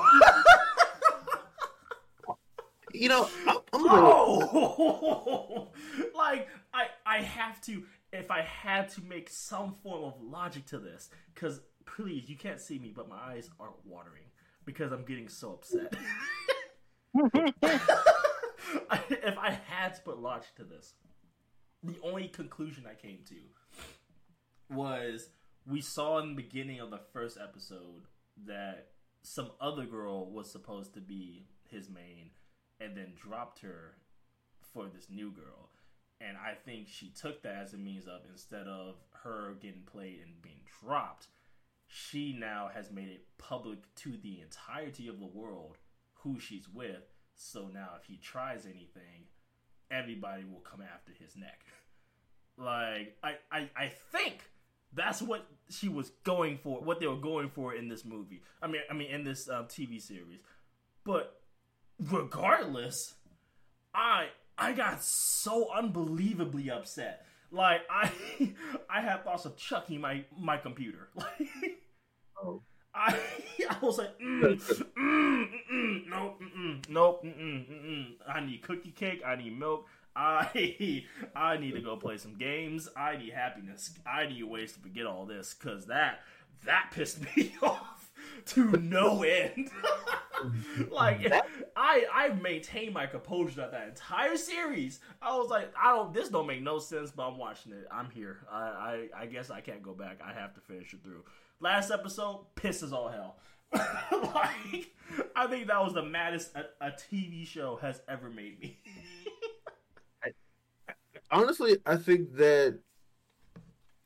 You 2.95 3.09
know, 3.09 3.29
I'm, 3.47 3.57
I'm 3.73 3.81
a 3.81 3.83
little, 3.83 4.49
oh, 4.53 5.67
like 6.17 6.47
I, 6.73 6.85
I 7.05 7.17
have 7.17 7.59
to. 7.61 7.83
If 8.13 8.31
I 8.31 8.41
had 8.41 8.89
to 8.91 9.03
make 9.03 9.29
some 9.29 9.75
form 9.83 10.05
of 10.05 10.13
logic 10.21 10.65
to 10.67 10.79
this, 10.79 11.09
because 11.33 11.59
please, 11.85 12.29
you 12.29 12.37
can't 12.37 12.61
see 12.61 12.79
me, 12.79 12.93
but 12.95 13.09
my 13.09 13.17
eyes 13.17 13.49
aren't 13.59 13.85
watering 13.85 14.23
because 14.63 14.93
I'm 14.93 15.03
getting 15.03 15.27
so 15.27 15.53
upset. 15.53 15.95
If 19.09 19.37
I 19.37 19.57
had 19.67 19.95
to 19.95 20.01
put 20.01 20.19
logic 20.19 20.55
to 20.57 20.63
this, 20.63 20.93
the 21.85 21.97
only 22.03 22.27
conclusion 22.27 22.85
I 22.89 22.95
came 22.95 23.19
to 23.29 24.73
was 24.73 25.29
we 25.67 25.81
saw 25.81 26.19
in 26.19 26.29
the 26.29 26.41
beginning 26.41 26.79
of 26.79 26.91
the 26.91 27.01
first 27.13 27.37
episode 27.41 28.03
that 28.45 28.87
some 29.21 29.51
other 29.59 29.85
girl 29.85 30.29
was 30.29 30.51
supposed 30.51 30.93
to 30.93 31.01
be 31.01 31.47
his 31.69 31.89
main 31.89 32.29
and 32.79 32.95
then 32.95 33.13
dropped 33.15 33.59
her 33.59 33.95
for 34.73 34.87
this 34.87 35.07
new 35.09 35.31
girl. 35.31 35.69
And 36.21 36.37
I 36.37 36.53
think 36.53 36.87
she 36.87 37.09
took 37.09 37.41
that 37.43 37.55
as 37.55 37.73
a 37.73 37.77
means 37.77 38.05
of 38.07 38.21
instead 38.29 38.67
of 38.67 38.95
her 39.23 39.55
getting 39.61 39.83
played 39.83 40.19
and 40.25 40.41
being 40.41 40.61
dropped, 40.81 41.27
she 41.87 42.35
now 42.37 42.69
has 42.73 42.91
made 42.91 43.09
it 43.09 43.25
public 43.37 43.79
to 43.95 44.17
the 44.17 44.41
entirety 44.41 45.07
of 45.07 45.19
the 45.19 45.25
world 45.25 45.77
who 46.15 46.39
she's 46.39 46.69
with. 46.69 47.03
So 47.35 47.69
now 47.73 47.89
if 47.99 48.05
he 48.05 48.17
tries 48.17 48.65
anything, 48.65 49.27
everybody 49.91 50.43
will 50.43 50.61
come 50.61 50.81
after 50.81 51.11
his 51.13 51.35
neck. 51.35 51.61
Like 52.57 53.17
I, 53.23 53.35
I, 53.51 53.69
I 53.75 53.91
think 54.11 54.39
that's 54.93 55.21
what 55.21 55.45
she 55.69 55.89
was 55.89 56.11
going 56.23 56.57
for, 56.57 56.81
what 56.81 56.99
they 56.99 57.07
were 57.07 57.17
going 57.17 57.49
for 57.49 57.73
in 57.73 57.89
this 57.89 58.05
movie. 58.05 58.41
I 58.61 58.67
mean, 58.67 58.81
I 58.89 58.93
mean 58.93 59.11
in 59.11 59.23
this 59.23 59.49
um, 59.49 59.65
TV 59.65 60.01
series. 60.01 60.39
But 61.03 61.39
regardless, 61.99 63.15
I 63.93 64.27
I 64.57 64.73
got 64.73 65.03
so 65.03 65.67
unbelievably 65.75 66.69
upset. 66.69 67.25
Like 67.51 67.81
I 67.89 68.11
I 68.89 69.01
had 69.01 69.23
thoughts 69.23 69.45
of 69.45 69.57
chucking 69.57 70.01
my 70.01 70.25
my 70.37 70.57
computer. 70.57 71.09
Like 71.15 71.49
Oh. 72.43 72.61
I 72.95 73.19
I 73.69 73.77
was 73.81 73.97
like, 73.97 74.17
mm, 74.19 74.41
mm, 74.41 74.87
mm, 74.97 76.09
mm, 76.09 76.09
nope, 76.09 76.41
mm, 76.41 76.89
mm, 76.89 77.23
nope. 77.23 78.21
I 78.27 78.39
need 78.45 78.61
cookie 78.61 78.91
cake. 78.91 79.21
I 79.25 79.35
need 79.35 79.57
milk. 79.57 79.87
I 80.15 81.03
I 81.35 81.57
need 81.57 81.73
to 81.73 81.81
go 81.81 81.97
play 81.97 82.17
some 82.17 82.35
games. 82.35 82.87
I 82.95 83.17
need 83.17 83.33
happiness. 83.33 83.91
I 84.05 84.27
need 84.27 84.43
ways 84.43 84.73
to 84.73 84.79
forget 84.79 85.05
all 85.05 85.25
this 85.25 85.53
because 85.53 85.85
that 85.87 86.21
that 86.65 86.91
pissed 86.91 87.19
me 87.35 87.53
off 87.61 88.11
to 88.47 88.71
no 88.77 89.23
end. 89.23 89.69
like 90.89 91.31
I 91.75 92.05
I 92.13 92.29
maintained 92.41 92.93
my 92.93 93.07
composure 93.07 93.51
throughout 93.55 93.71
that 93.71 93.87
entire 93.89 94.37
series. 94.37 94.99
I 95.21 95.35
was 95.37 95.49
like, 95.49 95.73
I 95.81 95.95
don't. 95.95 96.13
This 96.13 96.29
don't 96.29 96.47
make 96.47 96.61
no 96.61 96.79
sense, 96.79 97.11
but 97.11 97.27
I'm 97.27 97.37
watching 97.37 97.73
it. 97.73 97.87
I'm 97.91 98.09
here. 98.09 98.37
I 98.51 99.07
I, 99.15 99.23
I 99.23 99.25
guess 99.25 99.49
I 99.49 99.59
can't 99.61 99.83
go 99.83 99.93
back. 99.93 100.19
I 100.23 100.33
have 100.33 100.53
to 100.53 100.61
finish 100.61 100.93
it 100.93 101.03
through. 101.03 101.23
Last 101.59 101.91
episode 101.91 102.45
pisses 102.55 102.91
all 102.91 103.09
hell. 103.09 103.37
like 103.73 104.91
I 105.35 105.47
think 105.47 105.67
that 105.67 105.83
was 105.83 105.93
the 105.93 106.03
maddest 106.03 106.55
a, 106.55 106.65
a 106.85 106.91
TV 106.91 107.45
show 107.45 107.77
has 107.77 108.01
ever 108.07 108.29
made 108.29 108.59
me. 108.59 108.79
honestly, 111.31 111.77
I 111.85 111.97
think 111.97 112.35
that 112.35 112.79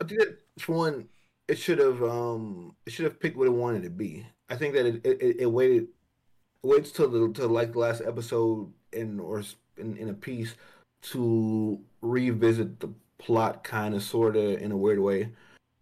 I 0.02 0.06
think 0.06 0.20
that 0.20 0.38
for 0.60 0.76
one, 0.76 1.10
it 1.48 1.58
should 1.58 1.80
have 1.80 2.02
um 2.04 2.76
it 2.86 2.94
should 2.94 3.06
have 3.06 3.20
picked 3.20 3.38
what 3.38 3.48
it 3.48 3.54
wanted 3.54 3.84
to 3.84 3.90
be. 3.90 4.26
I 4.50 4.56
think 4.56 4.74
that 4.74 4.86
it 4.86 5.06
it, 5.06 5.42
it 5.42 5.52
waited 5.52 5.88
waits 6.64 6.92
till 6.92 7.10
the 7.10 7.48
like 7.48 7.74
the 7.74 7.80
last 7.80 8.02
episode 8.06 8.72
in 8.92 9.20
or 9.20 9.44
in, 9.78 9.98
in 9.98 10.10
a 10.10 10.14
piece 10.14 10.56
to 11.02 11.80
revisit 12.02 12.80
the 12.80 12.90
plot 13.18 13.64
kind 13.64 13.96
of 13.96 14.04
sort 14.04 14.36
of 14.36 14.62
in 14.62 14.72
a 14.72 14.78
weird 14.78 15.00
way. 15.00 15.30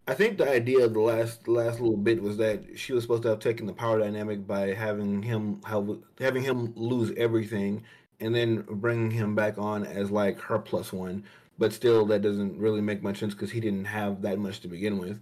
I 0.07 0.13
think 0.13 0.37
the 0.37 0.49
idea 0.49 0.85
of 0.85 0.93
the 0.93 1.01
last 1.01 1.47
last 1.47 1.81
little 1.81 1.97
bit 1.97 2.21
was 2.21 2.37
that 2.37 2.79
she 2.79 2.93
was 2.93 3.03
supposed 3.03 3.23
to 3.23 3.29
have 3.29 3.39
taken 3.39 3.65
the 3.65 3.73
power 3.73 3.99
dynamic 3.99 4.47
by 4.47 4.73
having 4.73 5.21
him 5.21 5.61
have 5.63 5.89
having 6.19 6.43
him 6.43 6.73
lose 6.75 7.11
everything 7.17 7.83
and 8.19 8.33
then 8.33 8.61
bringing 8.69 9.11
him 9.11 9.35
back 9.35 9.57
on 9.57 9.85
as 9.85 10.09
like 10.09 10.39
her 10.39 10.59
plus 10.59 10.93
one. 10.93 11.23
But 11.59 11.73
still, 11.73 12.05
that 12.07 12.21
doesn't 12.21 12.57
really 12.57 12.81
make 12.81 13.03
much 13.03 13.19
sense 13.19 13.33
because 13.33 13.51
he 13.51 13.59
didn't 13.59 13.85
have 13.85 14.21
that 14.21 14.39
much 14.39 14.61
to 14.61 14.67
begin 14.67 14.97
with. 14.97 15.19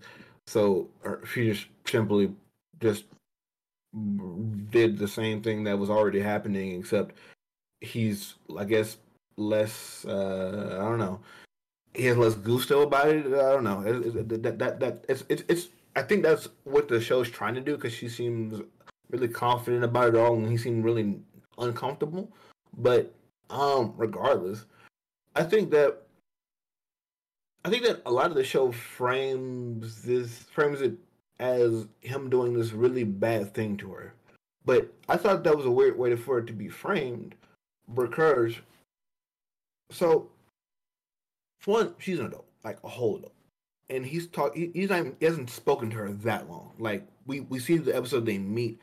So 0.47 0.89
her- 1.01 1.25
she 1.25 1.49
just 1.49 1.67
simply 1.85 2.33
just 2.79 3.05
did 4.69 4.97
the 4.97 5.07
same 5.07 5.41
thing 5.41 5.63
that 5.63 5.79
was 5.79 5.89
already 5.89 6.19
happening, 6.19 6.77
except 6.79 7.15
he's, 7.81 8.35
I 8.57 8.65
guess, 8.65 8.97
less. 9.37 10.05
Uh, 10.05 10.77
I 10.79 10.83
don't 10.83 10.99
know. 10.99 11.21
He 11.95 12.05
has 12.05 12.17
less 12.17 12.35
gusto 12.35 12.81
about 12.81 13.07
it. 13.09 13.25
I 13.27 13.53
don't 13.53 13.63
know. 13.63 13.81
It, 13.81 14.15
it, 14.15 14.43
that 14.43 14.59
that 14.59 14.79
that 14.79 15.05
it's 15.07 15.23
it's 15.29 15.43
it's. 15.47 15.67
I 15.95 16.01
think 16.01 16.23
that's 16.23 16.49
what 16.65 16.87
the 16.87 16.99
show's 16.99 17.29
trying 17.29 17.55
to 17.55 17.61
do 17.61 17.75
because 17.75 17.93
she 17.93 18.09
seems 18.09 18.61
really 19.09 19.29
confident 19.29 19.83
about 19.83 20.09
it 20.09 20.15
all, 20.15 20.35
and 20.35 20.49
he 20.49 20.57
seemed 20.57 20.83
really 20.83 21.19
uncomfortable. 21.57 22.31
But 22.77 23.13
um, 23.49 23.93
regardless, 23.95 24.65
I 25.35 25.43
think 25.43 25.71
that 25.71 26.01
I 27.63 27.69
think 27.69 27.83
that 27.83 28.01
a 28.05 28.11
lot 28.11 28.29
of 28.29 28.35
the 28.35 28.43
show 28.43 28.71
frames 28.71 30.01
this 30.01 30.39
frames 30.51 30.81
it 30.81 30.95
as 31.39 31.87
him 32.01 32.29
doing 32.29 32.53
this 32.53 32.71
really 32.71 33.03
bad 33.03 33.53
thing 33.53 33.77
to 33.77 33.91
her. 33.91 34.13
But 34.65 34.91
I 35.07 35.17
thought 35.17 35.43
that 35.43 35.55
was 35.55 35.65
a 35.65 35.71
weird 35.71 35.97
way 35.97 36.15
for 36.15 36.39
it 36.39 36.47
to 36.47 36.53
be 36.53 36.69
framed 36.69 37.35
because 37.93 38.55
so 39.91 40.29
one, 41.67 41.95
she's 41.97 42.19
an 42.19 42.27
adult, 42.27 42.45
like 42.63 42.77
a 42.83 42.89
whole 42.89 43.17
adult. 43.17 43.33
And 43.89 44.05
he's 44.05 44.27
talk 44.27 44.55
he, 44.55 44.71
he's 44.73 44.89
not 44.89 44.99
even, 44.99 45.15
he 45.19 45.25
hasn't 45.25 45.49
spoken 45.49 45.89
to 45.91 45.97
her 45.97 46.11
that 46.11 46.49
long. 46.49 46.71
Like 46.79 47.07
we, 47.25 47.41
we 47.41 47.59
see 47.59 47.77
the 47.77 47.95
episode 47.95 48.25
they 48.25 48.37
meet 48.37 48.79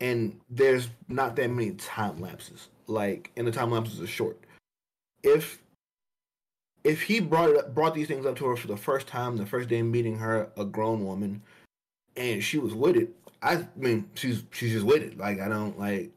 and 0.00 0.38
there's 0.50 0.88
not 1.08 1.36
that 1.36 1.50
many 1.50 1.70
time 1.72 2.20
lapses. 2.20 2.68
Like 2.86 3.30
and 3.36 3.46
the 3.46 3.52
time 3.52 3.70
lapses 3.70 4.00
are 4.00 4.06
short. 4.06 4.38
If 5.22 5.62
if 6.84 7.02
he 7.02 7.20
brought 7.20 7.50
it 7.50 7.56
up, 7.56 7.74
brought 7.74 7.94
these 7.94 8.08
things 8.08 8.26
up 8.26 8.36
to 8.36 8.46
her 8.46 8.56
for 8.56 8.66
the 8.66 8.76
first 8.76 9.06
time, 9.06 9.36
the 9.36 9.46
first 9.46 9.68
day 9.68 9.82
meeting 9.82 10.18
her, 10.18 10.50
a 10.56 10.64
grown 10.64 11.06
woman, 11.06 11.40
and 12.16 12.42
she 12.42 12.58
was 12.58 12.74
with 12.74 12.96
it. 12.96 13.14
I 13.40 13.66
mean, 13.76 14.08
she's 14.14 14.44
she's 14.50 14.72
just 14.72 14.84
with 14.84 15.02
it. 15.02 15.16
Like 15.16 15.40
I 15.40 15.48
don't 15.48 15.78
like, 15.78 16.10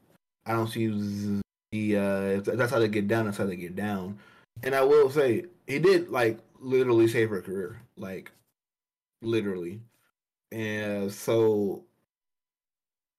I 0.46 0.54
don't 0.54 0.68
see 0.68 1.42
the 1.72 1.98
uh, 1.98 2.42
that's 2.42 2.72
how 2.72 2.80
they 2.80 2.88
get 2.88 3.08
down. 3.08 3.26
That's 3.26 3.38
how 3.38 3.46
they 3.46 3.56
get 3.56 3.76
down. 3.76 4.18
And 4.64 4.74
I 4.76 4.84
will 4.84 5.10
say, 5.10 5.46
he 5.68 5.80
did 5.80 6.10
like 6.10 6.40
literally 6.60 7.08
save 7.08 7.30
her 7.30 7.42
career, 7.42 7.82
like 7.98 8.32
literally. 9.22 9.82
And 10.52 11.12
so, 11.12 11.84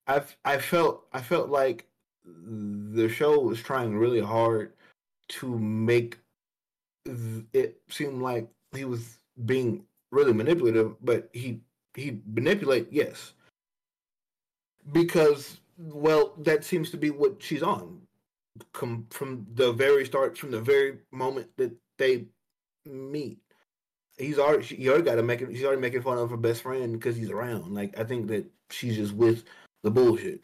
I 0.07 0.21
I 0.45 0.57
felt 0.57 1.05
I 1.13 1.21
felt 1.21 1.49
like 1.49 1.87
the 2.25 3.09
show 3.09 3.39
was 3.39 3.61
trying 3.61 3.95
really 3.95 4.21
hard 4.21 4.73
to 5.29 5.57
make 5.59 6.17
it 7.53 7.79
seem 7.89 8.21
like 8.21 8.49
he 8.73 8.85
was 8.85 9.17
being 9.45 9.85
really 10.11 10.33
manipulative, 10.33 10.95
but 11.03 11.29
he 11.33 11.61
he 11.93 12.21
manipulate 12.25 12.87
yes 12.91 13.33
because 14.91 15.59
well 15.77 16.33
that 16.37 16.63
seems 16.63 16.89
to 16.91 16.97
be 16.97 17.09
what 17.09 17.41
she's 17.41 17.63
on 17.63 18.01
come 18.73 19.07
from 19.09 19.45
the 19.53 19.71
very 19.71 20.05
start 20.05 20.37
from 20.37 20.51
the 20.51 20.61
very 20.61 20.99
moment 21.11 21.49
that 21.57 21.71
they 21.97 22.25
meet 22.85 23.39
he's 24.17 24.39
already 24.39 24.63
he 24.63 24.89
already 24.89 25.03
got 25.03 25.15
to 25.15 25.23
make 25.23 25.41
it 25.41 25.49
he's 25.49 25.63
already 25.63 25.81
making 25.81 26.01
fun 26.01 26.17
of 26.17 26.29
her 26.29 26.37
best 26.37 26.63
friend 26.63 26.93
because 26.93 27.15
he's 27.15 27.29
around. 27.29 27.73
Like 27.73 27.97
i 27.99 28.03
think 28.03 28.27
that 28.27 28.45
she's 28.69 28.95
just 28.97 29.13
with 29.13 29.43
the 29.83 29.91
bullshit. 29.91 30.41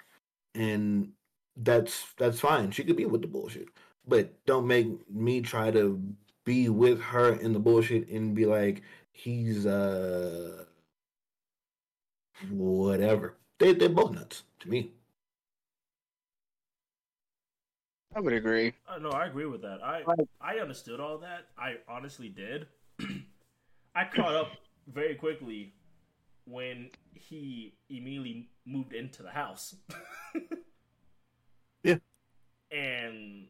And 0.56 1.12
that's 1.58 2.06
that's 2.18 2.40
fine. 2.40 2.72
She 2.72 2.84
could 2.84 2.96
be 2.96 3.06
with 3.06 3.22
the 3.22 3.28
bullshit. 3.28 3.70
But 4.08 4.46
don't 4.46 4.68
make 4.68 4.88
me 5.10 5.42
try 5.42 5.72
to 5.72 6.02
be 6.46 6.70
with 6.70 7.02
her 7.02 7.34
in 7.34 7.54
the 7.54 7.60
bullshit 7.60 8.10
and 8.10 8.36
be 8.36 8.46
like 8.46 8.84
he's 9.12 9.66
uh 9.66 10.66
whatever. 12.50 13.38
They, 13.60 13.74
they're 13.74 13.90
both 13.90 14.14
nuts 14.14 14.44
to 14.62 14.70
me 14.70 14.92
I 18.16 18.20
would 18.20 18.34
agree. 18.34 18.74
Uh, 18.88 19.00
no, 19.00 19.10
I 19.10 19.26
agree 19.26 19.46
with 19.46 19.62
that. 19.62 19.84
I 19.84 20.04
I 20.42 20.58
understood 20.58 21.00
all 21.00 21.18
that. 21.20 21.48
I 21.58 21.76
honestly 21.88 22.30
did. 22.30 22.68
I 23.96 24.06
caught 24.06 24.36
up 24.36 24.52
very 24.88 25.16
quickly 25.16 25.74
when 26.46 26.90
he 27.14 27.76
immediately 27.90 28.50
moved 28.66 28.94
into 28.94 29.24
the 29.24 29.30
house. 29.30 29.76
yeah. 31.84 31.98
And 32.72 33.48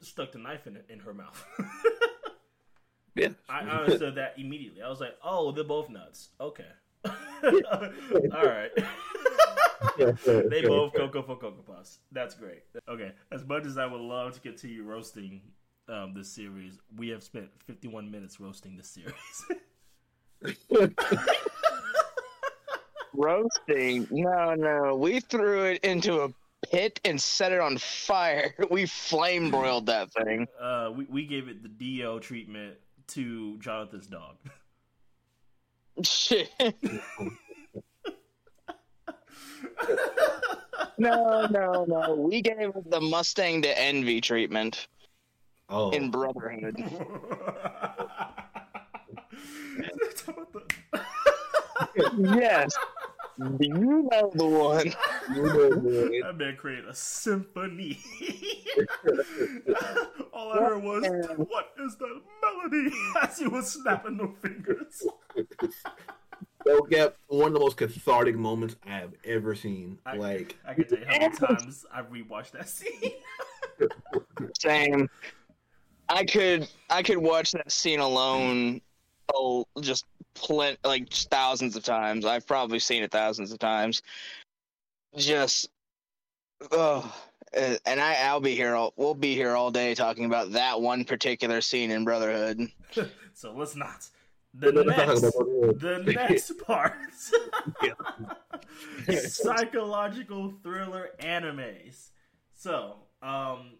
stuck 0.00 0.32
the 0.32 0.38
knife 0.38 0.66
in 0.66 0.78
in 0.88 1.00
her 1.00 1.14
mouth. 1.14 1.44
yeah. 3.14 3.28
I 3.48 3.60
understood 3.60 4.16
that 4.16 4.34
immediately. 4.38 4.82
I 4.82 4.88
was 4.88 5.00
like, 5.00 5.16
"Oh, 5.22 5.52
they're 5.52 5.64
both 5.64 5.88
nuts." 5.88 6.30
Okay. 6.40 6.66
all 7.04 8.44
right. 8.44 8.70
they 9.98 10.62
both 10.62 10.94
Cocoa 10.94 11.22
for 11.22 11.36
Cocoa 11.36 11.62
Puffs. 11.66 11.98
That's 12.12 12.34
great. 12.34 12.62
Okay, 12.88 13.12
as 13.30 13.44
much 13.44 13.66
as 13.66 13.78
I 13.78 13.86
would 13.86 14.00
love 14.00 14.32
to 14.34 14.40
continue 14.40 14.84
roasting 14.84 15.40
um, 15.88 16.14
this 16.14 16.30
series, 16.30 16.78
we 16.96 17.08
have 17.08 17.22
spent 17.22 17.48
51 17.66 18.10
minutes 18.10 18.40
roasting 18.40 18.76
this 18.76 18.88
series. 18.88 20.74
roasting? 23.14 24.06
No, 24.10 24.54
no. 24.54 24.96
We 24.96 25.20
threw 25.20 25.64
it 25.64 25.84
into 25.84 26.22
a 26.22 26.32
pit 26.70 27.00
and 27.04 27.20
set 27.20 27.52
it 27.52 27.60
on 27.60 27.78
fire. 27.78 28.54
We 28.70 28.86
flame 28.86 29.50
broiled 29.50 29.86
that 29.86 30.12
thing. 30.12 30.46
Uh, 30.60 30.90
we, 30.94 31.06
we 31.06 31.26
gave 31.26 31.48
it 31.48 31.62
the 31.62 31.68
DO 31.68 32.20
treatment 32.20 32.76
to 33.08 33.58
Jonathan's 33.58 34.06
dog. 34.06 34.36
Shit. 36.02 36.50
no, 40.98 41.46
no, 41.46 41.84
no. 41.86 42.14
We 42.14 42.40
gave 42.40 42.72
the 42.86 43.00
Mustang 43.00 43.60
the 43.60 43.78
Envy 43.78 44.20
treatment. 44.20 44.88
Oh. 45.68 45.90
In 45.90 46.10
Brotherhood. 46.10 46.76
yes. 52.18 52.72
You 53.60 54.08
know 54.10 54.30
the 54.34 54.46
one. 54.46 54.92
that 55.28 56.34
man 56.36 56.56
created 56.56 56.88
a 56.88 56.94
symphony. 56.94 57.98
All 60.32 60.52
I 60.52 60.58
heard 60.58 60.82
was, 60.82 61.04
"What 61.36 61.72
is 61.80 61.96
that 61.96 62.20
melody?" 62.42 62.94
As 63.22 63.38
he 63.38 63.46
was 63.46 63.72
snapping 63.72 64.16
the 64.18 64.28
fingers. 64.46 65.02
They'll 66.64 66.82
get 66.82 67.16
one 67.26 67.48
of 67.48 67.54
the 67.54 67.60
most 67.60 67.76
cathartic 67.76 68.36
moments 68.36 68.76
I 68.86 68.90
have 68.90 69.14
ever 69.24 69.54
seen. 69.54 69.98
I, 70.06 70.16
like 70.16 70.56
I 70.66 70.74
can 70.74 70.86
tell 70.86 70.98
you 70.98 71.04
how 71.06 71.18
many 71.18 71.36
times 71.36 71.84
I've 71.92 72.10
rewatched 72.10 72.52
that 72.52 72.68
scene. 72.68 73.12
Same. 74.60 75.08
I 76.08 76.24
could 76.24 76.68
I 76.90 77.02
could 77.02 77.18
watch 77.18 77.52
that 77.52 77.70
scene 77.72 78.00
alone, 78.00 78.80
oh, 79.34 79.66
just 79.80 80.04
plenty 80.34 80.78
like 80.84 81.08
just 81.08 81.30
thousands 81.30 81.76
of 81.76 81.84
times. 81.84 82.24
I've 82.24 82.46
probably 82.46 82.78
seen 82.78 83.02
it 83.02 83.10
thousands 83.10 83.52
of 83.52 83.58
times. 83.58 84.02
Just, 85.16 85.68
oh, 86.70 87.14
and 87.54 88.00
I 88.00 88.14
I'll 88.22 88.40
be 88.40 88.54
here. 88.54 88.74
All, 88.74 88.92
we'll 88.96 89.14
be 89.14 89.34
here 89.34 89.54
all 89.56 89.70
day 89.70 89.94
talking 89.94 90.24
about 90.24 90.52
that 90.52 90.80
one 90.80 91.04
particular 91.04 91.60
scene 91.60 91.90
in 91.90 92.04
Brotherhood. 92.04 92.68
so 93.34 93.52
let's 93.52 93.76
not 93.76 94.08
the 94.54 94.84
next, 94.84 95.22
the 95.80 96.02
next 96.06 96.58
part 96.66 96.94
psychological 99.26 100.52
thriller 100.62 101.10
animes 101.20 102.10
so 102.52 102.96
um 103.22 103.72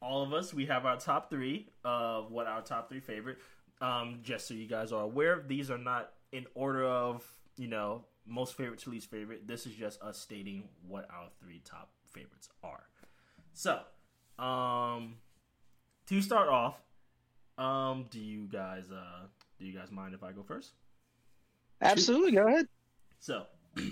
all 0.00 0.22
of 0.22 0.32
us 0.32 0.54
we 0.54 0.66
have 0.66 0.86
our 0.86 0.96
top 0.96 1.30
three 1.30 1.68
of 1.84 2.30
what 2.30 2.46
our 2.46 2.62
top 2.62 2.88
three 2.88 3.00
favorite 3.00 3.38
um 3.80 4.20
just 4.22 4.46
so 4.46 4.54
you 4.54 4.66
guys 4.66 4.92
are 4.92 5.02
aware 5.02 5.42
these 5.46 5.70
are 5.70 5.78
not 5.78 6.12
in 6.32 6.46
order 6.54 6.84
of 6.84 7.24
you 7.56 7.66
know 7.66 8.04
most 8.26 8.54
favorite 8.54 8.78
to 8.78 8.90
least 8.90 9.10
favorite 9.10 9.46
this 9.46 9.66
is 9.66 9.74
just 9.74 10.00
us 10.02 10.18
stating 10.18 10.68
what 10.86 11.08
our 11.10 11.28
three 11.40 11.60
top 11.64 11.90
favorites 12.12 12.48
are 12.62 12.84
so 13.52 13.80
um 14.42 15.16
to 16.06 16.20
start 16.20 16.48
off 16.48 16.76
um 17.58 18.06
do 18.10 18.20
you 18.20 18.46
guys 18.46 18.90
uh 18.90 19.26
do 19.60 19.66
you 19.66 19.78
guys 19.78 19.92
mind 19.92 20.14
if 20.14 20.24
I 20.24 20.32
go 20.32 20.42
first? 20.42 20.72
Absolutely, 21.82 22.32
go 22.32 22.46
ahead. 22.48 22.66
So, 23.20 23.44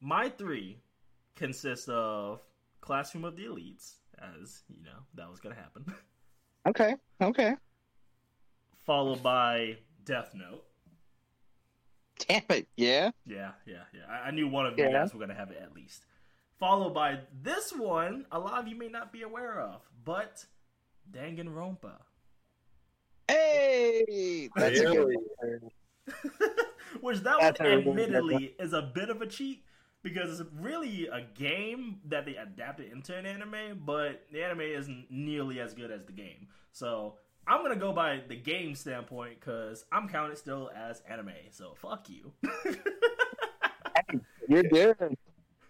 my 0.00 0.30
three 0.30 0.78
consist 1.36 1.90
of 1.90 2.40
Classroom 2.80 3.24
of 3.24 3.36
the 3.36 3.44
Elites, 3.44 3.96
as 4.18 4.62
you 4.68 4.82
know, 4.82 4.98
that 5.14 5.30
was 5.30 5.40
going 5.40 5.54
to 5.54 5.60
happen. 5.60 5.84
Okay, 6.66 6.94
okay. 7.20 7.54
Followed 8.84 9.22
by 9.22 9.78
Death 10.04 10.34
Note. 10.34 10.64
Damn 12.18 12.42
it, 12.50 12.68
yeah? 12.76 13.10
Yeah, 13.26 13.52
yeah, 13.66 13.82
yeah. 13.92 14.02
I, 14.08 14.28
I 14.28 14.30
knew 14.30 14.48
one 14.48 14.66
of 14.66 14.78
you 14.78 14.90
guys 14.90 15.12
were 15.12 15.18
going 15.18 15.30
to 15.30 15.34
have 15.34 15.50
it 15.50 15.60
at 15.62 15.74
least. 15.74 16.04
Followed 16.58 16.94
by 16.94 17.20
this 17.42 17.72
one, 17.72 18.26
a 18.30 18.38
lot 18.38 18.60
of 18.60 18.68
you 18.68 18.76
may 18.76 18.88
not 18.88 19.12
be 19.12 19.22
aware 19.22 19.60
of, 19.60 19.80
but 20.04 20.44
Danganronpa. 21.10 21.94
Hey, 23.26 24.48
that's 24.54 24.80
a 24.80 24.84
good 24.84 25.16
one. 25.38 25.70
Which 27.00 27.20
that 27.20 27.38
that's 27.40 27.60
one, 27.60 27.70
admittedly, 27.70 28.54
is 28.58 28.72
a 28.72 28.82
bit 28.82 29.08
of 29.08 29.20
a 29.22 29.26
cheat 29.26 29.64
because 30.02 30.38
it's 30.38 30.48
really 30.60 31.08
a 31.10 31.22
game 31.34 32.00
that 32.04 32.26
they 32.26 32.36
adapted 32.36 32.92
into 32.92 33.16
an 33.16 33.24
anime, 33.26 33.82
but 33.84 34.26
the 34.30 34.44
anime 34.44 34.60
isn't 34.60 35.06
nearly 35.10 35.60
as 35.60 35.74
good 35.74 35.90
as 35.90 36.04
the 36.04 36.12
game. 36.12 36.48
So 36.72 37.14
I'm 37.46 37.62
gonna 37.62 37.76
go 37.76 37.92
by 37.92 38.20
the 38.26 38.36
game 38.36 38.74
standpoint 38.74 39.40
because 39.40 39.84
I'm 39.92 40.08
counted 40.08 40.38
still 40.38 40.70
as 40.74 41.02
anime. 41.08 41.32
So 41.50 41.74
fuck 41.74 42.08
you. 42.08 42.32
You're 44.48 44.62
good. 44.62 45.16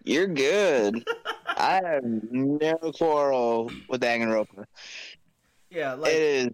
You're 0.03 0.27
good. 0.27 1.05
I 1.47 1.81
have 1.83 2.03
no 2.03 2.77
quarrel 2.97 3.71
with 3.89 4.01
Danganronpa. 4.01 4.65
Yeah, 5.69 5.93
like 5.93 6.13
it 6.13 6.21
is 6.21 6.49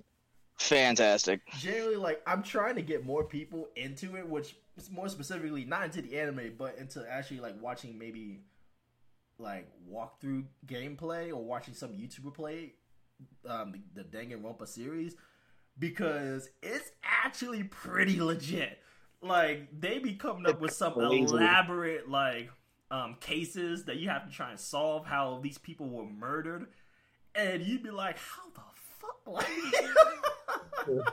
fantastic. 0.57 1.41
Generally, 1.57 1.97
like 1.97 2.21
I'm 2.25 2.43
trying 2.43 2.75
to 2.75 2.81
get 2.81 3.05
more 3.05 3.23
people 3.23 3.67
into 3.75 4.15
it, 4.15 4.27
which 4.27 4.55
is 4.77 4.89
more 4.89 5.09
specifically 5.09 5.65
not 5.65 5.85
into 5.85 6.01
the 6.01 6.17
anime, 6.19 6.53
but 6.57 6.77
into 6.77 7.05
actually 7.09 7.39
like 7.39 7.55
watching 7.61 7.97
maybe 7.97 8.41
like 9.37 9.67
walkthrough 9.91 10.45
gameplay 10.67 11.29
or 11.29 11.43
watching 11.43 11.73
some 11.73 11.89
YouTuber 11.89 12.33
play 12.33 12.73
um, 13.47 13.73
the, 13.93 14.03
the 14.03 14.17
Danganronpa 14.17 14.67
series 14.67 15.15
because 15.77 16.49
it's 16.61 16.91
actually 17.03 17.63
pretty 17.63 18.21
legit. 18.21 18.79
Like 19.21 19.69
they 19.77 19.99
be 19.99 20.13
coming 20.13 20.47
up 20.47 20.61
with 20.61 20.73
some 20.73 20.93
elaborate 20.99 22.09
like 22.09 22.49
um, 22.89 23.15
cases 23.19 23.85
that 23.85 23.97
you 23.97 24.09
have 24.09 24.27
to 24.27 24.31
try 24.33 24.49
and 24.49 24.59
solve 24.59 25.05
how 25.05 25.39
these 25.41 25.57
people 25.57 25.87
were 25.87 26.05
murdered, 26.05 26.67
and 27.35 27.61
you'd 27.63 27.83
be 27.83 27.91
like, 27.91 28.17
how 28.17 28.43
the 28.53 28.61
fuck? 28.99 29.47
Like, 30.87 31.07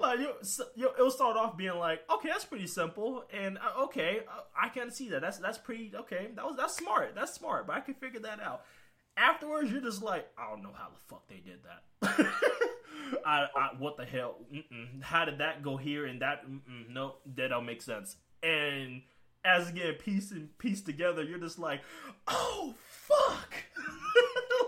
like 0.00 0.18
you, 0.20 0.30
so, 0.42 0.64
you, 0.76 0.88
it'll 0.96 1.10
start 1.10 1.36
off 1.36 1.56
being 1.56 1.74
like, 1.74 2.02
okay, 2.08 2.28
that's 2.28 2.44
pretty 2.44 2.68
simple, 2.68 3.24
and 3.32 3.58
uh, 3.58 3.82
okay, 3.84 4.20
uh, 4.28 4.42
I 4.56 4.68
can 4.68 4.92
see 4.92 5.08
that. 5.08 5.20
That's 5.20 5.38
that's 5.38 5.58
pretty 5.58 5.90
okay. 5.96 6.28
That 6.36 6.44
was 6.44 6.56
that's 6.56 6.76
smart. 6.76 7.12
That's 7.16 7.34
smart, 7.34 7.66
but 7.66 7.74
I 7.74 7.80
can 7.80 7.94
figure 7.94 8.20
that 8.20 8.40
out. 8.40 8.62
Afterwards, 9.16 9.70
you're 9.70 9.80
just 9.80 10.02
like, 10.02 10.26
I 10.36 10.50
don't 10.50 10.62
know 10.62 10.72
how 10.76 10.88
the 10.88 10.98
fuck 11.06 11.28
they 11.28 11.36
did 11.44 11.60
that. 11.64 12.26
I, 13.24 13.46
I, 13.56 13.70
what 13.78 13.96
the 13.96 14.04
hell? 14.04 14.36
Mm-mm. 14.52 15.02
How 15.02 15.24
did 15.24 15.38
that 15.38 15.62
go 15.62 15.76
here 15.76 16.06
and 16.06 16.20
that? 16.22 16.46
Mm-mm. 16.46 16.90
Nope, 16.90 17.20
that 17.36 17.48
don't 17.48 17.66
make 17.66 17.82
sense. 17.82 18.16
And 18.42 19.02
as 19.44 19.68
again, 19.68 19.94
piece 19.94 20.30
and 20.30 20.56
piece 20.58 20.80
together, 20.80 21.22
you're 21.22 21.38
just 21.38 21.58
like, 21.58 21.82
oh 22.26 22.74
fuck, 22.88 23.54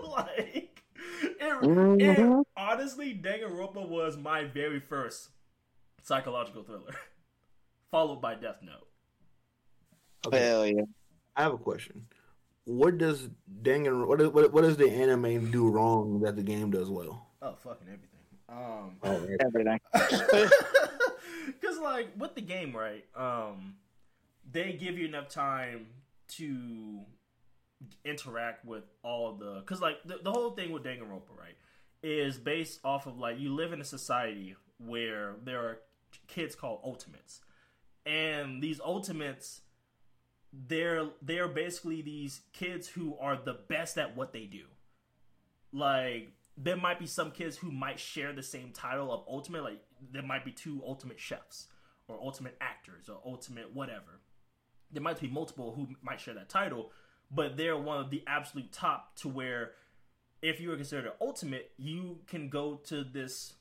like 0.09 0.83
it, 1.21 1.33
it, 1.41 1.61
mm-hmm. 1.61 2.41
honestly, 2.55 3.13
Danganronpa 3.13 3.87
was 3.87 4.17
my 4.17 4.43
very 4.45 4.79
first 4.79 5.29
psychological 6.03 6.63
thriller, 6.63 6.95
followed 7.91 8.21
by 8.21 8.35
Death 8.35 8.57
Note. 8.61 8.87
Okay, 10.27 10.39
Hell 10.39 10.65
yeah. 10.65 10.81
I 11.35 11.43
have 11.43 11.53
a 11.53 11.57
question. 11.57 12.05
What 12.67 12.97
does 12.97 13.29
Dangan? 13.61 14.05
What, 14.07 14.19
is- 14.19 14.27
what 14.27 14.51
what 14.51 14.61
does 14.63 14.75
the 14.75 14.89
anime 14.91 15.49
do 15.51 15.69
wrong 15.69 16.19
that 16.19 16.35
the 16.35 16.43
game 16.43 16.69
does 16.69 16.89
well? 16.89 17.25
Oh, 17.41 17.55
fucking 17.55 17.87
everything. 17.87 18.19
Um, 18.49 18.97
Oh. 19.03 19.25
Everything. 19.39 19.79
because 21.45 21.77
like 21.81 22.09
with 22.17 22.35
the 22.35 22.41
game, 22.41 22.75
right? 22.75 23.05
Um, 23.15 23.75
they 24.51 24.73
give 24.73 24.97
you 24.97 25.05
enough 25.07 25.29
time 25.29 25.87
to 26.35 26.99
interact 28.03 28.65
with 28.65 28.83
all 29.01 29.33
the 29.33 29.61
because 29.61 29.79
like 29.81 29.97
the, 30.03 30.19
the 30.21 30.31
whole 30.31 30.51
thing 30.51 30.71
with 30.71 30.83
Danganronpa, 30.83 31.37
right, 31.37 31.55
is 32.03 32.37
based 32.37 32.81
off 32.83 33.05
of 33.07 33.17
like 33.17 33.39
you 33.39 33.53
live 33.55 33.71
in 33.71 33.79
a 33.79 33.85
society 33.85 34.55
where 34.77 35.35
there 35.43 35.59
are 35.61 35.79
kids 36.27 36.53
called 36.55 36.81
ultimates, 36.83 37.39
and 38.05 38.61
these 38.61 38.81
ultimates. 38.81 39.61
They're 40.53 41.09
they're 41.21 41.47
basically 41.47 42.01
these 42.01 42.41
kids 42.53 42.87
who 42.87 43.17
are 43.19 43.37
the 43.37 43.59
best 43.67 43.97
at 43.97 44.15
what 44.15 44.33
they 44.33 44.45
do. 44.45 44.63
Like 45.71 46.33
there 46.57 46.77
might 46.77 46.99
be 46.99 47.05
some 47.05 47.31
kids 47.31 47.57
who 47.57 47.71
might 47.71 47.99
share 47.99 48.33
the 48.33 48.43
same 48.43 48.71
title 48.71 49.11
of 49.11 49.23
ultimate 49.27 49.63
like 49.63 49.83
there 50.11 50.23
might 50.23 50.45
be 50.45 50.51
two 50.51 50.81
ultimate 50.85 51.19
chefs 51.19 51.67
or 52.07 52.17
ultimate 52.21 52.57
actors 52.61 53.09
or 53.09 53.19
ultimate 53.25 53.75
whatever. 53.75 54.21
There 54.91 55.03
might 55.03 55.19
be 55.19 55.27
multiple 55.27 55.73
who 55.75 55.87
might 56.01 56.19
share 56.19 56.33
that 56.33 56.49
title 56.49 56.91
but 57.29 57.57
they're 57.57 57.77
one 57.77 57.99
of 57.99 58.09
the 58.09 58.23
absolute 58.25 58.71
top 58.71 59.15
to 59.17 59.27
where 59.27 59.71
if 60.41 60.61
you 60.61 60.71
are 60.71 60.77
considered 60.77 61.07
an 61.07 61.11
ultimate 61.19 61.71
you 61.77 62.19
can 62.27 62.49
go 62.49 62.75
to 62.85 63.03
this 63.03 63.53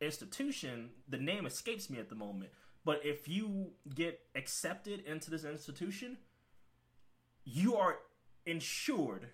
institution. 0.00 0.90
The 1.08 1.18
name 1.18 1.46
escapes 1.46 1.90
me 1.90 1.98
at 1.98 2.08
the 2.08 2.14
moment 2.14 2.50
but 2.84 3.00
if 3.04 3.28
you 3.28 3.70
get 3.94 4.20
accepted 4.34 5.00
into 5.06 5.30
this 5.30 5.44
institution 5.44 6.18
you 7.44 7.76
are 7.76 7.98
ensured 8.46 9.28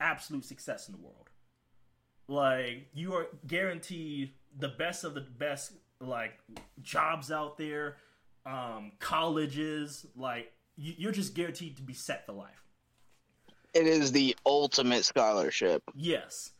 absolute 0.00 0.44
success 0.44 0.88
in 0.88 0.94
the 0.94 1.00
world. 1.00 1.28
Like 2.26 2.88
you 2.94 3.12
are 3.14 3.26
guaranteed 3.46 4.32
the 4.58 4.68
best 4.68 5.04
of 5.04 5.14
the 5.14 5.20
best 5.20 5.72
like 6.00 6.38
jobs 6.82 7.30
out 7.30 7.56
there 7.58 7.96
um 8.46 8.92
colleges 8.98 10.06
like 10.16 10.52
you, 10.76 10.94
you're 10.98 11.12
just 11.12 11.34
guaranteed 11.34 11.76
to 11.76 11.82
be 11.82 11.92
set 11.94 12.26
for 12.26 12.32
life. 12.32 12.62
It 13.74 13.86
is 13.86 14.12
the 14.12 14.36
ultimate 14.46 15.04
scholarship. 15.04 15.82
yes. 15.94 16.50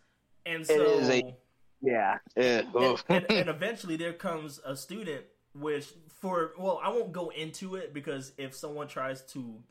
And 0.46 0.66
so 0.66 0.74
is 0.98 1.08
a- 1.08 1.34
Yeah. 1.80 2.18
Eh, 2.36 2.62
and, 2.74 3.02
and, 3.08 3.26
and 3.30 3.48
eventually 3.56 3.96
there 3.96 4.12
comes 4.12 4.60
a 4.66 4.76
student 4.76 5.24
which 5.54 5.92
for 6.24 6.52
well 6.56 6.80
i 6.82 6.88
won't 6.88 7.12
go 7.12 7.30
into 7.36 7.74
it 7.74 7.92
because 7.92 8.32
if 8.38 8.54
someone 8.54 8.88
tries 8.88 9.20
to 9.20 9.62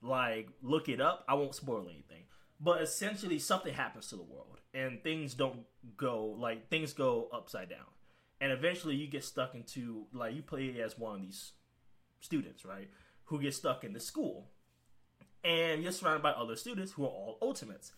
like 0.00 0.48
look 0.62 0.88
it 0.88 0.98
up 0.98 1.26
i 1.28 1.34
won't 1.34 1.54
spoil 1.54 1.86
anything. 1.90 2.22
But 2.58 2.80
essentially 2.80 3.38
something 3.38 3.74
happens 3.74 4.08
to 4.08 4.16
the 4.16 4.22
world 4.22 4.56
and 4.72 5.02
things 5.02 5.34
don't 5.34 5.60
go 5.98 6.34
like 6.38 6.70
things 6.70 6.94
go 6.94 7.28
upside 7.34 7.68
down. 7.68 7.86
And 8.40 8.50
eventually 8.50 8.96
you 8.96 9.08
get 9.08 9.24
stuck 9.24 9.54
into 9.54 10.06
like 10.14 10.34
you 10.34 10.40
play 10.40 10.80
as 10.80 10.98
one 10.98 11.16
of 11.16 11.20
these 11.20 11.52
students 12.20 12.64
right 12.64 12.88
who 13.24 13.38
get 13.38 13.54
stuck 13.54 13.84
in 13.84 13.92
the 13.92 14.00
school. 14.00 14.48
And 15.44 15.82
you're 15.82 15.92
surrounded 15.92 16.22
by 16.22 16.30
other 16.30 16.56
students 16.56 16.92
who 16.92 17.04
are 17.04 17.08
all 17.10 17.36
ultimates. 17.42 17.92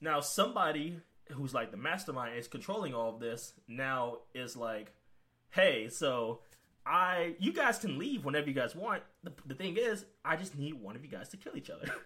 Now 0.00 0.20
somebody 0.20 1.00
who's 1.32 1.52
like 1.52 1.72
the 1.72 1.76
mastermind 1.76 2.38
is 2.38 2.46
controlling 2.46 2.94
all 2.94 3.12
of 3.12 3.20
this 3.20 3.54
now 3.66 4.18
is 4.34 4.56
like 4.56 4.92
hey 5.50 5.88
so 5.88 6.40
i 6.88 7.34
you 7.38 7.52
guys 7.52 7.78
can 7.78 7.98
leave 7.98 8.24
whenever 8.24 8.48
you 8.48 8.54
guys 8.54 8.74
want. 8.74 9.02
The, 9.22 9.32
the 9.46 9.54
thing 9.54 9.76
is 9.76 10.04
i 10.24 10.36
just 10.36 10.56
need 10.58 10.74
one 10.74 10.96
of 10.96 11.04
you 11.04 11.10
guys 11.10 11.28
to 11.30 11.36
kill 11.36 11.56
each 11.56 11.70
other. 11.70 11.88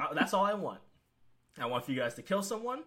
Uh, 0.00 0.14
that's 0.14 0.34
all 0.34 0.44
i 0.44 0.52
want. 0.52 0.80
I 1.58 1.64
want 1.66 1.84
for 1.84 1.92
you 1.92 1.98
guys 1.98 2.14
to 2.14 2.22
kill 2.22 2.42
someone 2.42 2.80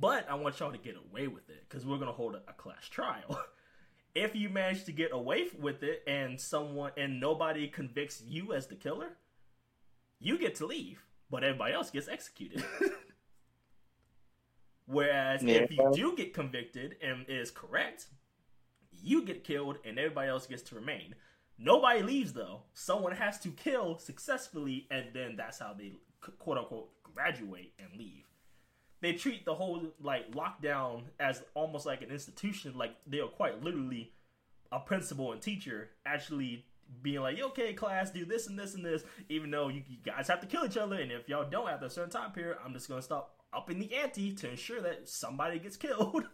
but 0.00 0.26
i 0.28 0.34
want 0.34 0.58
y'all 0.58 0.72
to 0.72 0.78
get 0.78 0.96
away 0.96 1.28
with 1.28 1.48
it 1.50 1.64
because 1.68 1.84
we're 1.84 1.98
to 1.98 2.06
hold 2.12 2.34
a, 2.34 2.42
a 2.48 2.52
class 2.54 2.88
trial. 2.88 3.38
If 4.14 4.36
you 4.36 4.48
manage 4.48 4.84
to 4.84 4.92
get 4.92 5.12
away 5.12 5.48
with 5.58 5.82
it 5.82 6.04
and 6.06 6.40
someone 6.40 6.92
and 6.96 7.18
nobody 7.18 7.66
convicts 7.66 8.22
you 8.24 8.52
as 8.52 8.68
the 8.68 8.76
killer 8.76 9.16
you 10.20 10.38
get 10.38 10.54
to 10.56 10.66
leave 10.66 11.02
but 11.30 11.42
everybody 11.42 11.74
else 11.74 11.90
gets 11.90 12.06
executed 12.06 12.64
whereas 14.86 15.42
if 15.42 15.70
you 15.70 15.90
do 15.94 16.16
get 16.16 16.34
convicted 16.34 16.96
and 17.02 17.24
is 17.28 17.50
correct 17.50 18.06
you 19.04 19.22
get 19.22 19.44
killed 19.44 19.76
and 19.84 19.98
everybody 19.98 20.28
else 20.28 20.46
gets 20.46 20.62
to 20.62 20.74
remain. 20.74 21.14
Nobody 21.58 22.02
leaves 22.02 22.32
though. 22.32 22.62
Someone 22.72 23.12
has 23.12 23.38
to 23.40 23.50
kill 23.50 23.98
successfully 23.98 24.86
and 24.90 25.06
then 25.12 25.36
that's 25.36 25.58
how 25.58 25.74
they 25.76 25.92
quote 26.38 26.58
unquote 26.58 26.90
graduate 27.02 27.72
and 27.78 27.88
leave. 27.98 28.24
They 29.00 29.12
treat 29.12 29.44
the 29.44 29.54
whole 29.54 29.82
like 30.00 30.32
lockdown 30.32 31.02
as 31.20 31.42
almost 31.54 31.86
like 31.86 32.02
an 32.02 32.10
institution. 32.10 32.76
Like 32.76 32.96
they 33.06 33.20
are 33.20 33.28
quite 33.28 33.62
literally 33.62 34.12
a 34.72 34.80
principal 34.80 35.32
and 35.32 35.40
teacher 35.40 35.90
actually 36.06 36.64
being 37.02 37.20
like 37.20 37.40
okay 37.40 37.72
class 37.72 38.10
do 38.10 38.24
this 38.24 38.46
and 38.46 38.58
this 38.58 38.74
and 38.74 38.84
this. 38.84 39.04
Even 39.28 39.50
though 39.50 39.68
you, 39.68 39.82
you 39.86 39.98
guys 40.04 40.28
have 40.28 40.40
to 40.40 40.46
kill 40.46 40.64
each 40.64 40.76
other 40.76 40.96
and 40.96 41.12
if 41.12 41.28
y'all 41.28 41.48
don't 41.48 41.68
after 41.68 41.86
a 41.86 41.90
certain 41.90 42.10
time 42.10 42.30
period 42.32 42.58
i'm 42.64 42.72
just 42.72 42.88
gonna 42.88 43.00
stop 43.00 43.43
upping 43.54 43.78
the 43.78 43.94
ante 43.94 44.32
to 44.34 44.50
ensure 44.50 44.80
that 44.80 45.08
somebody 45.08 45.58
gets 45.58 45.76
killed 45.76 46.24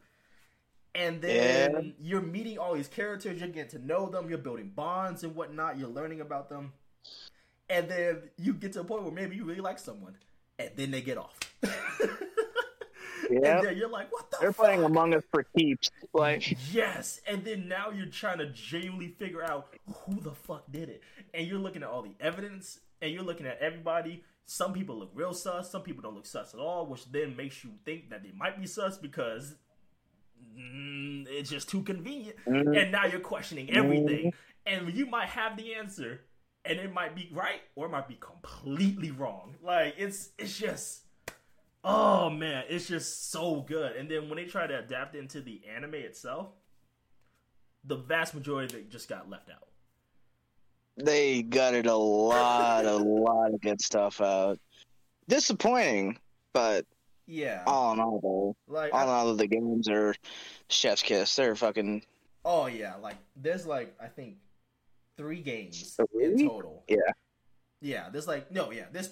and 0.94 1.20
then 1.22 1.72
Yeah. 1.72 1.80
you're 2.00 2.20
meeting 2.22 2.58
all 2.58 2.74
these 2.74 2.88
characters 2.88 3.38
you're 3.40 3.48
getting 3.48 3.78
to 3.80 3.86
know 3.86 4.06
them 4.08 4.28
you're 4.28 4.38
building 4.38 4.72
bonds 4.74 5.22
and 5.24 5.34
whatnot 5.34 5.78
you're 5.78 5.88
learning 5.88 6.20
about 6.20 6.48
them 6.48 6.72
and 7.68 7.88
then 7.88 8.18
you 8.36 8.52
get 8.54 8.72
to 8.72 8.80
a 8.80 8.84
point 8.84 9.02
where 9.04 9.12
maybe 9.12 9.36
you 9.36 9.44
really 9.44 9.60
like 9.60 9.78
someone 9.78 10.16
and 10.58 10.70
then 10.76 10.90
they 10.90 11.00
get 11.00 11.16
off 11.18 11.38
Yeah. 13.30 13.58
and 13.58 13.66
then 13.68 13.76
you're 13.76 13.88
like 13.88 14.10
what 14.10 14.28
the 14.30 14.38
They're 14.40 14.52
fuck? 14.52 14.64
playing 14.66 14.82
Among 14.82 15.14
Us 15.14 15.22
for 15.30 15.44
keeps. 15.56 15.88
Like, 16.12 16.56
Yes, 16.72 17.20
and 17.28 17.44
then 17.44 17.68
now 17.68 17.90
you're 17.90 18.06
trying 18.06 18.38
to 18.38 18.46
genuinely 18.46 19.08
figure 19.18 19.44
out 19.44 19.68
who 19.86 20.20
the 20.20 20.32
fuck 20.32 20.64
did 20.72 20.88
it, 20.88 21.02
and 21.32 21.46
you're 21.46 21.58
looking 21.60 21.82
at 21.84 21.88
all 21.90 22.02
the 22.02 22.14
evidence, 22.18 22.80
and 23.00 23.12
you're 23.12 23.22
looking 23.22 23.46
at 23.46 23.58
everybody. 23.60 24.24
Some 24.46 24.72
people 24.72 24.98
look 24.98 25.12
real 25.14 25.32
sus, 25.32 25.70
some 25.70 25.82
people 25.82 26.02
don't 26.02 26.14
look 26.14 26.26
sus 26.26 26.54
at 26.54 26.60
all, 26.60 26.86
which 26.86 27.10
then 27.12 27.36
makes 27.36 27.62
you 27.64 27.70
think 27.84 28.10
that 28.10 28.22
they 28.22 28.32
might 28.36 28.60
be 28.60 28.66
sus 28.66 28.98
because 28.98 29.54
mm, 30.58 31.24
it's 31.28 31.50
just 31.50 31.68
too 31.68 31.82
convenient. 31.82 32.36
mm, 32.46 32.80
And 32.80 32.90
now 32.92 33.06
you're 33.06 33.20
questioning 33.20 33.70
everything, 33.70 34.32
and 34.66 34.92
you 34.92 35.06
might 35.06 35.28
have 35.28 35.56
the 35.56 35.74
answer, 35.74 36.22
and 36.64 36.78
it 36.78 36.92
might 36.92 37.14
be 37.14 37.28
right 37.32 37.60
or 37.76 37.86
it 37.86 37.90
might 37.90 38.08
be 38.08 38.16
completely 38.20 39.10
wrong. 39.10 39.54
Like 39.62 39.94
it's 39.98 40.30
it's 40.38 40.58
just. 40.58 41.02
Oh 41.82 42.28
man, 42.28 42.64
it's 42.68 42.88
just 42.88 43.30
so 43.32 43.62
good. 43.62 43.96
And 43.96 44.10
then 44.10 44.28
when 44.28 44.36
they 44.36 44.44
try 44.44 44.66
to 44.66 44.78
adapt 44.80 45.14
it 45.14 45.18
into 45.20 45.40
the 45.40 45.62
anime 45.66 45.94
itself, 45.94 46.48
the 47.84 47.96
vast 47.96 48.34
majority 48.34 48.74
of 48.74 48.80
it 48.82 48.90
just 48.90 49.08
got 49.08 49.30
left 49.30 49.48
out. 49.48 49.69
They 51.04 51.42
gutted 51.42 51.86
a 51.86 51.94
lot, 51.96 52.84
a 52.84 52.96
lot 52.96 53.52
of 53.54 53.60
good 53.60 53.80
stuff 53.80 54.20
out. 54.20 54.58
Disappointing, 55.28 56.18
but 56.52 56.84
Yeah. 57.26 57.62
all 57.66 57.92
in 57.92 58.00
all, 58.00 58.20
though, 58.20 58.72
like 58.74 58.92
all 58.92 59.02
in 59.02 59.08
all, 59.08 59.34
the 59.34 59.46
games 59.46 59.88
are 59.88 60.14
chef's 60.68 61.02
kiss. 61.02 61.34
They're 61.36 61.54
fucking 61.56 62.02
oh 62.44 62.66
yeah, 62.66 62.96
like 62.96 63.16
there's 63.36 63.66
like 63.66 63.94
I 64.00 64.06
think 64.08 64.36
three 65.16 65.40
games 65.40 65.96
Three? 66.12 66.24
in 66.26 66.48
total. 66.48 66.82
Yeah. 66.88 66.96
Yeah, 67.80 68.08
there's 68.10 68.26
like 68.26 68.50
no, 68.50 68.72
yeah, 68.72 68.86
there's 68.92 69.10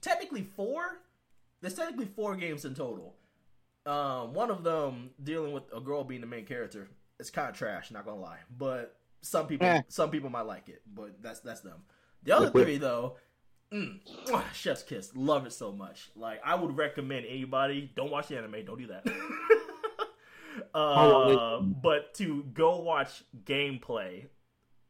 technically 0.00 0.42
four. 0.42 0.98
There's 1.60 1.74
technically 1.74 2.06
four 2.06 2.36
games 2.36 2.64
in 2.64 2.74
total. 2.74 3.14
Um, 3.84 4.32
one 4.34 4.50
of 4.50 4.64
them 4.64 5.10
dealing 5.22 5.52
with 5.52 5.64
a 5.74 5.80
girl 5.80 6.04
being 6.04 6.20
the 6.20 6.26
main 6.26 6.44
character. 6.46 6.88
It's 7.20 7.30
kind 7.30 7.48
of 7.50 7.56
trash, 7.56 7.90
not 7.90 8.04
gonna 8.06 8.20
lie. 8.20 8.38
But 8.58 8.94
some 9.22 9.46
people, 9.46 9.66
Eh. 9.66 9.82
some 9.88 10.10
people 10.10 10.30
might 10.30 10.42
like 10.46 10.68
it. 10.68 10.82
But 10.86 11.22
that's 11.22 11.40
that's 11.40 11.60
them. 11.60 11.82
The 12.22 12.36
other 12.36 12.50
three 12.50 12.78
though, 12.78 13.16
mm, 13.72 14.00
Chef's 14.52 14.82
Kiss, 14.82 15.12
love 15.14 15.46
it 15.46 15.52
so 15.52 15.72
much. 15.72 16.10
Like 16.16 16.40
I 16.44 16.54
would 16.54 16.76
recommend 16.76 17.26
anybody 17.26 17.90
don't 17.94 18.10
watch 18.10 18.28
the 18.28 18.38
anime. 18.38 18.64
Don't 18.64 18.78
do 18.78 18.86
that. 18.88 19.06
Uh, 20.74 21.60
but 21.60 22.14
to 22.14 22.42
go 22.52 22.80
watch 22.80 23.22
gameplay 23.44 24.24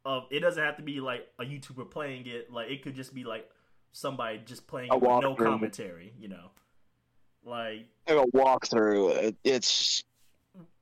of 0.05 0.26
it 0.31 0.41
doesn't 0.41 0.62
have 0.62 0.76
to 0.76 0.83
be 0.83 1.01
like 1.01 1.29
a 1.39 1.45
YouTuber 1.45 1.91
playing 1.91 2.26
it. 2.26 2.51
Like 2.53 2.70
it 2.70 2.83
could 2.83 2.95
just 2.95 3.14
be 3.14 3.24
like 3.24 3.49
somebody 3.93 4.41
just 4.45 4.66
playing 4.66 4.91
it 4.93 5.01
with 5.01 5.22
no 5.22 5.35
commentary. 5.35 6.14
You 6.18 6.29
know, 6.29 6.51
like 7.45 7.87
a 8.07 8.12
walkthrough. 8.35 9.16
It, 9.16 9.37
it's 9.45 10.03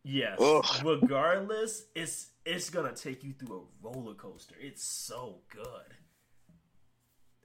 yes. 0.06 0.38
Ugh. 0.40 0.64
Regardless, 0.84 1.84
it's 1.94 2.28
it's 2.44 2.70
gonna 2.70 2.92
take 2.94 3.24
you 3.24 3.32
through 3.32 3.56
a 3.56 3.86
roller 3.86 4.14
coaster. 4.14 4.54
It's 4.60 4.82
so 4.84 5.40
good. 5.52 5.94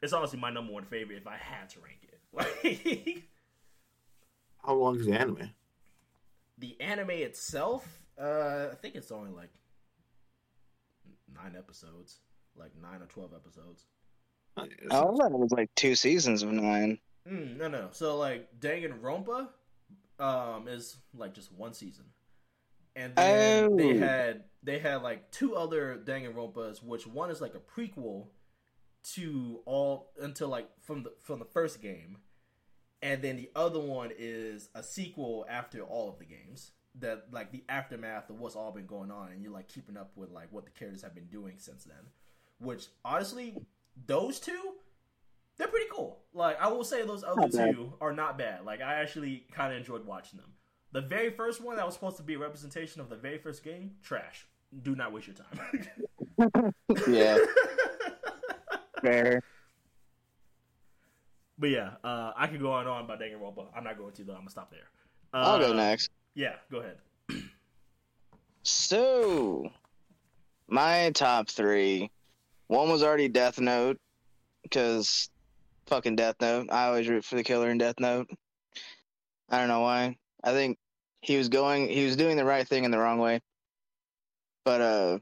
It's 0.01 0.13
honestly 0.13 0.39
my 0.39 0.49
number 0.51 0.71
one 0.71 0.85
favorite 0.85 1.17
if 1.17 1.27
I 1.27 1.37
had 1.37 1.69
to 1.69 1.79
rank 1.79 1.99
it. 2.03 2.07
Like 2.33 3.23
How 4.65 4.73
long 4.75 4.97
is 4.99 5.05
the 5.05 5.13
anime? 5.13 5.49
the 6.57 6.79
anime 6.79 7.09
itself, 7.09 7.85
uh, 8.17 8.67
I 8.71 8.75
think 8.81 8.95
it's 8.95 9.11
only 9.11 9.31
like 9.31 9.49
nine 11.33 11.55
episodes, 11.57 12.19
like 12.55 12.71
nine 12.81 13.01
or 13.01 13.07
twelve 13.07 13.33
episodes. 13.33 13.85
Oh, 14.57 14.63
yeah, 14.63 14.87
I 14.91 15.01
thought 15.01 15.31
it 15.31 15.39
was 15.39 15.51
like 15.51 15.73
two 15.75 15.95
seasons 15.95 16.43
of 16.43 16.51
nine. 16.51 16.99
Mm, 17.27 17.57
no, 17.57 17.67
no. 17.67 17.89
So 17.91 18.17
like 18.17 18.47
Danganronpa, 18.59 19.47
um, 20.19 20.67
is 20.67 20.97
like 21.17 21.33
just 21.33 21.51
one 21.51 21.73
season, 21.73 22.05
and 22.95 23.15
then 23.15 23.75
they 23.75 23.93
Oh. 23.95 23.99
had 23.99 24.43
they 24.63 24.79
had 24.79 25.01
like 25.01 25.31
two 25.31 25.55
other 25.55 25.97
Danganronpas, 26.03 26.83
which 26.83 27.07
one 27.07 27.31
is 27.31 27.41
like 27.41 27.55
a 27.55 27.59
prequel 27.59 28.27
to 29.15 29.61
all 29.65 30.11
until 30.19 30.47
like 30.49 30.69
from 30.81 31.03
the 31.03 31.13
from 31.21 31.39
the 31.39 31.45
first 31.45 31.81
game, 31.81 32.17
and 33.01 33.21
then 33.21 33.37
the 33.37 33.49
other 33.55 33.79
one 33.79 34.11
is 34.17 34.69
a 34.75 34.83
sequel 34.83 35.45
after 35.49 35.81
all 35.81 36.09
of 36.09 36.19
the 36.19 36.25
games 36.25 36.71
that 36.95 37.27
like 37.31 37.51
the 37.51 37.63
aftermath 37.69 38.29
of 38.29 38.37
what's 38.39 38.55
all 38.55 38.71
been 38.71 38.85
going 38.85 39.09
on, 39.11 39.31
and 39.31 39.41
you're 39.41 39.53
like 39.53 39.67
keeping 39.69 39.97
up 39.97 40.11
with 40.15 40.29
like 40.29 40.51
what 40.51 40.65
the 40.65 40.71
characters 40.71 41.01
have 41.01 41.15
been 41.15 41.27
doing 41.27 41.55
since 41.57 41.83
then. 41.85 42.05
Which 42.59 42.87
honestly, 43.03 43.57
those 44.05 44.39
two 44.39 44.73
they're 45.57 45.67
pretty 45.67 45.87
cool. 45.91 46.23
Like 46.33 46.59
I 46.61 46.67
will 46.67 46.83
say, 46.83 47.05
those 47.05 47.23
other 47.23 47.47
two 47.49 47.93
are 48.01 48.13
not 48.13 48.37
bad. 48.37 48.65
Like 48.65 48.81
I 48.81 48.95
actually 48.95 49.45
kind 49.51 49.71
of 49.73 49.79
enjoyed 49.79 50.05
watching 50.05 50.37
them. 50.39 50.51
The 50.93 51.01
very 51.01 51.29
first 51.29 51.61
one 51.61 51.77
that 51.77 51.85
was 51.85 51.93
supposed 51.95 52.17
to 52.17 52.23
be 52.23 52.33
a 52.33 52.39
representation 52.39 52.99
of 53.01 53.09
the 53.09 53.15
very 53.15 53.37
first 53.37 53.63
game, 53.63 53.91
trash. 54.03 54.45
Do 54.83 54.95
not 54.95 55.13
waste 55.13 55.27
your 55.27 55.35
time. 55.35 56.73
Yeah, 57.07 57.37
fair. 59.01 59.43
but 61.59 61.69
yeah, 61.69 61.91
uh, 62.03 62.31
I 62.35 62.47
could 62.47 62.59
go 62.59 62.71
on 62.71 62.81
and 62.81 62.89
on 62.89 63.05
about 63.05 63.19
Danganronpa. 63.19 63.67
I'm 63.75 63.83
not 63.83 63.97
going 63.97 64.11
to 64.13 64.23
though. 64.23 64.33
I'm 64.33 64.39
gonna 64.39 64.49
stop 64.49 64.71
there. 64.71 64.89
Uh, 65.33 65.37
I'll 65.45 65.59
go 65.59 65.73
next. 65.73 66.09
Yeah, 66.33 66.55
go 66.71 66.79
ahead. 66.79 66.97
So, 68.63 69.69
my 70.67 71.11
top 71.11 71.49
three. 71.49 72.09
One 72.67 72.89
was 72.89 73.03
already 73.03 73.27
Death 73.27 73.59
Note, 73.59 73.99
because 74.63 75.29
fucking 75.87 76.15
Death 76.15 76.37
Note. 76.39 76.69
I 76.71 76.85
always 76.87 77.07
root 77.07 77.25
for 77.25 77.35
the 77.35 77.43
killer 77.43 77.69
in 77.69 77.77
Death 77.77 77.99
Note. 77.99 78.29
I 79.49 79.59
don't 79.59 79.67
know 79.67 79.81
why. 79.81 80.17
I 80.43 80.51
think 80.51 80.77
he 81.21 81.37
was 81.37 81.49
going, 81.49 81.87
he 81.89 82.05
was 82.05 82.15
doing 82.15 82.37
the 82.37 82.45
right 82.45 82.67
thing 82.67 82.83
in 82.83 82.91
the 82.91 82.97
wrong 82.97 83.19
way. 83.19 83.41
But 84.65 84.81
uh, 84.81 85.19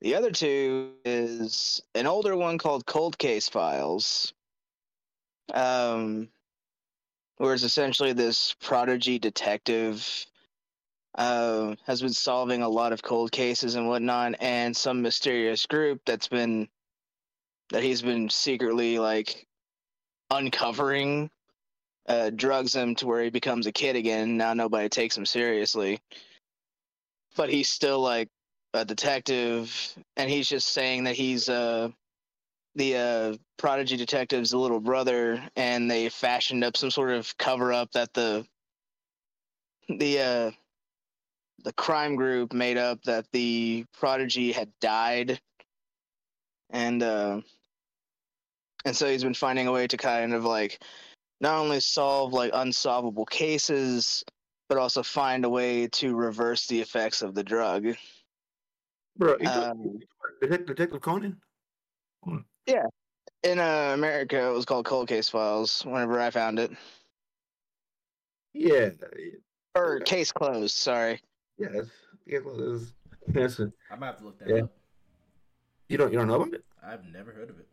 the 0.00 0.14
other 0.14 0.30
two 0.30 0.92
is 1.04 1.82
an 1.94 2.06
older 2.06 2.36
one 2.36 2.58
called 2.58 2.86
Cold 2.86 3.18
Case 3.18 3.48
Files. 3.48 4.32
Um, 5.52 6.28
where 7.38 7.54
it's 7.54 7.62
essentially 7.62 8.12
this 8.12 8.54
prodigy 8.60 9.18
detective 9.18 10.26
uh, 11.16 11.74
has 11.86 12.00
been 12.00 12.12
solving 12.12 12.62
a 12.62 12.68
lot 12.68 12.92
of 12.92 13.02
cold 13.02 13.30
cases 13.32 13.74
and 13.74 13.88
whatnot, 13.88 14.34
and 14.40 14.76
some 14.76 15.02
mysterious 15.02 15.66
group 15.66 16.00
that's 16.06 16.28
been 16.28 16.68
that 17.70 17.82
he's 17.82 18.02
been 18.02 18.28
secretly 18.28 18.98
like 18.98 19.46
uncovering 20.30 21.30
uh, 22.08 22.30
drugs 22.30 22.74
him 22.74 22.94
to 22.96 23.06
where 23.06 23.22
he 23.22 23.30
becomes 23.30 23.66
a 23.66 23.72
kid 23.72 23.96
again. 23.96 24.36
Now 24.36 24.54
nobody 24.54 24.88
takes 24.88 25.16
him 25.16 25.26
seriously, 25.26 26.00
but 27.36 27.50
he's 27.50 27.68
still 27.68 28.00
like 28.00 28.28
a 28.74 28.84
detective, 28.84 29.96
and 30.16 30.30
he's 30.30 30.48
just 30.48 30.68
saying 30.68 31.04
that 31.04 31.14
he's 31.14 31.48
uh 31.48 31.88
the 32.74 32.96
uh, 32.96 33.36
prodigy 33.56 33.96
detective's 33.96 34.52
little 34.52 34.80
brother, 34.80 35.42
and 35.56 35.90
they 35.90 36.10
fashioned 36.10 36.62
up 36.62 36.76
some 36.76 36.90
sort 36.90 37.10
of 37.10 37.36
cover 37.38 37.72
up 37.72 37.90
that 37.92 38.12
the 38.12 38.46
the 39.88 40.20
uh 40.20 40.50
the 41.64 41.72
crime 41.72 42.16
group 42.16 42.52
made 42.52 42.76
up 42.76 43.02
that 43.02 43.26
the 43.32 43.84
prodigy 43.98 44.52
had 44.52 44.70
died 44.80 45.40
and 46.70 47.02
uh 47.02 47.40
and 48.84 48.96
so 48.96 49.08
he's 49.08 49.24
been 49.24 49.34
finding 49.34 49.66
a 49.66 49.72
way 49.72 49.86
to 49.86 49.96
kind 49.96 50.32
of 50.32 50.44
like 50.44 50.80
not 51.40 51.58
only 51.58 51.80
solve 51.80 52.32
like 52.32 52.50
unsolvable 52.54 53.26
cases 53.26 54.24
but 54.68 54.78
also 54.78 55.02
find 55.02 55.44
a 55.44 55.48
way 55.48 55.86
to 55.86 56.16
reverse 56.16 56.66
the 56.66 56.80
effects 56.80 57.22
of 57.22 57.36
the 57.36 57.44
drug. 57.44 57.86
Bro, 59.16 59.36
um, 59.46 60.00
Detective, 60.40 60.66
Detective 60.66 61.34
Yeah, 62.66 62.86
in 63.44 63.58
uh, 63.60 63.92
america 63.94 64.48
it 64.48 64.52
was 64.52 64.64
called 64.64 64.84
cold 64.84 65.08
case 65.08 65.28
files 65.28 65.82
whenever 65.86 66.20
i 66.20 66.30
found 66.30 66.58
it. 66.58 66.72
Yeah, 68.52 68.90
or 69.74 70.00
case 70.00 70.32
closed 70.32 70.74
sorry. 70.74 71.20
Yeah, 71.58 71.68
it's, 71.72 71.90
yeah, 72.26 72.38
well, 72.44 72.74
it's, 72.74 72.92
it's 73.28 73.60
a- 73.60 73.72
I 73.90 73.96
might 73.96 74.06
have 74.06 74.18
to 74.18 74.24
look 74.24 74.38
that 74.40 74.48
Yeah. 74.48 74.62
up. 74.62 74.72
you 75.88 75.96
don't 75.98 76.12
you 76.12 76.18
don't 76.18 76.28
know 76.28 76.36
about 76.42 76.54
it? 76.54 76.64
I've 76.82 77.04
never 77.12 77.32
heard 77.32 77.50
of 77.50 77.58
it. 77.58 77.68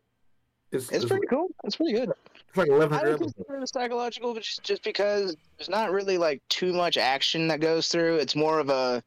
It's, 0.72 0.90
it's 0.90 1.04
pretty 1.06 1.26
cool. 1.26 1.48
It's 1.64 1.76
pretty 1.76 1.92
good 1.92 2.12
It's 2.54 2.58
like 2.58 2.68
eleven 2.68 2.92
I 2.92 2.98
hundred 2.98 3.10
would 3.10 3.14
episodes. 3.22 3.34
consider 3.34 3.62
it 3.62 3.68
psychological, 3.68 4.32
but 4.34 4.42
just, 4.44 4.62
just 4.62 4.84
because 4.84 5.34
there's 5.58 5.68
not 5.68 5.90
really 5.90 6.18
like 6.18 6.40
too 6.48 6.72
much 6.72 6.96
action 6.96 7.48
that 7.48 7.58
goes 7.58 7.88
through. 7.88 8.16
It's 8.16 8.36
more 8.36 8.60
of 8.60 8.68
a 8.70 9.02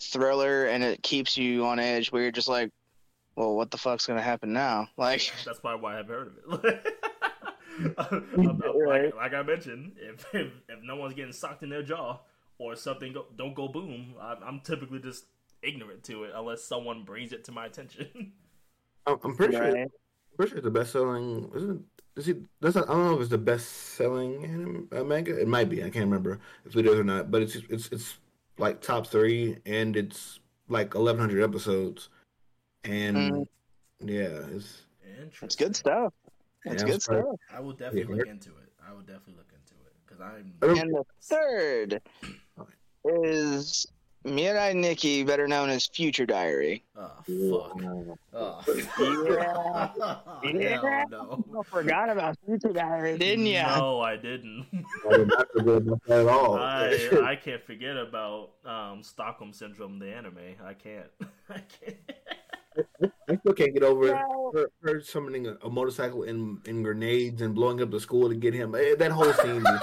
thriller, 0.00 0.66
and 0.66 0.84
it 0.84 1.02
keeps 1.02 1.36
you 1.36 1.66
on 1.66 1.80
edge. 1.80 2.12
Where 2.12 2.22
you're 2.22 2.30
just 2.30 2.46
like, 2.48 2.70
"Well, 3.34 3.56
what 3.56 3.72
the 3.72 3.76
fuck's 3.76 4.06
gonna 4.06 4.22
happen 4.22 4.52
now?" 4.52 4.86
Like, 4.96 5.32
That's 5.44 5.58
probably 5.58 5.82
why 5.82 5.94
I 5.94 5.96
haven't 5.96 6.10
heard 6.14 6.32
of 6.48 6.64
it. 6.64 6.86
I'm- 7.98 8.26
I'm- 8.38 8.60
Right. 8.76 9.04
like, 9.06 9.14
like 9.16 9.34
I 9.34 9.42
mentioned, 9.42 9.92
if, 9.96 10.24
if 10.34 10.52
if 10.68 10.82
no 10.84 10.94
one's 10.96 11.14
getting 11.14 11.32
socked 11.32 11.62
in 11.64 11.70
their 11.70 11.82
jaw 11.82 12.20
or 12.58 12.76
something 12.76 13.12
go, 13.12 13.26
don't 13.36 13.54
go 13.54 13.66
boom, 13.68 14.14
I'm, 14.20 14.36
I'm 14.44 14.60
typically 14.60 15.00
just 15.00 15.24
ignorant 15.62 16.04
to 16.04 16.22
it 16.24 16.30
unless 16.36 16.62
someone 16.64 17.02
brings 17.02 17.32
it 17.32 17.44
to 17.46 17.52
my 17.52 17.66
attention. 17.66 18.32
I'm, 19.06 19.18
I'm 19.24 19.34
pretty 19.36 19.54
sure. 19.54 19.72
Right. 19.72 19.88
Pretty 20.36 20.50
sure 20.50 20.58
it's 20.58 20.64
the 20.64 20.70
best 20.70 20.92
selling. 20.92 21.50
Isn't 21.56 21.70
it? 21.70 21.99
Is 22.16 22.28
it? 22.28 22.38
That's 22.60 22.74
not, 22.74 22.88
I 22.88 22.92
don't 22.92 23.04
know 23.06 23.14
if 23.14 23.20
it's 23.20 23.30
the 23.30 23.38
best 23.38 23.68
selling 23.68 24.44
anime 24.44 24.88
uh, 24.92 25.04
manga. 25.04 25.38
It 25.40 25.48
might 25.48 25.68
be. 25.68 25.80
I 25.80 25.90
can't 25.90 26.04
remember 26.06 26.40
if 26.64 26.76
it 26.76 26.86
is 26.86 26.98
or 26.98 27.04
not. 27.04 27.30
But 27.30 27.42
it's 27.42 27.56
it's 27.68 27.88
it's 27.92 28.18
like 28.58 28.80
top 28.80 29.06
three, 29.06 29.58
and 29.64 29.96
it's 29.96 30.40
like 30.68 30.94
eleven 30.94 31.20
hundred 31.20 31.42
episodes, 31.42 32.08
and 32.84 33.16
Mm. 33.16 33.46
yeah, 34.00 34.46
it's 34.54 34.82
it's 35.42 35.56
good 35.56 35.76
stuff. 35.76 36.12
It's 36.64 36.82
Yeah, 36.82 36.88
good 36.90 37.02
stuff. 37.02 37.24
I 37.52 37.60
will 37.60 37.72
definitely 37.72 38.14
Yeah. 38.14 38.18
look 38.18 38.26
into 38.26 38.50
it. 38.50 38.72
I 38.86 38.92
will 38.92 39.00
definitely 39.00 39.34
look 39.36 39.52
into 39.54 39.74
it 39.86 39.94
because 40.04 40.20
I'm. 40.20 40.54
And 40.62 40.94
the 40.94 41.04
third 41.22 42.02
is 43.04 43.86
Mirai 44.26 44.74
Nikki, 44.76 45.24
better 45.24 45.48
known 45.48 45.70
as 45.70 45.86
Future 45.86 46.26
Diary. 46.26 46.84
Oh 46.96 47.10
fuck. 47.24 48.18
Oh. 48.34 48.62
Yeah. 50.42 50.80
Hell 50.80 51.06
no. 51.10 51.60
I 51.60 51.62
forgot 51.64 52.08
about 52.10 52.36
Future 52.46 52.72
Diary, 52.72 53.16
didn't 53.18 53.46
you? 53.46 53.62
No, 53.62 54.00
I 54.00 54.16
didn't. 54.16 54.66
I 55.10 55.16
did 55.18 55.28
not 55.28 55.46
forget 55.52 55.76
about 55.76 56.00
that 56.06 56.20
at 56.20 56.28
all. 56.28 56.54
I 56.58 57.10
I 57.24 57.36
can't 57.36 57.64
forget 57.64 57.96
about 57.96 58.50
um, 58.64 59.02
Stockholm 59.02 59.52
Syndrome, 59.52 59.98
the 59.98 60.08
anime. 60.12 60.38
I 60.64 60.74
can't. 60.74 61.06
I 61.50 61.60
can't. 61.60 61.96
I 63.28 63.36
still 63.36 63.52
can't 63.52 63.74
get 63.74 63.82
over 63.82 64.06
No. 64.06 64.52
her, 64.54 64.70
her 64.82 65.00
summoning 65.00 65.46
a, 65.46 65.56
a 65.64 65.70
motorcycle 65.70 66.22
and, 66.24 66.58
and 66.66 66.84
grenades 66.84 67.42
and 67.42 67.54
blowing 67.54 67.80
up 67.82 67.90
the 67.90 68.00
school 68.00 68.28
to 68.28 68.34
get 68.34 68.54
him. 68.54 68.74
Eh, 68.74 68.94
That 68.98 69.12
whole 69.12 69.32
scene. 69.32 69.64
is- 69.66 69.80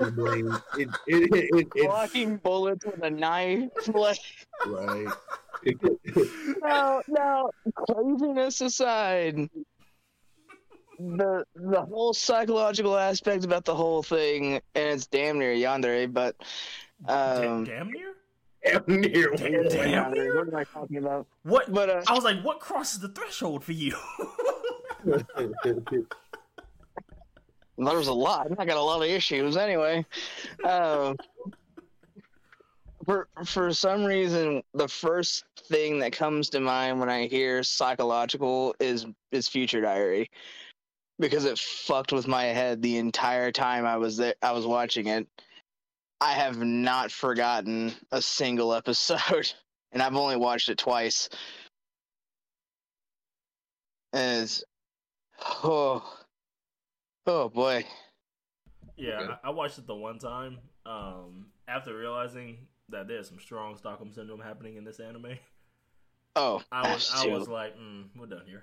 it, 0.00 0.48
it, 0.78 0.88
it, 1.06 1.34
it, 1.34 1.68
it's 1.74 1.86
Blocking 1.86 2.36
bullets 2.36 2.84
with 2.84 3.02
a 3.02 3.10
knife. 3.10 3.70
Like, 3.92 4.18
right. 4.66 5.06
no, 6.62 7.02
no. 7.08 7.50
Craziness 7.74 8.60
aside, 8.60 9.48
the 10.98 11.44
the 11.54 11.82
whole 11.82 12.14
psychological 12.14 12.96
aspect 12.96 13.44
about 13.44 13.64
the 13.64 13.74
whole 13.74 14.02
thing, 14.02 14.54
and 14.54 14.62
it's 14.74 15.06
damn 15.06 15.38
near 15.38 15.54
yandere, 15.54 16.12
but 16.12 16.36
um, 17.06 17.64
damn 17.64 17.90
near. 17.90 18.14
Damn 18.64 19.00
near. 19.00 19.32
Damn, 19.36 19.68
damn 19.68 20.12
near. 20.12 20.36
what 20.36 20.48
am 20.48 20.56
I 20.56 20.64
talking 20.64 20.98
about? 20.98 21.26
What? 21.42 21.72
But 21.72 21.90
uh, 21.90 22.02
I 22.06 22.14
was 22.14 22.24
like, 22.24 22.42
what 22.42 22.60
crosses 22.60 23.00
the 23.00 23.08
threshold 23.08 23.64
for 23.64 23.72
you? 23.72 23.96
there's 27.84 28.08
a 28.08 28.12
lot. 28.12 28.48
I 28.58 28.64
got 28.64 28.76
a 28.76 28.82
lot 28.82 29.02
of 29.02 29.08
issues 29.08 29.56
anyway. 29.56 30.04
Um, 30.64 31.16
For 33.04 33.26
for 33.44 33.72
some 33.74 34.04
reason, 34.04 34.62
the 34.74 34.86
first 34.86 35.44
thing 35.66 35.98
that 36.00 36.12
comes 36.12 36.50
to 36.50 36.60
mind 36.60 37.00
when 37.00 37.08
I 37.08 37.26
hear 37.26 37.62
psychological 37.64 38.74
is 38.78 39.06
is 39.32 39.48
Future 39.48 39.80
Diary, 39.80 40.30
because 41.18 41.44
it 41.44 41.58
fucked 41.58 42.12
with 42.12 42.28
my 42.28 42.44
head 42.44 42.80
the 42.80 42.98
entire 42.98 43.50
time 43.50 43.86
I 43.86 43.96
was 43.96 44.16
there. 44.18 44.34
I 44.42 44.52
was 44.52 44.66
watching 44.66 45.08
it. 45.08 45.26
I 46.20 46.34
have 46.34 46.58
not 46.58 47.10
forgotten 47.10 47.92
a 48.12 48.22
single 48.22 48.72
episode, 48.72 49.52
and 49.92 50.00
I've 50.00 50.14
only 50.14 50.36
watched 50.36 50.68
it 50.68 50.78
twice. 50.78 51.28
And 54.12 54.44
it's, 54.44 54.62
oh, 55.64 56.21
oh 57.26 57.48
boy. 57.48 57.84
Yeah, 58.96 59.20
Okay. 59.20 59.32
I, 59.44 59.48
I 59.48 59.50
watched 59.50 59.78
it 59.78 59.86
the 59.86 59.94
one 59.94 60.18
time. 60.18 60.58
Um, 60.84 61.46
after 61.68 61.96
realizing 61.96 62.66
that 62.88 63.08
there's 63.08 63.28
some 63.28 63.38
strong 63.38 63.76
Stockholm 63.76 64.12
syndrome 64.12 64.40
happening 64.40 64.76
in 64.76 64.84
this 64.84 65.00
anime, 65.00 65.38
Oh, 66.34 66.62
I 66.72 66.90
was 66.92 67.10
I 67.14 67.26
was 67.26 67.46
like, 67.46 67.76
mm, 67.78 68.04
we're 68.16 68.24
done 68.26 68.44
here. 68.46 68.62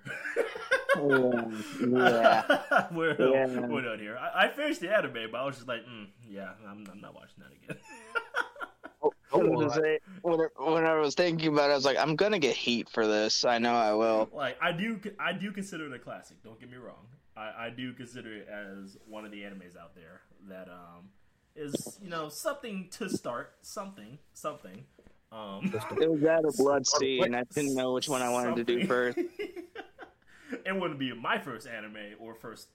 yeah. 0.98 2.88
we're 2.92 3.16
Yeah. 3.20 3.60
we're 3.68 3.82
done 3.82 4.00
here. 4.00 4.18
I, 4.18 4.46
I 4.46 4.50
finished 4.50 4.82
the 4.82 4.92
anime, 4.96 5.30
but 5.32 5.38
I 5.40 5.46
was 5.46 5.56
just 5.58 5.68
like, 5.68 5.82
mm, 5.86 6.08
yeah, 6.28 6.50
I'm, 6.68 6.84
I'm 6.92 7.00
not 7.00 7.14
watching 7.14 7.44
that 7.44 7.52
again. 7.52 7.82
I 9.32 9.38
was 9.38 9.76
say, 9.76 10.00
when, 10.24 10.40
when 10.58 10.86
I 10.86 10.96
was 10.96 11.14
thinking 11.14 11.54
about 11.54 11.70
it, 11.70 11.74
I 11.74 11.76
was 11.76 11.86
like, 11.86 11.98
I'm 11.98 12.16
gonna 12.16 12.40
get 12.40 12.56
heat 12.56 12.90
for 12.90 13.06
this. 13.06 13.46
I 13.46 13.60
know 13.60 13.74
I 13.76 13.94
will. 13.94 14.30
like 14.34 14.58
I 14.62 14.72
do 14.72 15.00
I 15.20 15.34
do 15.34 15.52
consider 15.52 15.86
it 15.86 15.94
a 15.94 16.00
classic. 16.00 16.42
Don't 16.44 16.60
get 16.60 16.72
me 16.72 16.78
wrong. 16.78 17.06
I, 17.40 17.68
I 17.68 17.70
do 17.70 17.94
consider 17.94 18.34
it 18.34 18.48
as 18.50 18.98
one 19.08 19.24
of 19.24 19.32
the 19.32 19.42
animes 19.42 19.78
out 19.80 19.96
there 19.96 20.22
that 20.50 20.68
um 20.68 21.10
is 21.56 21.98
you 22.02 22.10
know 22.10 22.30
something 22.30 22.90
to 22.92 23.10
start 23.10 23.54
something 23.62 24.18
something. 24.34 24.84
Um, 25.32 25.72
It 26.02 26.10
was 26.10 26.24
out 26.24 26.44
of 26.44 26.58
Blood-C, 26.58 27.20
and 27.20 27.36
I 27.36 27.44
didn't 27.54 27.76
know 27.76 27.94
which 27.94 28.10
one 28.10 28.24
I 28.24 28.30
wanted 28.30 28.56
to 28.56 28.64
do 28.64 28.88
first. 28.88 29.20
it 30.66 30.76
wouldn't 30.76 31.00
be 31.00 31.14
my 31.14 31.38
first 31.38 31.68
anime 31.68 32.16
or 32.20 32.34
first 32.34 32.70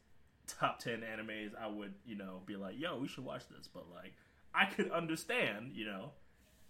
top 0.47 0.79
10 0.79 1.01
animes. 1.01 1.51
I 1.61 1.67
would 1.67 1.95
you 2.07 2.17
know 2.17 2.41
be 2.47 2.57
like 2.57 2.79
yo 2.79 2.99
we 2.99 3.09
should 3.09 3.25
watch 3.25 3.43
this. 3.49 3.69
But 3.73 3.85
like 3.93 4.15
i 4.55 4.67
could 4.67 4.91
understand 4.93 5.73
you 5.75 5.85
know 5.85 6.12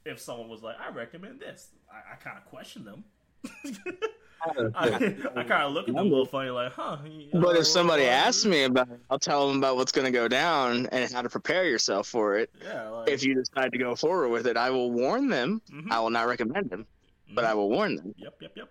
if 0.07 0.19
someone 0.19 0.49
was 0.49 0.63
like 0.63 0.77
i 0.81 0.91
recommend 0.93 1.41
this. 1.41 1.69
I, 1.91 2.15
I 2.15 2.17
kind 2.17 2.39
of 2.39 2.45
question 2.47 2.85
them 2.85 3.05
I, 4.47 4.87
I 5.37 5.43
kind 5.45 5.53
of 5.65 5.73
look 5.73 5.89
at 5.89 5.95
them 5.95 6.07
a 6.07 6.09
little 6.09 6.27
funny 6.27 6.51
like 6.51 6.73
huh 6.73 6.99
But 7.33 7.57
if 7.57 7.67
somebody 7.67 8.05
uh, 8.05 8.11
asks 8.11 8.45
me 8.45 8.65
about 8.65 8.89
it, 8.91 9.01
I'll 9.11 9.19
tell 9.19 9.49
them 9.49 9.59
about 9.59 9.77
what's 9.77 9.93
going 9.93 10.05
to 10.05 10.11
go 10.11 10.29
down 10.29 10.87
and 10.93 11.11
how 11.13 11.23
to 11.23 11.29
prepare 11.29 11.65
yourself 11.67 12.07
for 12.09 12.37
it. 12.39 12.51
yeah 12.63 12.89
like, 12.91 13.11
If 13.11 13.25
you 13.25 13.35
decide 13.35 13.73
to 13.73 13.79
go 13.79 13.95
forward 13.95 14.29
with 14.29 14.47
it, 14.47 14.57
I 14.57 14.71
will 14.71 14.91
warn 14.91 15.29
them. 15.29 15.63
mhm, 15.71 15.91
I 15.91 16.01
will 16.01 16.11
not 16.11 16.27
recommend 16.27 16.71
them, 16.71 16.87
but 17.35 17.45
mhm. 17.45 17.49
I 17.49 17.55
will 17.55 17.69
warn 17.71 17.97
them. 17.97 18.15
yep 18.19 18.35
yep 18.41 18.53
yep 18.57 18.69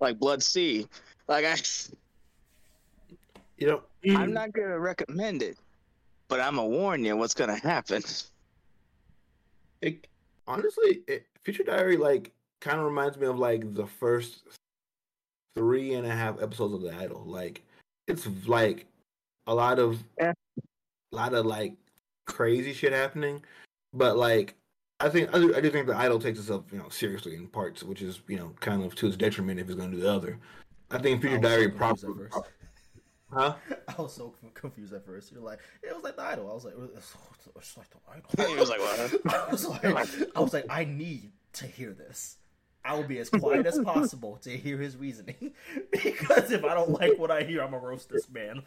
Like 0.00 0.18
Blood-C, 0.18 0.86
like 1.28 1.44
I, 1.44 1.56
You 3.58 3.66
know, 3.66 3.82
I'm 4.16 4.32
not 4.32 4.52
going 4.52 4.68
to 4.68 4.78
recommend 4.78 5.42
it, 5.42 5.56
but 6.28 6.40
I'm 6.40 6.56
gonna 6.56 6.68
warn 6.68 7.04
you 7.04 7.16
what's 7.16 7.34
going 7.34 7.50
to 7.50 7.56
happen. 7.66 8.02
it, 9.82 10.06
honestly, 10.46 11.02
it, 11.06 11.26
Future 11.42 11.62
Diary 11.62 11.96
like 11.98 12.32
kind 12.60 12.78
of 12.80 12.86
reminds 12.86 13.18
me 13.18 13.26
of 13.26 13.38
like 13.38 13.74
the 13.74 13.86
first 13.86 14.42
three 15.56 15.94
and 15.94 16.06
a 16.06 16.10
half 16.14 16.40
episodes 16.42 16.74
of 16.74 16.82
The 16.82 16.94
Idol. 16.94 17.24
Like, 17.26 17.62
it's 18.06 18.26
like 18.46 18.86
a 19.46 19.54
lot 19.54 19.78
of, 19.78 20.02
Yeah. 20.18 20.32
a 21.12 21.16
lot 21.16 21.34
of 21.34 21.46
like 21.46 21.74
crazy 22.26 22.72
shit 22.72 22.92
happening, 22.92 23.42
but 23.92 24.16
like. 24.16 24.54
I 25.00 25.08
think 25.08 25.34
I 25.34 25.38
do, 25.38 25.54
I 25.54 25.60
do 25.60 25.70
think 25.70 25.88
the 25.88 25.96
idol 25.96 26.20
takes 26.20 26.38
itself, 26.38 26.64
you 26.70 26.78
know, 26.78 26.88
seriously 26.88 27.34
in 27.34 27.48
parts, 27.48 27.82
which 27.82 28.00
is, 28.00 28.20
you 28.28 28.36
know, 28.36 28.54
kind 28.60 28.82
of 28.84 28.94
to 28.94 29.08
its 29.08 29.16
detriment 29.16 29.58
if 29.58 29.66
it's 29.66 29.74
going 29.74 29.90
to 29.90 29.96
do 29.96 30.02
the 30.04 30.10
other. 30.10 30.38
I 30.92 30.98
think 30.98 31.20
Future 31.20 31.36
I 31.36 31.40
Diary 31.40 31.64
so 31.64 31.70
confused 31.78 32.02
proper, 32.04 32.24
at 32.26 32.32
first. 32.32 32.50
huh? 33.32 33.54
I 33.98 34.00
was 34.02 34.14
so 34.14 34.34
confused 34.54 34.94
at 34.94 35.04
first. 35.04 35.32
You're 35.32 35.42
like, 35.42 35.58
it 35.82 35.92
was 35.92 36.04
like 36.04 36.14
the 36.14 36.22
idol. 36.22 36.48
I 36.48 36.54
was 36.54 36.64
like, 36.64 36.74
it's, 36.96 37.14
it's 37.56 37.76
like 37.76 37.88
the 37.90 37.98
idol. 38.08 38.54
He 38.54 38.58
was 38.58 38.70
like, 38.70 38.78
"What?" 38.78 39.34
I 39.34 39.50
was 39.50 39.66
like, 39.66 39.84
I 40.36 40.40
was 40.40 40.52
like, 40.54 40.66
I 40.70 40.84
need 40.84 41.32
to 41.54 41.66
hear 41.66 41.92
this. 41.92 42.36
I 42.84 42.94
will 42.94 43.04
be 43.04 43.18
as 43.18 43.30
quiet 43.30 43.66
as 43.66 43.78
possible 43.78 44.36
to 44.42 44.50
hear 44.50 44.76
his 44.76 44.96
reasoning, 44.96 45.52
because 45.90 46.50
if 46.50 46.64
I 46.64 46.74
don't 46.74 46.90
like 46.90 47.18
what 47.18 47.30
I 47.30 47.42
hear, 47.42 47.62
I'm 47.62 47.70
gonna 47.70 47.82
roast 47.84 48.10
this 48.10 48.28
man. 48.30 48.62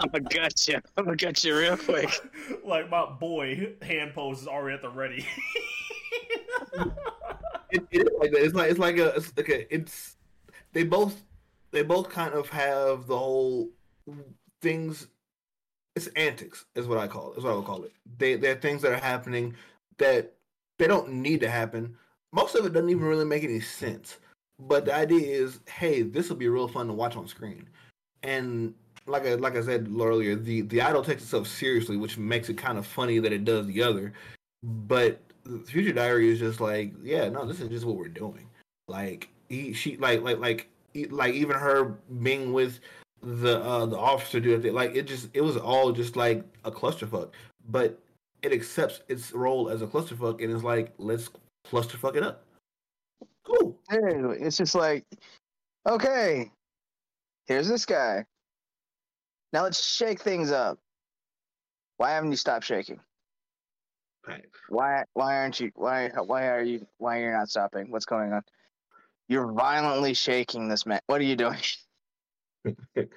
I'm 0.00 0.08
gonna 0.08 0.24
gut 0.24 0.68
you. 0.68 0.80
I'm 0.96 1.04
gonna 1.04 1.16
gut 1.16 1.44
you 1.44 1.56
real 1.56 1.76
quick. 1.76 2.10
like 2.64 2.90
my 2.90 3.06
boy 3.06 3.74
hand 3.82 4.12
pose 4.14 4.42
is 4.42 4.48
already 4.48 4.74
at 4.74 4.82
the 4.82 4.90
ready. 4.90 5.24
it, 7.70 7.82
it 7.90 8.06
is 8.06 8.08
like 8.18 8.32
that. 8.32 8.44
It's 8.44 8.54
like 8.54 8.70
it's 8.70 8.80
like 8.80 8.98
a 8.98 9.14
it's 9.14 9.32
like 9.36 9.48
a 9.48 9.74
it's 9.74 10.16
they 10.72 10.82
both 10.82 11.22
they 11.70 11.82
both 11.82 12.08
kind 12.08 12.34
of 12.34 12.48
have 12.48 13.06
the 13.06 13.16
whole 13.16 13.70
things. 14.60 15.06
It's 15.94 16.06
antics, 16.08 16.64
is 16.74 16.88
what 16.88 16.98
I 16.98 17.06
call 17.06 17.32
it. 17.32 17.38
Is 17.38 17.44
what 17.44 17.52
I 17.52 17.56
would 17.56 17.66
call 17.66 17.84
it. 17.84 17.92
They 18.18 18.34
they're 18.34 18.56
things 18.56 18.82
that 18.82 18.92
are 18.92 18.96
happening 18.96 19.54
that 19.98 20.34
they 20.82 20.88
don't 20.88 21.12
need 21.12 21.38
to 21.38 21.48
happen. 21.48 21.96
Most 22.32 22.56
of 22.56 22.66
it 22.66 22.72
doesn't 22.72 22.90
even 22.90 23.04
really 23.04 23.24
make 23.24 23.44
any 23.44 23.60
sense. 23.60 24.18
But 24.58 24.84
the 24.84 24.92
idea 24.92 25.40
is, 25.40 25.60
hey, 25.68 26.02
this 26.02 26.28
will 26.28 26.36
be 26.36 26.48
real 26.48 26.66
fun 26.66 26.88
to 26.88 26.92
watch 26.92 27.14
on 27.14 27.28
screen. 27.28 27.68
And 28.24 28.74
like 29.06 29.24
I 29.24 29.34
like 29.34 29.54
I 29.54 29.62
said 29.62 29.88
earlier, 29.96 30.34
the 30.34 30.62
the 30.62 30.82
idol 30.82 31.04
takes 31.04 31.22
itself 31.22 31.46
seriously, 31.46 31.96
which 31.96 32.18
makes 32.18 32.48
it 32.48 32.58
kind 32.58 32.78
of 32.78 32.86
funny 32.86 33.20
that 33.20 33.32
it 33.32 33.44
does 33.44 33.64
the 33.66 33.80
other. 33.80 34.12
But 34.64 35.20
Future 35.66 35.92
Diary 35.92 36.30
is 36.30 36.40
just 36.40 36.60
like, 36.60 36.92
yeah, 37.00 37.28
no, 37.28 37.46
this 37.46 37.60
is 37.60 37.68
just 37.68 37.84
what 37.84 37.96
we're 37.96 38.08
doing. 38.08 38.48
Like 38.88 39.28
he, 39.48 39.72
she, 39.72 39.96
like, 39.98 40.22
like, 40.22 40.38
like, 40.38 40.68
like 41.10 41.34
even 41.34 41.56
her 41.56 41.94
being 42.22 42.52
with 42.52 42.80
the 43.22 43.60
uh 43.62 43.86
the 43.86 43.98
officer 43.98 44.40
dude, 44.40 44.64
like 44.74 44.96
it 44.96 45.06
just, 45.06 45.28
it 45.32 45.42
was 45.42 45.56
all 45.56 45.92
just 45.92 46.16
like 46.16 46.44
a 46.64 46.72
clusterfuck. 46.72 47.30
But 47.68 48.00
it 48.42 48.52
accepts 48.52 49.00
its 49.08 49.32
role 49.32 49.68
as 49.68 49.82
a 49.82 49.86
clusterfuck 49.86 50.42
and 50.42 50.52
is 50.52 50.64
like, 50.64 50.92
let's 50.98 51.30
clusterfuck 51.66 52.16
it 52.16 52.22
up. 52.22 52.44
Cool. 53.44 53.78
Dude, 53.90 54.42
it's 54.42 54.56
just 54.56 54.74
like, 54.74 55.04
okay, 55.88 56.50
here's 57.46 57.68
this 57.68 57.86
guy. 57.86 58.24
Now 59.52 59.62
let's 59.62 59.82
shake 59.84 60.20
things 60.20 60.50
up. 60.50 60.78
Why 61.98 62.10
haven't 62.10 62.30
you 62.30 62.36
stopped 62.36 62.64
shaking? 62.64 63.00
Right. 64.26 64.44
Why 64.68 65.04
why 65.14 65.36
aren't 65.36 65.58
you 65.58 65.72
why 65.74 66.10
why 66.26 66.48
are 66.48 66.62
you 66.62 66.86
why 66.98 67.18
you're 67.18 67.36
not 67.36 67.48
stopping? 67.48 67.90
What's 67.90 68.04
going 68.04 68.32
on? 68.32 68.42
You're 69.28 69.52
violently 69.52 70.14
shaking 70.14 70.68
this 70.68 70.86
man. 70.86 71.00
What 71.06 71.20
are 71.20 71.24
you 71.24 71.36
doing? 71.36 71.58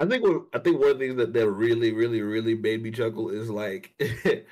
I 0.00 0.06
think 0.06 0.24
what, 0.24 0.46
I 0.54 0.58
think 0.58 0.80
one 0.80 0.90
of 0.90 0.98
the 0.98 1.04
things 1.04 1.16
that, 1.18 1.34
that 1.34 1.50
really, 1.50 1.92
really, 1.92 2.22
really 2.22 2.54
made 2.54 2.82
me 2.82 2.90
chuckle 2.90 3.28
is 3.28 3.50
like 3.50 3.92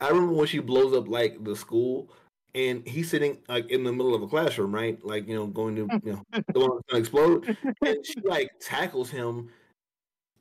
I 0.00 0.08
remember 0.08 0.32
when 0.32 0.46
she 0.46 0.58
blows 0.58 0.94
up 0.94 1.08
like 1.08 1.42
the 1.44 1.56
school 1.56 2.10
and 2.54 2.86
he's 2.86 3.10
sitting 3.10 3.38
like 3.48 3.70
in 3.70 3.84
the 3.84 3.92
middle 3.92 4.14
of 4.14 4.22
a 4.22 4.28
classroom, 4.28 4.74
right? 4.74 4.98
Like, 5.04 5.28
you 5.28 5.34
know, 5.34 5.46
going 5.46 5.76
to 5.76 6.00
you 6.02 6.12
know 6.12 6.22
the 6.52 6.60
one 6.60 6.70
that's 6.70 6.86
gonna 6.88 7.00
explode. 7.00 7.56
And 7.84 8.04
she 8.04 8.20
like 8.24 8.50
tackles 8.60 9.10
him 9.10 9.50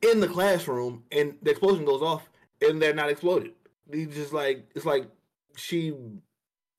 in 0.01 0.19
the 0.19 0.27
classroom 0.27 1.03
and 1.11 1.35
the 1.41 1.51
explosion 1.51 1.85
goes 1.85 2.01
off 2.01 2.29
and 2.61 2.81
they're 2.81 2.93
not 2.93 3.09
exploded. 3.09 3.53
He's 3.91 4.13
just 4.15 4.33
like 4.33 4.67
it's 4.75 4.85
like 4.85 5.07
she 5.55 5.93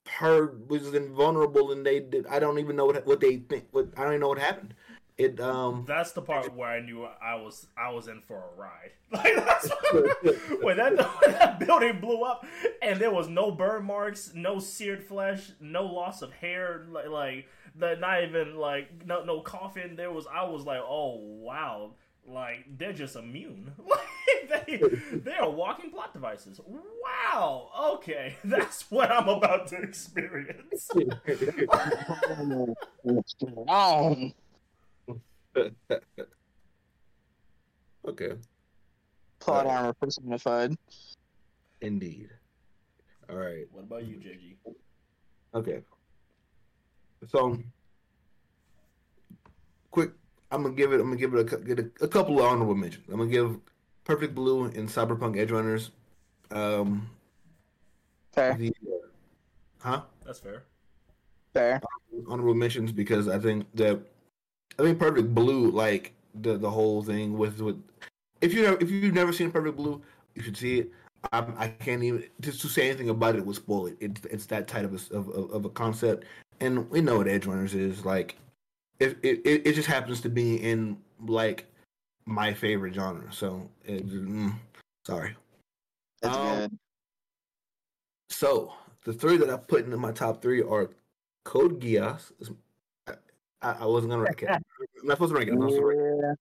her 0.09 0.55
was 0.69 0.95
invulnerable 0.95 1.73
and 1.73 1.85
they 1.85 2.01
did 2.01 2.27
I 2.27 2.39
don't 2.39 2.59
even 2.59 2.77
know 2.77 2.87
what 2.87 3.07
what 3.07 3.21
they 3.21 3.37
think 3.37 3.67
what 3.73 3.89
I 3.97 4.03
don't 4.03 4.13
even 4.13 4.21
know 4.21 4.29
what 4.29 4.39
happened. 4.39 4.75
It 5.19 5.41
um 5.41 5.85
That's 5.87 6.13
the 6.13 6.23
part 6.23 6.55
where 6.55 6.69
I 6.69 6.81
knew 6.81 7.05
I 7.05 7.35
was 7.35 7.67
I 7.77 7.91
was 7.91 8.07
in 8.07 8.21
for 8.21 8.37
a 8.37 8.61
ride. 8.61 8.93
Like 9.11 9.35
that's 9.37 9.71
when 10.63 10.77
that 10.77 10.97
when 11.23 11.33
that 11.33 11.59
building 11.59 11.99
blew 11.99 12.23
up 12.23 12.47
and 12.83 13.01
there 13.01 13.11
was 13.11 13.27
no 13.29 13.51
burn 13.51 13.85
marks, 13.85 14.33
no 14.35 14.59
seared 14.59 15.03
flesh, 15.03 15.51
no 15.61 15.85
loss 15.87 16.21
of 16.23 16.33
hair, 16.35 16.85
like, 16.91 17.09
like 17.09 17.49
the 17.75 17.97
not 17.97 18.23
even 18.23 18.57
like 18.57 19.07
no 19.07 19.25
no 19.25 19.41
coffin. 19.41 19.97
There 19.97 20.13
was 20.13 20.27
I 20.33 20.45
was 20.45 20.65
like, 20.65 20.81
oh 20.81 21.17
wow, 21.17 21.93
like 22.27 22.67
they're 22.79 22.93
just 22.93 23.17
immune. 23.17 23.73
Like 23.89 24.67
they 24.67 24.83
they 25.13 25.35
are 25.35 25.51
walking 25.51 25.91
plot 25.91 26.13
devices. 26.13 26.61
Wow. 26.67 27.71
Okay, 27.95 28.37
that's 28.45 28.91
what 28.91 29.11
I'm 29.11 29.29
about 29.29 29.69
to 29.69 29.77
experience. 29.77 30.91
Oh, 33.67 34.33
okay. 38.07 38.33
plot 39.41 39.67
Right. 39.67 39.75
armor 39.77 39.93
personified. 39.95 40.77
Indeed. 41.81 42.31
All 43.31 43.37
right. 43.37 43.67
What 43.73 43.85
about 43.85 44.07
you, 44.07 44.17
JG? 44.17 44.57
Okay. 45.55 45.83
So, 47.27 47.59
quick. 49.91 50.13
I'm 50.51 50.63
gonna 50.63 50.75
give 50.75 50.93
it. 50.93 51.01
I'm 51.01 51.07
gonna 51.07 51.17
give 51.17 51.35
it 51.35 51.53
a, 51.53 51.57
get 51.59 51.79
a, 51.79 51.91
a 52.05 52.09
couple 52.09 52.39
of 52.39 52.47
honorable 52.47 52.75
mentions. 52.75 53.05
I'm 53.09 53.19
gonna 53.19 53.31
give 53.31 53.59
Perfect 54.05 54.35
Blue 54.35 54.65
and 54.65 54.89
Cyberpunk 54.89 55.37
Edgerunners. 55.37 55.91
Um, 56.51 57.11
Fair, 58.33 58.55
the 58.57 58.73
huh 59.81 60.03
That's 60.25 60.39
fair. 60.39 60.65
fair. 61.53 61.81
honorable 62.29 62.55
mentions 62.55 62.93
because 62.93 63.29
I 63.29 63.39
think 63.39 63.67
that 63.75 64.01
I 64.79 64.83
think 64.83 64.99
Perfect 64.99 65.35
Blue, 65.35 65.71
like 65.71 66.13
the 66.35 66.57
the 66.57 66.71
whole 66.71 67.03
thing 67.03 67.37
with 67.37 67.61
with 67.61 67.83
if 68.41 68.55
you 68.55 68.77
if 68.81 68.91
you've 68.91 69.15
never 69.15 69.33
seen 69.33 69.51
Perfect 69.51 69.77
Blue, 69.77 70.01
you 70.35 70.43
should 70.43 70.57
see 70.57 70.81
it. 70.81 70.93
I, 71.33 71.45
I 71.57 71.69
can't 71.69 72.03
even 72.03 72.25
just 72.41 72.61
to 72.61 72.69
say 72.69 72.89
anything 72.89 73.09
about 73.09 73.35
it 73.35 73.45
would 73.45 73.57
spoil 73.57 73.87
it. 73.87 73.97
It's 74.01 74.25
it's 74.27 74.47
that 74.47 74.69
type 74.69 74.85
of 74.85 75.11
a, 75.11 75.17
of, 75.17 75.51
of 75.51 75.65
a 75.65 75.69
concept, 75.71 76.25
and 76.61 76.89
we 76.91 77.01
know 77.01 77.19
what 77.19 77.27
Edgerunners 77.27 77.75
is 77.75 78.05
like. 78.05 78.37
It 79.01 79.19
it 79.23 79.41
it 79.45 79.67
it 79.67 79.73
just 79.75 79.89
happens 79.89 80.21
to 80.21 80.29
be 80.29 80.57
in 80.57 80.99
like 81.27 81.67
my 82.25 82.55
favorite 82.55 82.95
genre. 82.95 83.33
So 83.33 83.69
it, 83.85 84.07
mm, 84.07 84.55
sorry. 85.07 85.35
That's 86.23 86.37
Um, 86.37 86.59
good. 86.59 86.79
So 88.31 88.75
the 89.05 89.13
three 89.13 89.39
that 89.39 89.51
I 89.51 89.57
put 89.57 89.85
into 89.85 89.97
my 89.97 90.13
top 90.13 90.41
three 90.43 90.63
are 90.63 90.91
Code 91.45 91.81
Geass. 91.81 92.31
I, 93.63 93.73
I 93.73 93.87
wasn't 93.87 94.11
gonna 94.11 94.23
rank 94.23 94.43
it. 94.43 94.49
I'm 94.51 94.63
not 95.05 95.15
supposed 95.17 95.33
to 95.33 95.37
rank 95.37 95.49
it. 95.49 95.53
I'm 95.53 95.59
not 95.59 95.71
supposed 95.71 95.81
to 95.83 95.87
rank 95.87 96.01
it. 96.01 96.21
Yeah. 96.23 96.35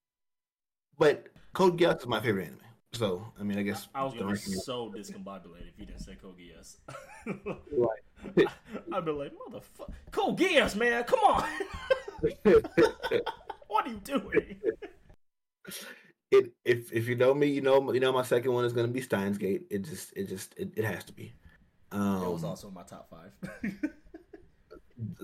But 1.00 1.28
Code 1.54 1.78
Geass 1.80 2.00
is 2.02 2.08
my 2.08 2.20
favorite 2.20 2.48
anime. 2.48 2.60
So 2.94 3.26
I 3.40 3.44
mean, 3.44 3.58
I 3.60 3.64
guess 3.64 3.88
I 3.94 4.04
was 4.04 4.14
the 4.14 4.20
gonna 4.20 4.32
be 4.32 4.38
ranking 4.38 4.54
is- 4.54 4.66
so 4.66 4.90
discombobulated 4.96 5.70
if 5.70 5.78
you 5.80 5.86
didn't 5.86 6.02
say 6.02 6.16
Code 6.16 6.38
Geass. 6.38 6.78
Right. 7.72 8.48
I'd 8.94 9.06
be 9.06 9.12
like, 9.12 9.34
motherfucker, 9.34 9.94
Code 10.12 10.38
Geass, 10.38 10.76
man, 10.76 11.04
come 11.04 11.20
on! 11.20 11.44
what 13.68 13.86
are 13.86 13.90
you 13.90 14.00
doing? 14.04 14.56
it 16.32 16.52
if 16.66 16.92
if 16.92 17.08
you 17.08 17.16
know 17.16 17.34
me, 17.34 17.48
you 17.48 17.62
know 17.62 17.92
you 17.94 18.00
know 18.00 18.12
my 18.12 18.24
second 18.24 18.54
one 18.54 18.66
is 18.66 18.74
gonna 18.74 18.88
be 18.88 19.02
Steins 19.02 19.38
Gate. 19.38 19.64
It 19.70 19.84
just 19.84 20.14
it 20.16 20.28
just 20.28 20.54
it, 20.58 20.72
it 20.76 20.86
has 20.86 21.04
to 21.06 21.14
be. 21.14 21.34
Um, 21.92 22.24
It 22.24 22.32
was 22.32 22.44
also 22.44 22.68
in 22.70 22.74
my 22.74 22.84
top 22.84 23.10
five. 23.10 23.32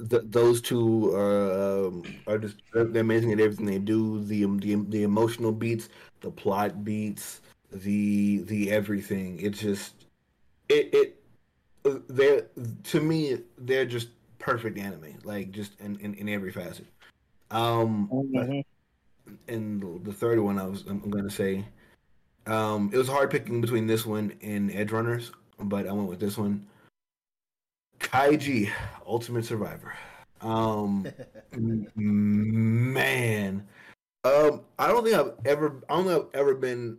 Th- 0.09 0.21
those 0.25 0.61
two 0.61 1.15
are 1.15 1.87
um, 1.87 2.03
are 2.27 2.37
just 2.37 2.57
they're 2.73 3.01
amazing 3.01 3.31
at 3.31 3.39
everything 3.39 3.65
they 3.65 3.79
do. 3.79 4.23
The 4.23 4.45
the 4.45 4.75
the 4.89 5.03
emotional 5.03 5.51
beats, 5.51 5.89
the 6.21 6.29
plot 6.29 6.83
beats, 6.83 7.41
the 7.71 8.39
the 8.43 8.71
everything. 8.71 9.39
It's 9.39 9.59
just 9.59 10.05
it 10.69 10.93
it 10.93 11.23
they're 12.07 12.45
to 12.83 13.01
me 13.01 13.39
they're 13.57 13.85
just 13.85 14.09
perfect 14.37 14.77
anime. 14.77 15.15
Like 15.23 15.51
just 15.51 15.79
in 15.79 15.99
in, 15.99 16.13
in 16.15 16.29
every 16.29 16.51
facet. 16.51 16.85
Um, 17.49 18.09
Mhm. 18.11 18.63
and 19.47 20.05
the 20.05 20.13
third 20.13 20.39
one 20.39 20.59
I 20.59 20.65
was 20.65 20.83
I'm 20.87 21.09
gonna 21.09 21.29
say, 21.29 21.65
um, 22.45 22.89
it 22.93 22.97
was 22.97 23.07
hard 23.07 23.31
picking 23.31 23.59
between 23.61 23.87
this 23.87 24.05
one 24.05 24.33
and 24.41 24.69
Edgerunners, 24.69 25.31
but 25.59 25.87
I 25.87 25.91
went 25.93 26.09
with 26.09 26.19
this 26.19 26.37
one. 26.37 26.67
Kaiji, 28.03 28.69
Ultimate 29.07 29.45
Survivor. 29.45 29.93
Um, 30.41 31.07
man, 31.95 33.65
um, 34.23 34.61
I 34.77 34.87
don't 34.87 35.03
think 35.03 35.15
I've 35.15 35.33
ever, 35.45 35.81
I 35.89 35.95
don't 35.95 36.05
think 36.05 36.17
I've 36.17 36.39
ever 36.39 36.55
been 36.55 36.97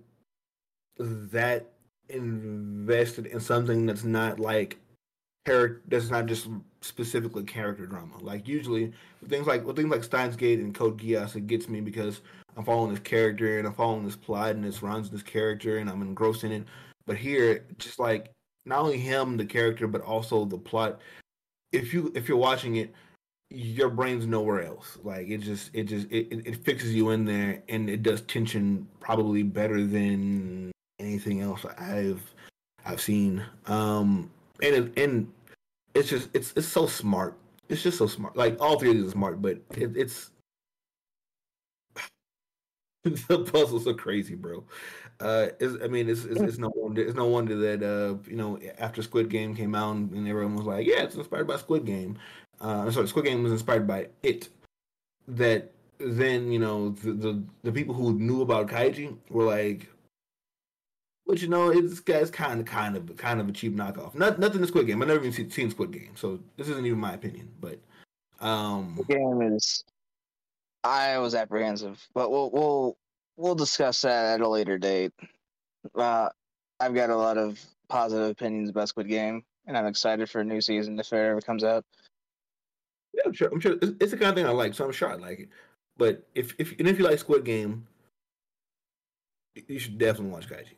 that 0.99 1.71
invested 2.09 3.27
in 3.27 3.41
something 3.41 3.87
that's 3.87 4.05
not 4.05 4.41
like 4.41 4.79
character, 5.45 5.83
that's 5.89 6.11
not 6.11 6.27
just 6.27 6.49
specifically 6.81 7.45
character 7.45 7.87
drama. 7.87 8.19
Like 8.21 8.49
usually 8.49 8.93
things 9.29 9.47
like 9.47 9.65
with 9.65 9.77
things 9.77 9.91
like 9.91 10.05
Steins 10.05 10.37
Gate 10.37 10.59
and 10.61 10.75
Code 10.75 10.99
Geass, 10.99 11.37
it 11.37 11.47
gets 11.47 11.69
me 11.69 11.81
because 11.81 12.23
I'm 12.57 12.65
following 12.65 12.91
this 12.91 13.01
character 13.01 13.59
and 13.59 13.67
I'm 13.67 13.75
following 13.75 14.05
this 14.05 14.17
plot 14.17 14.51
and 14.51 14.65
this 14.65 14.83
runs 14.83 15.11
this 15.11 15.23
character 15.23 15.79
and 15.79 15.91
I'm 15.91 16.03
engrossed 16.03 16.45
in 16.45 16.53
it. 16.53 16.65
But 17.07 17.17
here, 17.17 17.65
just 17.79 17.99
like 17.99 18.34
not 18.67 18.81
only 18.81 18.99
him, 18.99 19.37
the 19.37 19.45
character, 19.45 19.87
but 19.87 20.01
also 20.03 20.45
the 20.45 20.59
plot. 20.59 21.01
If 21.73 21.93
you 21.93 22.13
if 22.15 22.29
you're 22.29 22.39
watching 22.39 22.77
it, 22.77 22.95
your 23.51 23.91
brain's 23.91 24.27
nowhere 24.27 24.63
else. 24.63 24.99
Like 25.03 25.29
it 25.29 25.39
just 25.39 25.71
it 25.75 25.85
just 25.85 26.11
it, 26.11 26.47
it, 26.47 26.65
fixes 26.65 26.95
you 26.95 27.11
in 27.11 27.25
there 27.25 27.63
and 27.69 27.89
it 27.89 28.03
does 28.03 28.23
tension 28.23 28.87
probably 29.01 29.43
better 29.43 29.85
than 29.85 30.73
anything 30.99 31.41
else 31.41 31.65
I've 31.79 32.23
I've 32.85 33.01
seen. 33.01 33.43
Um 33.67 34.31
and 34.63 34.75
it, 34.75 34.99
and 34.99 35.33
it's 35.95 36.09
just 36.09 36.31
it's 36.35 36.53
it's 36.57 36.67
so 36.67 36.87
smart. 36.87 37.37
It's 37.69 37.83
just 37.83 37.99
so 37.99 38.07
smart. 38.07 38.37
Like 38.37 38.61
all 38.61 38.79
three 38.79 38.91
of 38.91 38.97
these 38.97 39.07
are 39.07 39.11
smart, 39.11 39.41
but 39.41 39.59
it, 39.77 39.97
it's 39.97 40.31
the 43.05 43.45
puzzles 43.53 43.87
are 43.87 43.95
crazy, 43.95 44.35
bro. 44.35 44.65
Uh, 45.21 45.49
I 45.83 45.87
mean, 45.87 46.09
it's, 46.09 46.25
it's 46.25 46.41
it's 46.41 46.59
no 46.59 46.73
wonder 46.75 47.03
it's 47.03 47.17
no 47.17 47.27
wonder 47.27 47.57
that 47.57 47.83
uh 47.83 48.17
you 48.29 48.37
know 48.37 48.59
after 48.79 49.03
Squid 49.03 49.31
Game 49.31 49.55
came 49.55 49.75
out 49.75 49.95
and 49.95 50.29
everyone 50.29 50.57
was 50.57 50.67
like, 50.67 50.87
yeah, 50.87 51.03
it's 51.03 51.15
inspired 51.15 51.47
by 51.47 51.57
Squid 51.57 51.85
Game. 51.87 52.19
Uh, 52.61 52.91
sorry, 52.91 53.09
Squid 53.09 53.27
Game 53.27 53.43
was 53.43 53.53
inspired 53.53 53.87
by 53.87 54.09
it. 54.23 54.49
That 55.29 55.73
then 55.99 56.51
you 56.51 56.59
know 56.59 56.91
the 56.91 57.13
the, 57.13 57.43
the 57.63 57.73
people 57.73 57.95
who 57.95 58.19
knew 58.19 58.43
about 58.43 58.69
Kaiji 58.69 59.17
were 59.31 59.45
like, 59.45 59.89
but 61.27 61.41
you 61.41 61.49
know, 61.49 61.71
it's 61.71 62.01
kind 62.31 62.61
of 62.61 62.67
kind 62.67 62.97
of 62.97 63.17
kind 63.17 63.41
of 63.41 63.49
a 63.49 63.53
cheap 63.53 63.75
knockoff. 63.75 64.15
Not 64.15 64.39
nothing 64.39 64.61
to 64.61 64.67
Squid 64.67 64.87
Game. 64.87 65.01
I've 65.01 65.09
never 65.09 65.21
even 65.21 65.33
seen, 65.33 65.51
seen 65.51 65.71
Squid 65.71 65.93
Game, 65.93 66.13
so 66.17 66.39
this 66.57 66.69
isn't 66.69 66.85
even 66.85 66.99
my 66.99 67.15
opinion. 67.15 67.51
But 67.61 67.79
um, 68.41 68.95
The 68.97 69.15
game 69.15 69.41
is. 69.43 69.85
I 70.83 71.17
was 71.19 71.35
apprehensive, 71.35 72.07
but 72.13 72.31
we'll 72.31 72.51
we'll 72.51 72.99
we'll 73.37 73.55
discuss 73.55 74.03
that 74.03 74.35
at 74.35 74.41
a 74.41 74.49
later 74.49 74.79
date. 74.79 75.13
Uh, 75.95 76.29
I've 76.81 76.95
got 76.95 77.11
a 77.11 77.17
lot 77.17 77.39
of 77.39 77.61
positive 77.89 78.31
opinions 78.31 78.71
about 78.71 78.89
Squid 78.89 79.09
Game, 79.09 79.45
and 79.67 79.77
I'm 79.77 79.87
excited 79.87 80.29
for 80.29 80.41
a 80.41 80.45
new 80.45 80.61
season 80.61 80.99
if 80.99 81.13
it 81.13 81.17
ever 81.17 81.41
comes 81.41 81.65
out. 81.65 81.85
yeah, 83.13 83.23
I'm 83.27 83.33
sure. 83.33 83.49
I'm 83.53 83.61
sure 83.61 83.73
it's, 83.81 83.93
it's 84.01 84.11
the 84.13 84.17
kind 84.17 84.31
of 84.31 84.37
thing 84.37 84.47
I 84.47 84.51
like, 84.51 84.75
so 84.75 84.85
I'm 84.85 84.93
sure 84.93 85.11
I 85.11 85.15
like 85.15 85.41
it. 85.41 85.49
But 85.97 86.27
if 86.35 86.55
if 86.59 86.79
and 86.79 86.89
if 86.89 86.99
you 86.99 87.05
like 87.05 87.19
Squid 87.19 87.45
Game, 87.45 87.87
you 89.69 89.79
should 89.79 89.99
definitely 89.99 90.33
watch 90.33 90.49
Kaiji. 90.49 90.75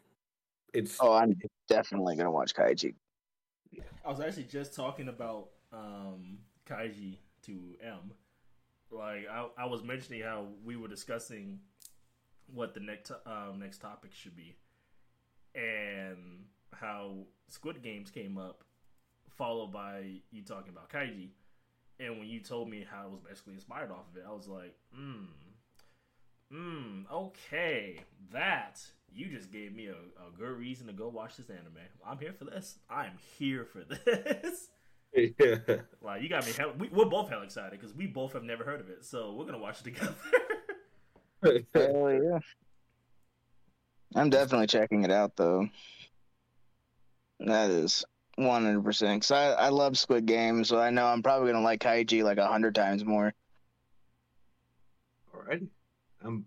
It's 0.74 0.98
Oh, 1.00 1.14
I'm 1.14 1.38
definitely 1.68 2.16
gonna 2.16 2.30
watch 2.30 2.54
Kaiji. 2.54 2.94
I 4.04 4.10
was 4.10 4.20
actually 4.20 4.44
just 4.44 4.74
talking 4.74 5.08
about 5.08 5.48
um, 5.72 6.38
Kaiji 6.68 7.18
to 7.42 7.74
M. 7.82 8.12
Like 8.90 9.26
I, 9.30 9.46
I 9.58 9.66
was 9.66 9.82
mentioning 9.82 10.22
how 10.22 10.46
we 10.64 10.76
were 10.76 10.88
discussing 10.88 11.60
what 12.52 12.74
the 12.74 12.80
next 12.80 13.10
um, 13.26 13.58
next 13.58 13.78
topic 13.78 14.12
should 14.12 14.36
be, 14.36 14.56
and 15.54 16.44
how 16.72 17.14
Squid 17.48 17.82
Games 17.82 18.10
came 18.10 18.38
up, 18.38 18.64
followed 19.36 19.72
by 19.72 20.20
you 20.30 20.42
talking 20.42 20.70
about 20.70 20.90
Kaiji. 20.90 21.30
And 21.98 22.18
when 22.18 22.28
you 22.28 22.40
told 22.40 22.68
me 22.68 22.84
how 22.88 23.06
it 23.06 23.10
was 23.10 23.20
basically 23.20 23.54
inspired 23.54 23.90
off 23.90 24.04
of 24.12 24.18
it, 24.18 24.24
I 24.28 24.32
was 24.32 24.46
like, 24.46 24.76
hmm, 24.94 25.24
hmm, 26.52 27.02
okay, 27.10 28.00
that 28.32 28.82
you 29.14 29.28
just 29.28 29.50
gave 29.50 29.74
me 29.74 29.86
a, 29.86 29.92
a 29.92 30.30
good 30.38 30.58
reason 30.58 30.86
to 30.88 30.92
go 30.92 31.08
watch 31.08 31.36
this 31.36 31.48
anime. 31.48 31.78
I'm 32.06 32.18
here 32.18 32.34
for 32.34 32.44
this. 32.44 32.78
I'm 32.90 33.12
here 33.38 33.64
for 33.64 33.82
this. 34.04 34.68
yeah. 35.14 35.76
like 36.02 36.22
you 36.22 36.28
got 36.28 36.44
me. 36.46 36.52
Hell, 36.52 36.74
we, 36.78 36.88
we're 36.88 37.06
both 37.06 37.30
hell 37.30 37.42
excited 37.42 37.80
because 37.80 37.94
we 37.94 38.06
both 38.06 38.34
have 38.34 38.44
never 38.44 38.64
heard 38.64 38.80
of 38.80 38.90
it, 38.90 39.04
so 39.04 39.32
we're 39.32 39.46
gonna 39.46 39.58
watch 39.58 39.80
it 39.80 39.84
together. 39.84 40.14
Hell 41.74 42.12
yeah! 42.12 42.38
I'm 44.14 44.30
definitely 44.30 44.66
checking 44.66 45.04
it 45.04 45.10
out 45.10 45.36
though. 45.36 45.68
That 47.40 47.70
is 47.70 48.04
100 48.36 48.82
percent. 48.82 49.22
Cause 49.22 49.30
I 49.30 49.52
I 49.52 49.68
love 49.68 49.96
Squid 49.98 50.26
Game, 50.26 50.64
so 50.64 50.78
I 50.78 50.90
know 50.90 51.06
I'm 51.06 51.22
probably 51.22 51.52
gonna 51.52 51.64
like 51.64 51.80
Kaiji 51.80 52.22
like 52.22 52.38
a 52.38 52.46
hundred 52.46 52.74
times 52.74 53.04
more. 53.04 53.32
Alrighty, 55.34 55.68
I'm 56.24 56.46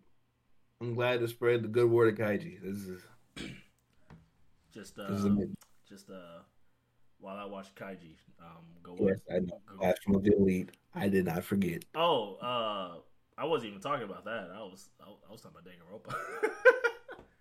I'm 0.81 0.95
glad 0.95 1.19
to 1.19 1.27
spread 1.27 1.63
the 1.63 1.67
good 1.67 1.89
word 1.89 2.13
of 2.13 2.19
Kaiji. 2.27 2.59
This 2.61 2.80
is 2.88 3.01
just 4.73 4.95
this 4.95 5.23
uh, 5.23 5.35
is 5.39 5.49
just 5.88 6.09
uh, 6.09 6.39
while 7.19 7.38
I 7.38 7.45
watch 7.45 7.73
Kaiji, 7.76 8.15
um, 8.41 8.63
go 8.81 8.95
Yes, 8.99 9.19
watch. 9.30 9.35
I 9.35 9.39
know. 9.39 9.59
go- 9.67 9.77
Classroom 9.77 10.15
of 10.17 10.23
the 10.23 10.35
Elite. 10.35 10.71
I 10.95 11.07
did 11.07 11.26
not 11.26 11.43
forget. 11.43 11.84
Oh, 11.95 12.35
uh, 12.35 12.99
I 13.40 13.45
wasn't 13.45 13.70
even 13.70 13.82
talking 13.82 14.03
about 14.06 14.26
that. 14.26 14.49
I 14.53 14.60
was 14.60 14.90
I, 15.02 15.06
I 15.06 15.32
was 15.32 15.41
talking 15.41 15.57
about 15.57 15.66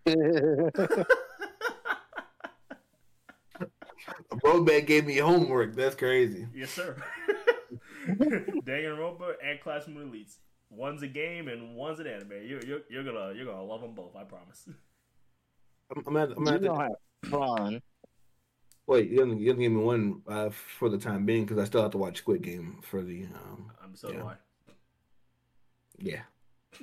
Danganronpa. 0.07 1.05
Roadman 4.45 4.85
gave 4.87 5.07
me 5.07 5.17
homework. 5.19 5.75
That's 5.75 5.97
crazy. 5.97 6.47
yes, 6.55 6.71
sir. 6.71 6.97
Danganronpa 8.09 9.35
and 9.45 9.61
Classroom 9.61 9.97
Elites. 10.11 10.37
One's 10.71 11.03
a 11.03 11.09
game 11.09 11.49
and 11.49 11.75
one's 11.75 11.99
an 12.01 12.07
anime. 12.07 12.33
You're, 12.45 12.61
you're, 12.65 12.81
you're 12.91 13.05
gonna 13.05 13.33
you're 13.35 13.47
gonna 13.47 13.63
love 13.65 13.81
them 13.81 13.95
both. 13.95 14.15
I 14.17 14.25
promise. 14.25 14.69
I'm, 15.97 16.05
I'm 16.07 16.17
at. 16.17 16.31
I'm 16.37 16.47
you 16.47 16.53
at 16.53 16.61
the, 16.63 16.69
gonna 16.69 16.83
have 16.85 17.31
fun. 17.31 17.83
wait. 18.87 19.11
You 19.11 19.17
didn't, 19.19 19.41
you 19.41 19.47
didn't 19.47 19.63
give 19.63 19.73
me 19.73 19.79
one 19.83 20.23
uh, 20.29 20.51
for 20.51 20.89
the 20.91 20.99
time 20.99 21.25
being 21.27 21.45
because 21.45 21.59
I 21.59 21.65
still 21.65 21.83
have 21.83 21.93
to 21.93 21.99
watch 21.99 22.19
Squid 22.19 22.43
Game 22.43 22.81
for 22.83 23.03
the. 23.03 23.25
Um, 23.25 23.73
Um, 23.83 23.95
so 23.97 24.09
do 24.13 24.19
Yeah. 24.19 24.25
I. 24.25 24.35
yeah. 25.99 26.23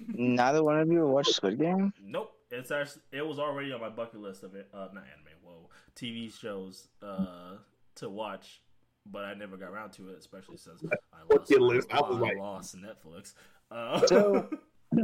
Neither 0.08 0.64
one 0.64 0.80
of 0.80 0.92
you 0.92 1.06
watched 1.08 1.34
Squid 1.36 1.60
Game. 1.60 1.94
Nope. 2.04 2.32
It's 2.52 2.72
actually 2.72 3.02
it 3.12 3.26
was 3.26 3.40
already 3.40 3.72
on 3.74 3.82
my 3.82 3.90
bucket 3.90 4.20
list 4.22 4.44
of 4.44 4.56
it. 4.56 4.68
Uh, 4.74 4.88
not 4.94 5.04
anime. 5.12 5.34
Whoa, 5.44 5.70
TV 5.96 6.32
shows. 6.38 6.88
Uh, 7.02 7.58
to 7.96 8.10
watch, 8.10 8.62
but 9.12 9.24
I 9.26 9.34
never 9.34 9.56
got 9.58 9.72
around 9.72 9.92
to 9.94 10.10
it, 10.10 10.18
especially 10.20 10.58
since 10.58 10.84
I 11.14 11.34
lost, 11.34 11.50
your 11.50 11.62
list? 11.62 11.88
I 11.94 11.98
I 12.00 12.10
was 12.10 12.20
like- 12.20 12.38
lost 12.38 12.76
Netflix. 12.78 13.34
Uh, 13.72 14.06
So- 14.08 14.50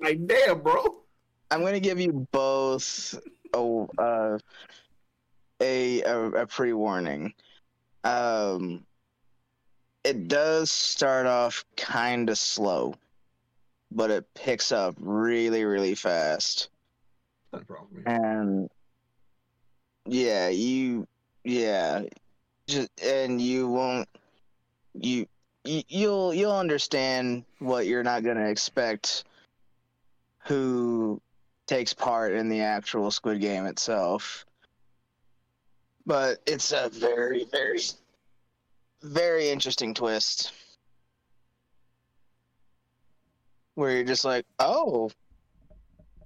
Like, 0.00 0.26
damn, 0.26 0.60
bro. 0.60 1.02
I'm 1.50 1.62
gonna 1.62 1.80
give 1.80 2.00
you 2.00 2.26
both 2.32 3.18
a 3.54 3.86
uh, 3.98 4.38
a, 5.60 6.02
a, 6.02 6.26
a 6.42 6.46
pre 6.46 6.72
warning. 6.72 7.32
Um, 8.04 8.84
it 10.04 10.28
does 10.28 10.70
start 10.70 11.26
off 11.26 11.64
kind 11.76 12.28
of 12.30 12.38
slow, 12.38 12.94
but 13.90 14.10
it 14.10 14.26
picks 14.34 14.72
up 14.72 14.94
really 14.98 15.64
really 15.64 15.94
fast. 15.94 16.68
Not 17.52 17.62
a 17.62 17.64
problem. 17.64 18.02
and 18.06 18.70
yeah 20.06 20.48
you 20.48 21.06
yeah 21.44 22.02
just 22.66 22.88
and 23.02 23.40
you 23.40 23.68
won't 23.68 24.08
you, 24.94 25.26
you 25.64 25.82
you'll 25.88 26.34
you'll 26.34 26.56
understand 26.56 27.44
what 27.58 27.86
you're 27.86 28.02
not 28.02 28.22
going 28.22 28.36
to 28.36 28.48
expect 28.48 29.24
who 30.44 31.20
takes 31.66 31.92
part 31.92 32.32
in 32.32 32.48
the 32.48 32.60
actual 32.60 33.10
squid 33.10 33.40
game 33.40 33.66
itself 33.66 34.44
but 36.06 36.38
it's 36.46 36.72
a 36.72 36.88
very 36.90 37.44
very 37.50 37.80
very 39.02 39.48
interesting 39.48 39.92
twist 39.94 40.52
where 43.76 43.92
you're 43.92 44.04
just 44.04 44.24
like 44.24 44.44
oh 44.58 45.10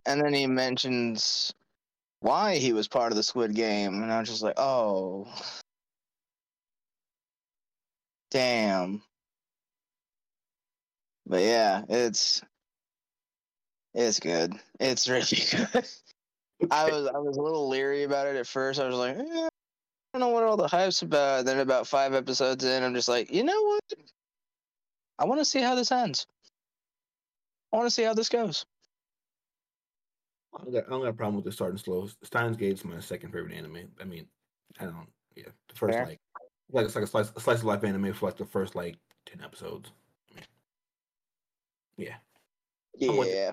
and 0.06 0.20
then 0.20 0.32
he 0.32 0.46
mentions 0.46 1.54
why 2.20 2.56
he 2.56 2.72
was 2.72 2.88
part 2.88 3.12
of 3.12 3.16
the 3.16 3.22
Squid 3.22 3.54
Game, 3.54 4.02
and 4.02 4.12
I 4.12 4.20
was 4.20 4.28
just 4.28 4.42
like, 4.42 4.58
oh, 4.58 5.26
damn. 8.30 9.02
But 11.26 11.42
yeah, 11.42 11.82
it's 11.88 12.42
it's 13.94 14.20
good. 14.20 14.54
It's 14.78 15.08
really 15.08 15.22
good. 15.50 15.86
I 16.70 16.90
was 16.90 17.06
I 17.06 17.18
was 17.18 17.36
a 17.36 17.42
little 17.42 17.68
leery 17.68 18.02
about 18.02 18.26
it 18.26 18.36
at 18.36 18.46
first. 18.46 18.80
I 18.80 18.86
was 18.86 18.96
like, 18.96 19.16
eh, 19.16 19.22
I 19.22 19.48
don't 20.12 20.20
know 20.20 20.28
what 20.28 20.44
all 20.44 20.56
the 20.56 20.68
hype's 20.68 21.02
about. 21.02 21.44
then 21.44 21.60
about 21.60 21.86
five 21.86 22.14
episodes 22.14 22.64
in, 22.64 22.82
I'm 22.82 22.94
just 22.94 23.08
like, 23.08 23.32
you 23.32 23.44
know 23.44 23.62
what? 23.62 23.80
I 25.18 25.24
want 25.24 25.40
to 25.40 25.44
see 25.44 25.60
how 25.60 25.74
this 25.74 25.92
ends. 25.92 26.26
I 27.72 27.76
want 27.76 27.86
to 27.86 27.90
see 27.90 28.02
how 28.02 28.14
this 28.14 28.28
goes. 28.28 28.66
I 30.54 30.64
don't, 30.64 30.72
got, 30.72 30.86
I 30.86 30.90
don't 30.90 31.02
got 31.02 31.08
a 31.08 31.12
problem 31.12 31.36
with 31.36 31.44
the 31.44 31.52
starting 31.52 31.78
slow. 31.78 32.08
Steins 32.24 32.56
Gate's 32.56 32.84
my 32.84 32.98
second 33.00 33.32
favorite 33.32 33.54
anime. 33.54 33.88
I 34.00 34.04
mean, 34.04 34.26
I 34.80 34.84
don't. 34.84 35.08
Yeah, 35.36 35.44
the 35.68 35.74
first 35.76 35.94
Fair. 35.94 36.06
like, 36.06 36.20
like 36.72 36.86
it's 36.86 36.94
like 36.96 37.04
a 37.04 37.06
slice, 37.06 37.32
a 37.36 37.40
slice 37.40 37.58
of 37.58 37.64
life 37.64 37.84
anime 37.84 38.12
for 38.12 38.26
like 38.26 38.36
the 38.36 38.44
first 38.44 38.74
like 38.74 38.96
ten 39.26 39.42
episodes. 39.44 39.92
I 40.32 40.40
mean, 41.98 42.08
yeah, 42.98 43.08
I'm 43.08 43.16
with 43.16 43.28
it. 43.28 43.34
Yeah. 43.34 43.52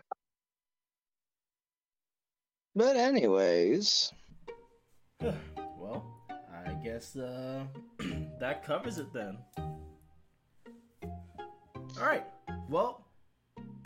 But 2.76 2.96
anyways, 2.96 4.12
well, 5.22 6.04
I 6.30 6.74
guess 6.84 7.16
uh, 7.16 7.66
that 8.40 8.66
covers 8.66 8.98
it 8.98 9.14
then. 9.14 9.38
All 11.04 12.06
right. 12.06 12.26
Well, 12.70 13.07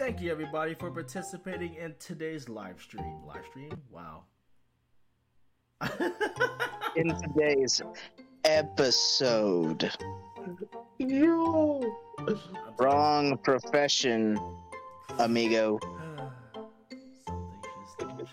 thank 0.02 0.20
you 0.20 0.32
everybody 0.32 0.74
for 0.74 0.90
participating 0.90 1.76
in 1.76 1.94
today's 2.00 2.50
live 2.50 2.82
stream. 2.82 3.20
Live 3.24 3.46
stream? 3.46 3.70
Wow. 3.92 4.24
in 6.96 7.16
today's 7.22 7.84
episode, 8.44 9.92
yo, 10.98 11.84
wrong 12.80 13.38
profession, 13.44 14.40
amigo. 15.20 15.78
Something 17.28 17.62
should 17.62 17.88
still 17.94 18.10
change. 18.18 18.30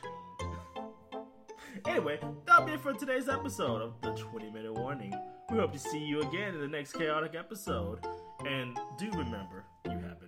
anyway, 1.86 2.18
that'll 2.46 2.64
be 2.64 2.72
it 2.72 2.80
for 2.80 2.94
today's 2.94 3.28
episode 3.28 3.82
of 3.82 3.92
the 4.00 4.14
20 4.14 4.50
Minute 4.52 4.72
Warning. 4.72 5.12
We 5.50 5.58
hope 5.58 5.74
to 5.74 5.78
see 5.78 6.02
you 6.02 6.22
again 6.22 6.54
in 6.54 6.60
the 6.62 6.68
next 6.68 6.94
chaotic 6.94 7.34
episode. 7.34 8.06
And 8.46 8.78
do 8.98 9.10
remember, 9.10 9.66
you 9.84 9.98
have 9.98 10.18
been 10.18 10.27